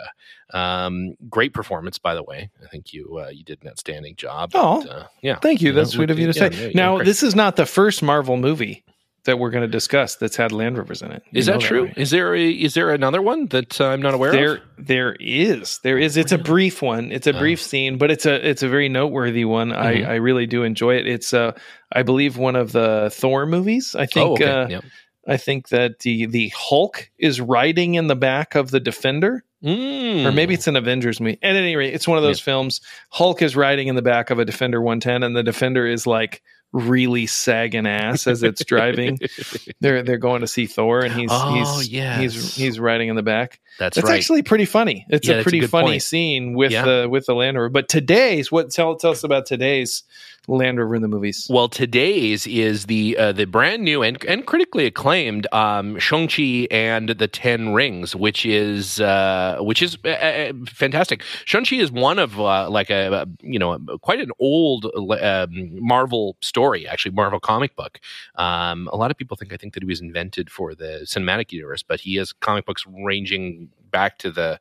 Um, 0.51 1.15
great 1.29 1.53
performance, 1.53 1.99
by 1.99 2.15
the 2.15 2.23
way. 2.23 2.49
I 2.63 2.67
think 2.67 2.91
you 2.91 3.19
uh, 3.23 3.29
you 3.29 3.43
did 3.43 3.61
an 3.61 3.69
outstanding 3.69 4.15
job. 4.15 4.51
Oh. 4.55 4.87
Uh, 4.87 5.05
yeah. 5.21 5.37
Thank 5.39 5.61
you. 5.61 5.67
You 5.67 5.73
That's 5.73 5.93
know, 5.93 5.97
sweet 5.97 6.09
of 6.09 6.17
you 6.17 6.31
to 6.31 6.39
yeah, 6.39 6.49
say. 6.49 6.67
yeah, 6.67 6.71
now, 6.73 6.97
this 7.03 7.21
is 7.21 7.35
not 7.35 7.55
the 7.55 7.65
first 7.65 8.01
Marvel 8.01 8.37
movie 8.37 8.83
that 9.25 9.39
we're 9.39 9.49
going 9.51 9.61
to 9.63 9.67
discuss 9.67 10.15
that's 10.15 10.35
had 10.35 10.51
Land 10.51 10.77
Rovers 10.77 11.01
in 11.01 11.11
it. 11.11 11.23
You 11.31 11.39
Is 11.39 11.45
that 11.45 11.61
true? 11.61 11.85
right? 11.85 11.97
Is 11.97 12.11
there 12.11 12.35
a, 12.35 12.49
is 12.49 12.73
there 12.73 12.91
another 12.91 13.21
one 13.21 13.47
that 13.47 13.79
uh, 13.79 13.85
I'm 13.87 14.01
not 14.01 14.13
aware 14.13 14.31
There, 14.31 14.53
of? 14.55 14.61
there 14.77 15.15
is. 15.19 15.79
There 15.83 15.97
is. 15.97 16.17
It's 16.17 16.31
a 16.31 16.37
brief 16.37 16.81
one. 16.81 17.11
It's 17.11 17.27
a 17.27 17.35
Oh. 17.35 17.39
brief 17.39 17.61
scene, 17.61 17.97
but 17.97 18.11
it's 18.11 18.25
a 18.25 18.47
it's 18.47 18.63
a 18.63 18.67
very 18.69 18.89
noteworthy 18.89 19.45
one. 19.45 19.69
Mhm. 19.69 19.77
I, 19.77 20.03
I 20.03 20.15
really 20.15 20.45
do 20.45 20.63
enjoy 20.63 20.95
it. 20.97 21.07
It's 21.07 21.33
uh, 21.33 21.53
I 21.91 22.03
believe 22.03 22.37
one 22.37 22.55
of 22.55 22.71
the 22.71 23.09
Thor 23.13 23.45
movies. 23.45 23.95
I 23.95 24.05
think. 24.05 24.27
oh, 24.29 24.33
okay. 24.33 24.45
uh, 24.45 24.67
Yep. 24.67 24.83
I 25.25 25.37
think 25.37 25.69
that 25.69 25.99
the 25.99 26.25
the 26.25 26.49
Hulk 26.53 27.09
is 27.17 27.39
riding 27.39 27.95
in 27.95 28.07
the 28.07 28.15
back 28.17 28.55
of 28.55 28.71
the 28.71 28.79
Defender, 28.81 29.45
Mm. 29.63 30.25
or 30.25 30.33
maybe 30.33 30.53
it's 30.53 30.67
an 30.67 30.75
Avengers 30.75 31.21
movie. 31.21 31.39
At 31.41 31.55
any 31.55 31.77
rate, 31.77 31.93
it's 31.93 32.05
one 32.09 32.17
of 32.17 32.23
those 32.25 32.41
films. 32.41 32.81
Hulk 33.09 33.41
is 33.41 33.55
riding 33.55 33.87
in 33.87 33.95
the 33.95 34.01
back 34.01 34.29
of 34.31 34.37
a 34.39 34.43
Defender 34.43 34.81
110, 34.81 35.23
and 35.23 35.33
the 35.33 35.41
Defender 35.43 35.87
is 35.87 36.05
like 36.05 36.41
really 36.73 37.27
sagging 37.27 37.85
ass 37.87 38.27
as 38.27 38.43
it's 38.43 38.65
driving. 38.65 39.19
they're 39.79 40.03
they're 40.03 40.17
going 40.17 40.41
to 40.41 40.47
see 40.47 40.65
Thor, 40.65 40.99
and 41.01 41.13
he's 41.13 41.29
Oh, 41.31 41.53
he's 41.53 41.87
yes. 41.89 42.19
he's 42.19 42.55
he's 42.55 42.79
riding 42.79 43.09
in 43.09 43.15
the 43.15 43.23
back. 43.23 43.59
That's, 43.79 43.95
That's 43.95 44.07
right. 44.09 44.17
actually 44.17 44.41
pretty 44.43 44.65
funny. 44.65 45.05
It's 45.09 45.27
Yeah, 45.27 45.35
a 45.35 45.37
that's 45.37 45.47
a 45.47 45.49
pretty 45.49 45.67
funny 45.67 45.87
point. 45.91 46.03
scene 46.03 46.53
with 46.53 46.71
Yeah. 46.71 46.83
the 46.85 47.07
with 47.09 47.25
the 47.27 47.35
Land 47.35 47.57
Rover. 47.57 47.69
But 47.69 47.87
today's 47.89 48.51
what 48.51 48.71
tell 48.71 48.95
tell 48.95 49.11
us 49.11 49.23
about 49.23 49.45
today's 49.45 50.03
Land 50.47 50.77
Rover 50.77 50.95
in 50.95 51.01
the 51.01 51.07
movies. 51.07 51.47
Well, 51.49 51.69
today's 51.69 52.45
is 52.45 52.85
the 52.87 53.17
uh, 53.17 53.31
the 53.31 53.45
brand 53.45 53.83
new 53.83 54.03
and, 54.03 54.23
and 54.25 54.45
critically 54.45 54.85
acclaimed 54.85 55.47
um, 55.53 55.97
Shang 55.99 56.27
Chi 56.27 56.67
and 56.69 57.09
the 57.09 57.27
Ten 57.27 57.73
Rings, 57.73 58.15
which 58.15 58.45
is 58.45 58.99
uh, 58.99 59.57
which 59.61 59.81
is 59.81 59.97
uh, 60.03 60.09
uh, 60.09 60.53
fantastic. 60.67 61.23
Shang 61.45 61.63
Chi 61.63 61.77
is 61.77 61.91
one 61.91 62.19
of 62.19 62.39
uh, 62.39 62.69
like 62.69 62.89
a, 62.89 63.25
you 63.41 63.57
know 63.57 63.79
quite 64.01 64.19
an 64.19 64.31
old 64.39 64.85
um, 65.21 65.49
Marvel 65.81 66.35
story, 66.41 66.87
actually 66.87 67.11
Marvel 67.11 67.39
comic 67.39 67.75
book. 67.75 67.99
Um, 68.35 68.89
a 68.91 68.97
lot 68.97 69.11
of 69.11 69.17
people 69.17 69.37
think 69.37 69.53
I 69.53 69.57
think 69.57 69.73
that 69.75 69.83
he 69.83 69.87
was 69.87 70.01
invented 70.01 70.49
for 70.49 70.75
the 70.75 71.05
cinematic 71.05 71.53
universe, 71.53 71.83
but 71.83 72.01
he 72.01 72.15
has 72.15 72.33
comic 72.33 72.65
books 72.65 72.83
ranging 72.87 73.69
back 73.93 74.17
to 74.17 74.31
the 74.31 74.59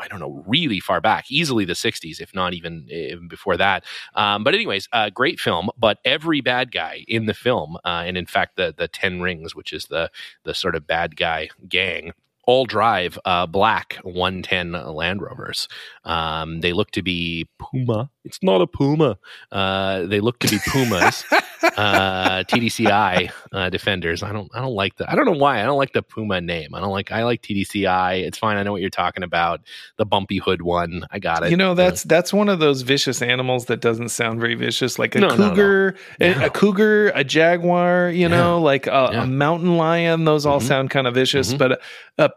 I 0.00 0.08
don't 0.08 0.20
know, 0.20 0.42
really 0.46 0.80
far 0.80 1.00
back, 1.00 1.30
easily 1.30 1.64
the 1.64 1.74
60s, 1.74 2.20
if 2.20 2.34
not 2.34 2.54
even 2.54 2.86
even 2.90 3.28
before 3.28 3.56
that. 3.56 3.84
Um, 4.14 4.44
but 4.44 4.54
anyways, 4.54 4.88
uh, 4.92 5.10
great 5.10 5.40
film. 5.40 5.70
But 5.78 5.98
every 6.04 6.40
bad 6.40 6.72
guy 6.72 7.04
in 7.08 7.26
the 7.26 7.34
film, 7.34 7.76
uh, 7.84 8.02
and 8.06 8.16
in 8.16 8.26
fact, 8.26 8.56
the 8.56 8.74
the 8.76 8.88
Ten 8.88 9.20
Rings, 9.20 9.54
which 9.54 9.72
is 9.72 9.86
the 9.86 10.10
the 10.44 10.54
sort 10.54 10.74
of 10.74 10.86
bad 10.86 11.16
guy 11.16 11.50
gang. 11.68 12.12
All 12.44 12.66
drive 12.66 13.18
uh, 13.24 13.46
black 13.46 13.98
110 14.02 14.72
Land 14.72 15.22
Rovers. 15.22 15.68
Um, 16.04 16.60
they 16.60 16.72
look 16.72 16.90
to 16.92 17.02
be 17.02 17.48
Puma. 17.60 18.10
It's 18.24 18.38
not 18.42 18.60
a 18.60 18.66
Puma. 18.66 19.16
Uh, 19.52 20.06
they 20.06 20.20
look 20.20 20.38
to 20.40 20.48
be 20.48 20.58
Pumas. 20.68 21.24
uh, 21.76 22.42
TDCI 22.44 23.30
uh, 23.52 23.70
defenders. 23.70 24.22
I 24.22 24.32
don't. 24.32 24.50
I 24.54 24.60
don't 24.60 24.74
like 24.74 24.96
the. 24.96 25.10
I 25.10 25.14
don't 25.14 25.24
know 25.24 25.32
why. 25.38 25.60
I 25.60 25.64
don't 25.64 25.78
like 25.78 25.92
the 25.92 26.02
Puma 26.02 26.40
name. 26.40 26.74
I 26.74 26.80
don't 26.80 26.90
like. 26.90 27.12
I 27.12 27.24
like 27.24 27.42
TDCI. 27.42 28.22
It's 28.22 28.38
fine. 28.38 28.56
I 28.56 28.62
know 28.62 28.72
what 28.72 28.80
you're 28.80 28.90
talking 28.90 29.22
about. 29.22 29.60
The 29.96 30.04
bumpy 30.06 30.38
hood 30.38 30.62
one. 30.62 31.04
I 31.10 31.18
got 31.18 31.44
it. 31.44 31.50
You 31.50 31.56
know 31.56 31.74
that's 31.74 32.02
that's 32.04 32.32
one 32.32 32.48
of 32.48 32.58
those 32.58 32.82
vicious 32.82 33.22
animals 33.22 33.66
that 33.66 33.80
doesn't 33.80 34.08
sound 34.10 34.40
very 34.40 34.54
vicious, 34.54 34.98
like 34.98 35.14
a 35.14 35.20
No, 35.20 35.28
no, 35.28 35.36
no. 35.36 35.48
cougar, 35.50 35.96
a- 36.20 36.34
No. 36.34 36.46
a, 36.46 36.50
cougar, 36.50 37.08
a 37.14 37.24
jaguar. 37.24 38.10
You 38.10 38.28
know, 38.28 38.60
like 38.60 38.86
a, 38.86 39.10
Yeah. 39.12 39.22
a 39.22 39.26
mountain 39.26 39.76
lion. 39.76 40.24
Those 40.24 40.44
all 40.46 40.60
Mhm. 40.60 40.66
sound 40.68 40.90
kind 40.90 41.06
of 41.06 41.14
vicious, 41.14 41.54
Mhm. 41.54 41.58
but 41.58 41.80
a 42.18 42.30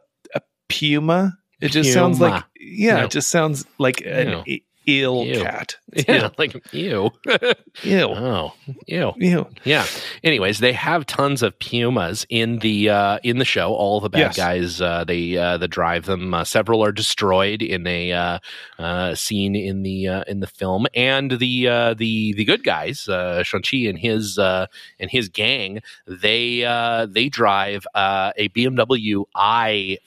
puma. 0.67 1.37
It 1.61 1.69
just 1.71 1.93
sounds 1.93 2.19
like 2.19 2.43
yeah, 2.59 2.97
No. 2.97 3.03
it 3.05 3.11
just 3.11 3.29
sounds 3.29 3.65
like 3.77 4.01
an 4.05 4.27
No. 4.27 4.43
ill 4.87 5.23
Ew. 5.25 5.41
cat. 5.41 5.77
Yeah, 6.07 6.27
like 6.37 6.53
ew. 6.73 7.09
Ew. 7.83 8.01
oh, 8.09 8.53
ew. 8.85 9.13
Ew. 9.17 9.47
Yeah. 9.63 9.85
Anyways, 10.23 10.59
they 10.59 10.73
have 10.73 11.05
tons 11.05 11.41
of 11.41 11.57
pumas 11.57 12.25
in 12.29 12.59
the 12.59 12.89
uh, 12.89 13.19
in 13.23 13.37
the 13.37 13.45
show. 13.45 13.73
All 13.73 14.01
the 14.01 14.09
bad 14.09 14.19
Yes. 14.19 14.37
guys 14.37 14.81
uh, 14.81 15.05
they 15.05 15.37
uh, 15.37 15.57
that 15.57 15.69
drive 15.69 16.05
them. 16.05 16.33
Uh, 16.33 16.43
several 16.43 16.83
are 16.83 16.91
destroyed 16.91 17.61
in 17.61 17.87
a 17.87 18.11
uh, 18.11 18.39
uh, 18.77 19.15
scene 19.15 19.55
in 19.55 19.83
the 19.83 20.07
uh, 20.09 20.23
in 20.27 20.41
the 20.41 20.47
film, 20.47 20.85
and 20.93 21.31
the 21.31 21.67
uh, 21.69 21.93
the 21.93 22.33
the 22.33 22.43
good 22.43 22.65
guys, 22.65 23.07
uh, 23.07 23.41
Shang-Chi 23.43 23.77
and 23.87 23.97
his 23.97 24.37
uh, 24.37 24.67
and 24.99 25.09
his 25.09 25.29
gang, 25.29 25.79
they 26.05 26.65
uh, 26.65 27.05
they 27.09 27.29
drive 27.29 27.87
uh, 27.95 28.33
a 28.35 28.49
BMW 28.49 29.23
i. 29.33 29.97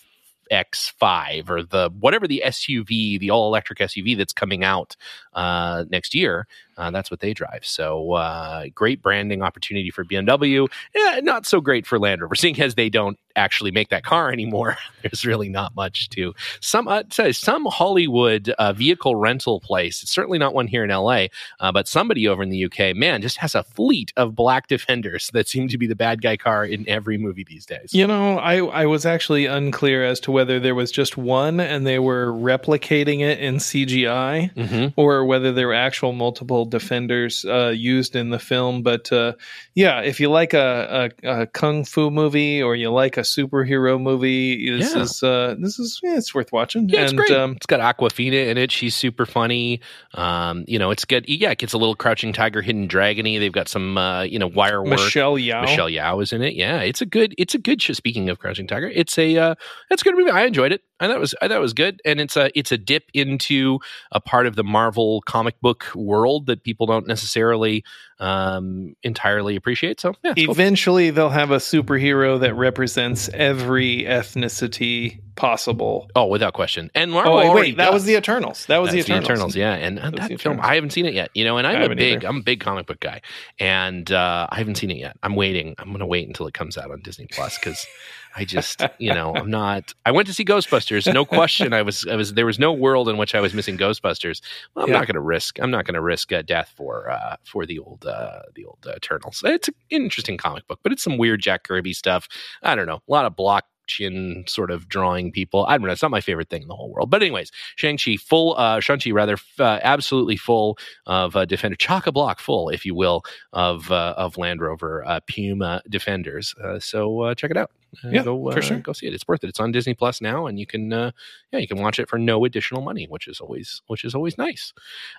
X5 0.52 1.50
or 1.50 1.62
the 1.62 1.90
whatever 1.98 2.26
the 2.26 2.42
SUV, 2.44 3.18
the 3.18 3.30
all 3.30 3.46
electric 3.48 3.78
SUV 3.78 4.16
that's 4.16 4.32
coming 4.32 4.64
out 4.64 4.96
uh, 5.38 5.85
next 5.88 6.16
year. 6.16 6.48
Uh, 6.77 6.90
that's 6.90 7.11
what 7.11 7.20
they 7.20 7.35
drive. 7.35 7.64
So 7.64 8.12
uh, 8.12 8.66
great 8.74 9.03
branding 9.03 9.42
opportunity 9.42 9.90
for 9.90 10.05
BMW. 10.05 10.68
Yeah, 10.94 11.20
not 11.22 11.44
so 11.46 11.61
great 11.61 11.87
for 11.87 11.98
Land 11.98 12.22
Rover, 12.22 12.35
seeing 12.37 12.61
as 12.61 12.74
they 12.74 12.88
don't 12.88 13.18
actually 13.37 13.70
make 13.70 13.88
that 13.90 14.05
car 14.05 14.33
anymore. 14.33 14.77
There's 15.03 15.24
really 15.24 15.48
not 15.48 15.74
much 15.74 16.09
to 16.11 16.35
some 16.61 16.88
uh, 16.88 17.03
some 17.33 17.66
Hollywood 17.66 18.51
uh, 18.51 18.72
vehicle 18.72 19.16
rental 19.16 19.61
place. 19.61 20.03
It's 20.03 20.12
certainly 20.12 20.38
not 20.38 20.55
one 20.55 20.66
here 20.66 20.85
in 20.85 20.90
LA, 20.90 21.27
uh, 21.61 21.72
but 21.72 21.88
somebody 21.88 22.29
over 22.29 22.42
in 22.42 22.51
the 22.51 22.64
UK, 22.64 22.96
man, 22.96 23.22
just 23.22 23.38
has 23.38 23.55
a 23.55 23.62
fleet 23.62 24.12
of 24.16 24.35
black 24.35 24.66
Defenders 24.68 25.31
that 25.33 25.48
seem 25.48 25.68
to 25.68 25.79
be 25.79 25.87
the 25.87 25.96
bad 25.96 26.22
guy 26.22 26.37
car 26.37 26.64
in 26.64 26.88
every 26.88 27.18
movie 27.18 27.44
these 27.44 27.66
days. 27.66 27.92
You 27.92 28.07
know, 28.07 28.38
I 28.38 28.59
I 28.59 28.87
was 28.87 29.05
actually 29.05 29.46
unclear 29.46 30.05
as 30.05 30.20
to 30.20 30.33
whether 30.33 30.61
there 30.61 30.74
was 30.74 30.92
just 30.92 31.16
one 31.16 31.59
and 31.59 31.87
they 31.87 31.98
were 31.98 32.33
replicating 32.33 33.20
it 33.20 33.38
in 33.40 33.57
CGI 33.57 34.53
hmm 34.53 34.88
or 34.96 35.24
whether 35.28 35.52
there 35.52 35.68
were 35.68 35.74
actual 35.74 36.12
multiple 36.12 36.64
defenders 36.64 37.44
uh, 37.44 37.68
used 37.68 38.16
in 38.16 38.30
the 38.30 38.38
film. 38.38 38.82
But 38.82 39.12
uh, 39.12 39.34
yeah, 39.74 40.00
if 40.00 40.18
you 40.18 40.30
like 40.30 40.54
a, 40.54 41.10
a, 41.22 41.42
a, 41.42 41.46
kung 41.46 41.84
fu 41.84 42.10
movie 42.10 42.62
or 42.62 42.74
you 42.74 42.90
like 42.90 43.16
a 43.18 43.20
superhero 43.20 44.00
movie, 44.00 44.70
this 44.70 44.94
Yeah. 44.94 45.02
is 45.02 45.22
uh, 45.22 45.54
this 45.60 45.78
is 45.78 46.00
yeah, 46.02 46.16
it's 46.16 46.34
worth 46.34 46.50
watching. 46.52 46.88
Yeah, 46.88 47.02
it's 47.02 47.12
and 47.12 47.18
great. 47.18 47.30
um, 47.30 47.52
it's 47.52 47.66
got 47.66 47.80
Awkwafina 47.80 48.48
in 48.48 48.56
it. 48.58 48.72
She's 48.72 48.96
super 48.96 49.26
funny. 49.26 49.80
Um, 50.14 50.64
you 50.66 50.78
know, 50.78 50.90
it's 50.90 51.04
good. 51.04 51.28
Yeah, 51.28 51.50
it 51.50 51.58
gets 51.58 51.74
a 51.74 51.78
little 51.78 51.94
Crouching 51.94 52.32
Tiger, 52.32 52.62
Hidden 52.62 52.88
Dragony. 52.88 53.38
They've 53.38 53.52
got 53.52 53.68
some, 53.68 53.98
uh, 53.98 54.22
you 54.22 54.38
know, 54.38 54.46
wire 54.48 54.80
work. 54.82 54.90
Michelle 54.98 55.34
Yeoh. 55.34 55.60
Michelle 55.60 55.90
Yeoh 55.90 56.22
is 56.22 56.32
in 56.32 56.42
it. 56.42 56.54
Yeah, 56.54 56.80
it's 56.80 57.02
a 57.02 57.06
good. 57.06 57.34
It's 57.38 57.54
a 57.54 57.58
good 57.58 57.82
show. 57.82 57.92
Speaking 57.92 58.30
of 58.30 58.38
Crouching 58.38 58.66
Tiger, 58.66 58.88
it's 58.88 59.18
a. 59.18 59.36
Uh, 59.36 59.54
it's 59.90 60.02
a 60.02 60.04
good 60.04 60.16
movie. 60.16 60.30
I 60.30 60.44
enjoyed 60.44 60.72
it. 60.72 60.82
I 61.00 61.06
thought 61.06 61.20
was. 61.20 61.34
Thought 61.40 61.61
was 61.61 61.74
good, 61.74 62.00
and 62.04 62.20
it's 62.20 62.37
a. 62.37 62.50
It's 62.58 62.72
a 62.72 62.78
dip 62.78 63.04
into 63.14 63.78
a 64.12 64.20
part 64.20 64.46
of 64.46 64.56
the 64.56 64.64
Marvel 64.64 65.22
comic 65.22 65.61
book 65.61 65.87
world 65.94 66.46
that 66.46 66.64
people 66.64 66.87
don't 66.87 67.06
necessarily 67.06 67.84
um, 68.20 68.94
entirely 69.02 69.57
appreciate. 69.57 70.01
So 70.01 70.14
yeah, 70.24 70.32
it's 70.36 70.45
cool. 70.47 70.53
Eventually, 70.53 71.11
they'll 71.11 71.28
have 71.28 71.51
a 71.51 71.57
superhero 71.59 72.40
that 72.40 72.55
represents 72.55 73.28
every 73.32 74.05
ethnicity 74.05 75.20
possible. 75.36 76.09
oh, 76.16 76.26
without 76.26 76.53
question. 76.53 76.90
And 76.97 77.12
Marvel 77.12 77.34
Oh 77.34 77.36
wait, 77.36 77.47
already 77.49 77.70
that 77.76 77.92
was 77.92 78.05
the 78.05 78.16
Eternals. 78.16 78.66
That 78.66 78.78
was 78.78 78.92
That's 78.92 79.07
the 79.07 79.16
Eternals. 79.16 79.55
yeah. 79.55 79.74
And 79.74 79.99
uh, 80.01 80.11
that 80.11 80.16
film, 80.26 80.32
Eternals. 80.32 80.66
I 80.66 80.74
haven't 80.74 80.90
seen 80.90 81.07
it 81.07 81.14
yet. 81.14 81.30
You 81.34 81.45
know, 81.45 81.59
and 81.59 81.66
I'm 81.66 81.92
a 81.92 81.95
big, 81.95 82.16
either. 82.18 82.26
I'm 82.28 82.38
a 82.38 82.42
big 82.42 82.59
comic 82.61 82.86
book 82.86 82.99
guy, 83.01 83.20
and 83.61 84.11
uh, 84.11 84.49
I 84.51 84.57
haven't 84.57 84.76
seen 84.76 84.90
it 84.90 84.97
yet. 84.97 85.16
I'm 85.22 85.36
waiting. 85.36 85.74
I'm 85.78 85.88
going 85.88 86.01
to 86.01 86.07
wait 86.07 86.26
until 86.26 86.47
it 86.49 86.55
comes 86.55 86.76
out 86.76 86.90
on 86.90 87.01
Disney 87.03 87.26
Plus 87.30 87.57
because 87.59 87.86
I 88.34 88.45
just, 88.45 88.82
you 88.99 89.14
know, 89.14 89.32
I'm 89.34 89.51
not. 89.51 89.95
I 90.05 90.11
went 90.11 90.26
to 90.26 90.34
see 90.34 90.45
Ghostbusters. 90.45 91.12
No 91.12 91.24
question. 91.24 91.72
I 91.72 91.82
was, 91.82 92.05
I 92.11 92.16
was. 92.16 92.34
There 92.34 92.47
was 92.47 92.59
no 92.59 92.72
world 92.72 93.09
in 93.09 93.16
which 93.16 93.36
I 93.36 93.40
was 93.40 93.55
missing 93.55 93.78
Ghostbusters. 93.78 94.40
Well, 94.74 94.86
I'm 94.86 94.90
Yeah. 94.90 94.99
not 94.99 95.07
going 95.07 95.14
to 95.14 95.20
risk. 95.20 95.61
I'm 95.61 95.70
not 95.70 95.84
going 95.84 95.95
to 95.95 96.03
risk 96.03 96.32
uh, 96.32 96.42
death 96.42 96.72
for 96.76 97.11
uh, 97.11 97.36
for 97.45 97.64
the 97.64 97.78
old 97.78 98.05
uh, 98.09 98.42
the 98.54 98.64
old 98.64 98.78
uh, 98.86 98.94
Eternals. 98.96 99.42
It's 99.44 99.68
an 99.68 99.74
interesting 99.90 100.36
comic 100.36 100.66
book, 100.66 100.80
but 100.82 100.92
it's 100.92 101.04
some 101.04 101.18
weird 101.18 101.40
Jack 101.40 101.64
Kirby 101.64 101.92
stuff. 101.92 102.28
I 102.62 102.74
don't 102.74 102.86
know. 102.86 103.02
A 103.09 103.12
lot 103.12 103.26
of 103.26 103.36
block 103.36 103.64
chin 103.86 104.44
sort 104.46 104.70
of 104.70 104.88
drawing 104.88 105.32
people. 105.32 105.64
I 105.66 105.78
don't 105.78 105.86
know. 105.86 105.92
It's 105.92 106.02
not 106.02 106.11
my 106.11 106.20
favorite 106.20 106.50
thing 106.50 106.62
in 106.62 106.68
the 106.68 106.76
whole 106.76 106.92
world. 106.92 107.11
But 107.11 107.22
anyways, 107.22 107.50
Shang-Chi 107.76 108.16
full, 108.16 108.54
uh, 108.59 108.80
Shang-Chi 108.80 109.11
rather, 109.11 109.36
uh, 109.59 109.80
absolutely 109.82 110.36
full 110.36 110.78
of 111.06 111.34
uh, 111.34 111.46
Defender, 111.46 111.76
chock-a-block 111.76 112.38
full, 112.38 112.68
if 112.68 112.84
you 112.84 112.94
will, 112.94 113.22
of 113.52 113.90
uh, 113.90 114.14
of 114.16 114.36
Land 114.36 114.61
Rover 114.61 115.04
uh, 115.06 115.20
Puma 115.26 115.82
Defenders. 115.88 116.54
Uh, 116.62 116.78
so 116.78 117.20
uh, 117.22 117.34
check 117.34 117.50
it 117.50 117.56
out. 117.56 117.70
Uh, 118.05 118.09
Yeah, 118.11 118.22
go, 118.24 118.49
uh, 118.49 118.53
for 118.53 118.62
sure. 118.62 118.78
Go 118.78 118.93
see 118.93 119.07
it. 119.07 119.14
It's 119.14 119.26
worth 119.26 119.45
it. 119.45 119.49
It's 119.49 119.61
on 119.61 119.72
Disney 119.72 119.95
Plus 119.95 120.20
now, 120.20 120.47
and 120.47 120.59
you 120.59 120.66
can, 120.66 120.93
uh, 120.93 121.11
yeah, 121.53 121.59
you 121.59 121.66
can 121.68 121.80
watch 121.80 121.99
it 121.99 122.09
for 122.09 122.18
no 122.18 122.45
additional 122.45 122.82
money, 122.82 123.07
which 123.09 123.26
is 123.28 123.41
always, 123.41 123.82
which 123.86 124.05
is 124.05 124.14
always 124.14 124.36
nice. 124.39 124.72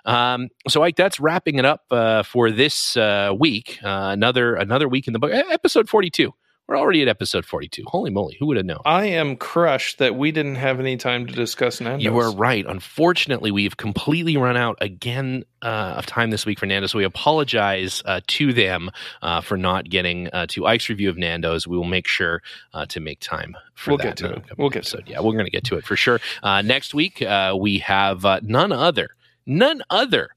Um, 0.04 0.48
so, 0.68 0.82
Ike, 0.82 0.96
that's 0.96 1.20
wrapping 1.20 1.56
it 1.58 1.64
up 1.64 1.84
uh, 1.90 2.22
for 2.22 2.50
this 2.50 2.96
uh, 2.96 3.34
week. 3.38 3.78
Uh, 3.82 4.10
another 4.12 4.54
another 4.54 4.88
week 4.88 5.06
in 5.06 5.12
the 5.12 5.18
book, 5.18 5.32
episode 5.32 5.88
forty-two. 5.88 6.32
We're 6.70 6.78
already 6.78 7.02
at 7.02 7.08
episode 7.08 7.44
forty-two. 7.44 7.82
Holy 7.88 8.12
moly, 8.12 8.36
who 8.38 8.46
would 8.46 8.56
have 8.56 8.64
known? 8.64 8.78
I 8.84 9.06
am 9.06 9.34
crushed 9.34 9.98
that 9.98 10.14
we 10.14 10.30
didn't 10.30 10.54
have 10.54 10.78
any 10.78 10.96
time 10.96 11.26
to 11.26 11.32
discuss 11.32 11.80
Nando's. 11.80 12.04
You 12.04 12.16
are 12.16 12.32
right. 12.32 12.64
Unfortunately, 12.64 13.50
we've 13.50 13.76
completely 13.76 14.36
run 14.36 14.56
out 14.56 14.78
again 14.80 15.42
uh, 15.62 15.94
of 15.96 16.06
time 16.06 16.30
this 16.30 16.46
week 16.46 16.60
for 16.60 16.66
Nando's. 16.66 16.92
So 16.92 16.98
we 16.98 17.04
apologize 17.04 18.04
uh, 18.04 18.20
to 18.24 18.52
them 18.52 18.92
uh, 19.20 19.40
for 19.40 19.56
not 19.56 19.90
getting 19.90 20.28
uh, 20.28 20.46
to 20.50 20.64
Ike's 20.64 20.88
review 20.88 21.10
of 21.10 21.18
Nando's. 21.18 21.66
We 21.66 21.76
will 21.76 21.82
make 21.82 22.06
sure 22.06 22.40
uh, 22.72 22.86
to 22.86 23.00
make 23.00 23.18
time 23.18 23.56
for 23.74 23.90
We'll 23.90 23.98
that. 23.98 24.04
get 24.04 24.16
to 24.18 24.32
it. 24.34 24.42
We'll 24.56 24.70
get 24.70 24.84
to 24.84 24.98
episode. 24.98 25.08
Yeah, 25.08 25.22
we're 25.22 25.32
going 25.32 25.46
to 25.46 25.50
get 25.50 25.64
to 25.64 25.76
it 25.76 25.84
for 25.84 25.96
sure. 25.96 26.20
Uh, 26.40 26.62
next 26.62 26.94
week, 26.94 27.20
uh, 27.20 27.56
we 27.58 27.78
have 27.78 28.24
uh, 28.24 28.38
none 28.44 28.70
other, 28.70 29.16
none 29.44 29.82
other 29.90 30.36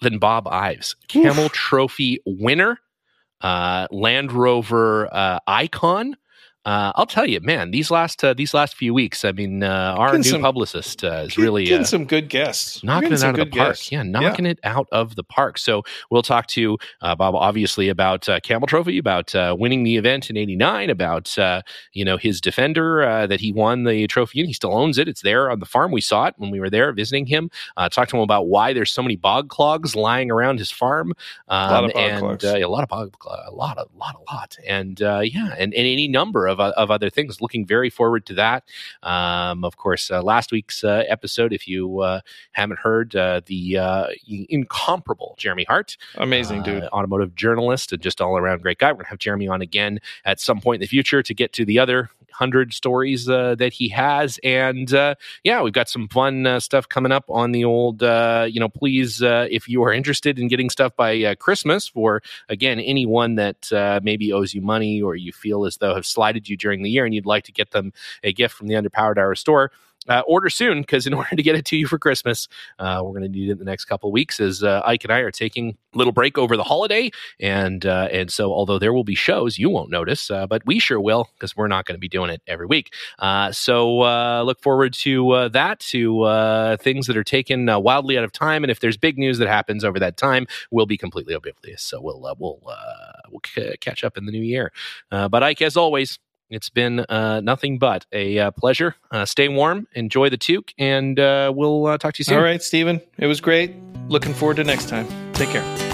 than 0.00 0.18
Bob 0.18 0.48
Ives, 0.48 0.96
Camel 1.08 1.50
Trophy 1.50 2.20
winner, 2.24 2.78
uh, 3.44 3.86
Land 3.92 4.32
Rover 4.32 5.14
uh, 5.14 5.38
icon. 5.46 6.16
Uh, 6.64 6.92
I'll 6.94 7.06
tell 7.06 7.26
you, 7.26 7.40
man, 7.40 7.72
these 7.72 7.90
last 7.90 8.24
uh, 8.24 8.32
these 8.32 8.54
last 8.54 8.74
few 8.74 8.94
weeks, 8.94 9.24
I 9.24 9.32
mean, 9.32 9.62
uh, 9.62 9.94
our 9.98 10.16
new 10.16 10.22
some- 10.22 10.40
publicist 10.40 11.04
uh, 11.04 11.24
is 11.26 11.36
really 11.36 11.64
getting 11.64 11.82
uh, 11.82 11.84
some 11.84 12.06
good 12.06 12.30
guests. 12.30 12.82
Knocking 12.82 13.12
it 13.12 13.22
out 13.22 13.30
of 13.30 13.36
the 13.36 13.44
good 13.44 13.52
park. 13.52 13.68
guests. 13.70 13.92
Yeah, 13.92 14.02
knocking 14.02 14.46
it 14.46 14.58
out 14.64 14.88
of 14.90 15.16
the 15.16 15.24
park. 15.24 15.58
So 15.58 15.82
we'll 16.10 16.22
talk 16.22 16.46
to 16.48 16.78
uh, 17.02 17.14
Bob, 17.14 17.34
obviously, 17.34 17.90
about 17.90 18.28
uh, 18.28 18.40
Camel 18.40 18.66
Trophy, 18.66 18.96
about 18.96 19.34
uh, 19.34 19.54
winning 19.58 19.82
the 19.82 19.96
event 19.96 20.30
in 20.30 20.36
'89, 20.38 20.88
about 20.90 21.36
uh, 21.38 21.60
you 21.92 22.04
know 22.04 22.16
his 22.16 22.40
Defender 22.40 23.02
uh, 23.02 23.26
that 23.26 23.40
he 23.40 23.52
won 23.52 23.84
the 23.84 24.06
trophy 24.06 24.40
and 24.40 24.46
He 24.46 24.54
still 24.54 24.74
owns 24.74 24.96
it. 24.96 25.06
It's 25.06 25.22
there 25.22 25.50
on 25.50 25.60
the 25.60 25.66
farm. 25.66 25.92
We 25.92 26.00
saw 26.00 26.26
it 26.26 26.34
when 26.38 26.50
we 26.50 26.60
were 26.60 26.70
there 26.70 26.92
visiting 26.92 27.26
him. 27.26 27.50
Uh, 27.76 27.88
talk 27.88 28.08
to 28.08 28.16
him 28.16 28.22
about 28.22 28.48
why 28.48 28.72
there's 28.72 28.90
so 28.90 29.02
many 29.02 29.16
bog 29.16 29.48
clogs 29.48 29.94
lying 29.94 30.30
around 30.30 30.58
his 30.58 30.70
farm. 30.70 31.12
Um, 31.48 31.70
lot 31.70 31.84
of 31.84 31.92
bog 31.92 32.02
and, 32.02 32.20
clogs. 32.20 32.44
A 32.44 32.64
lot 32.66 32.82
of 32.82 32.88
bog, 32.88 33.16
a 33.26 33.50
lot, 33.50 33.78
a 33.78 33.86
lot, 33.96 34.16
a 34.16 34.32
lot, 34.32 34.56
and 34.66 35.02
uh, 35.02 35.20
yeah, 35.20 35.54
and, 35.58 35.74
and 35.74 35.86
any 35.86 36.08
number 36.08 36.46
of 36.46 36.53
uh, 36.60 36.72
of 36.76 36.90
other 36.90 37.10
things. 37.10 37.40
Looking 37.40 37.66
very 37.66 37.90
forward 37.90 38.26
to 38.26 38.34
that. 38.34 38.64
Um, 39.02 39.64
of 39.64 39.76
course, 39.76 40.10
uh, 40.10 40.22
last 40.22 40.52
week's 40.52 40.84
uh, 40.84 41.04
episode, 41.08 41.52
if 41.52 41.66
you 41.68 42.00
uh, 42.00 42.20
haven't 42.52 42.78
heard, 42.78 43.14
uh, 43.16 43.40
the 43.46 43.78
uh, 43.78 44.06
incomparable 44.48 45.34
Jeremy 45.38 45.64
Hart, 45.64 45.96
Amazing, 46.16 46.62
dude. 46.62 46.84
automotive 46.84 47.34
journalist, 47.34 47.92
and 47.92 48.02
just 48.02 48.20
all 48.20 48.36
around 48.36 48.62
great 48.62 48.78
guy. 48.78 48.92
We're 48.92 48.98
gonna 48.98 49.08
have 49.08 49.18
Jeremy 49.18 49.48
on 49.48 49.62
again 49.62 50.00
at 50.24 50.40
some 50.40 50.60
point 50.60 50.76
in 50.76 50.80
the 50.80 50.86
future 50.88 51.22
to 51.22 51.34
get 51.34 51.52
to 51.54 51.64
the 51.64 51.78
other 51.78 52.10
hundred 52.34 52.72
stories 52.72 53.28
uh, 53.28 53.54
that 53.56 53.72
he 53.72 53.88
has, 53.88 54.38
and 54.42 54.92
uh, 54.92 55.14
yeah, 55.44 55.62
we've 55.62 55.72
got 55.72 55.88
some 55.88 56.08
fun 56.08 56.46
uh, 56.46 56.60
stuff 56.60 56.88
coming 56.88 57.12
up 57.12 57.24
on 57.28 57.52
the 57.52 57.64
old. 57.64 58.02
Uh, 58.02 58.46
you 58.48 58.60
know, 58.60 58.68
please, 58.68 59.22
uh, 59.22 59.46
if 59.50 59.68
you 59.68 59.82
are 59.84 59.92
interested 59.92 60.38
in 60.38 60.48
getting 60.48 60.68
stuff 60.70 60.94
by 60.96 61.22
uh, 61.22 61.34
Christmas 61.36 61.88
for 61.88 62.22
again 62.48 62.80
anyone 62.80 63.36
that 63.36 63.70
maybe 64.02 64.32
owes 64.32 64.54
you 64.54 64.60
money 64.60 65.00
or 65.00 65.14
you 65.14 65.32
feel 65.32 65.64
as 65.64 65.76
though 65.78 65.94
have 65.94 66.06
slighted 66.06 66.48
you 66.48 66.56
during 66.56 66.82
the 66.82 66.90
year, 66.90 67.04
and 67.04 67.14
you'd 67.14 67.26
like 67.26 67.44
to 67.44 67.52
get 67.52 67.70
them 67.70 67.92
a 68.22 68.32
gift 68.32 68.54
from 68.54 68.66
the 68.66 68.74
Underpowered 68.74 69.18
Hour 69.18 69.34
store. 69.34 69.70
Uh, 70.08 70.22
order 70.26 70.50
soon 70.50 70.82
because 70.82 71.06
in 71.06 71.14
order 71.20 71.34
to 71.34 71.42
get 71.42 71.54
it 71.54 71.64
to 71.64 71.76
you 71.76 71.86
for 71.86 71.98
Christmas, 71.98 72.46
uh, 72.78 73.00
we're 73.02 73.12
going 73.12 73.22
to 73.22 73.28
need 73.28 73.48
it 73.48 73.52
in 73.52 73.58
the 73.58 73.64
next 73.64 73.86
couple 73.86 74.12
weeks. 74.12 74.38
As 74.40 74.62
uh, 74.62 74.82
Ike 74.84 75.04
and 75.04 75.12
I 75.12 75.18
are 75.20 75.30
taking 75.30 75.78
a 75.94 75.98
little 75.98 76.12
break 76.12 76.36
over 76.36 76.56
the 76.56 76.64
holiday, 76.64 77.10
and 77.40 77.86
uh, 77.86 78.08
and 78.12 78.30
so 78.30 78.52
although 78.52 78.78
there 78.78 78.92
will 78.92 79.04
be 79.04 79.14
shows, 79.14 79.58
you 79.58 79.70
won't 79.70 79.90
notice, 79.90 80.30
uh, 80.30 80.46
but 80.46 80.64
we 80.66 80.78
sure 80.78 81.00
will 81.00 81.30
because 81.34 81.56
we're 81.56 81.68
not 81.68 81.86
going 81.86 81.94
to 81.94 82.00
be 82.00 82.08
doing 82.08 82.30
it 82.30 82.42
every 82.46 82.66
week. 82.66 82.92
Uh, 83.18 83.50
so 83.52 83.98
look 84.44 84.60
forward 84.60 84.92
to 84.92 85.48
that, 85.52 85.80
to 85.80 86.76
things 86.80 87.06
that 87.06 87.16
are 87.16 87.24
taken 87.24 87.66
wildly 87.82 88.18
out 88.18 88.24
of 88.24 88.32
time, 88.32 88.62
and 88.62 88.70
if 88.70 88.80
there's 88.80 88.96
big 88.96 89.18
news 89.18 89.38
that 89.38 89.48
happens 89.48 89.84
over 89.84 89.98
that 89.98 90.16
time, 90.16 90.46
we'll 90.70 90.86
be 90.86 90.98
completely 90.98 91.34
oblivious. 91.34 91.82
So 91.82 92.00
we'll 92.00 92.20
we'll 92.38 92.60
we'll 93.30 93.40
c- 93.46 93.76
catch 93.80 94.04
up 94.04 94.18
in 94.18 94.26
the 94.26 94.32
new 94.32 94.42
year. 94.42 94.72
But 95.10 95.42
Ike, 95.42 95.62
as 95.62 95.76
always. 95.76 96.18
It's 96.54 96.70
been 96.70 97.00
uh, 97.00 97.40
nothing 97.40 97.78
but 97.78 98.06
a 98.12 98.38
uh, 98.38 98.50
pleasure. 98.52 98.94
Uh, 99.10 99.24
stay 99.24 99.48
warm, 99.48 99.88
enjoy 99.92 100.28
the 100.28 100.38
toque, 100.38 100.72
and 100.78 101.18
uh, 101.18 101.52
we'll 101.54 101.86
uh, 101.86 101.98
talk 101.98 102.14
to 102.14 102.20
you 102.20 102.24
soon. 102.24 102.38
All 102.38 102.44
right, 102.44 102.62
Stephen. 102.62 103.00
It 103.18 103.26
was 103.26 103.40
great. 103.40 103.74
Looking 104.08 104.34
forward 104.34 104.56
to 104.58 104.64
next 104.64 104.88
time. 104.88 105.08
Take 105.32 105.48
care. 105.48 105.93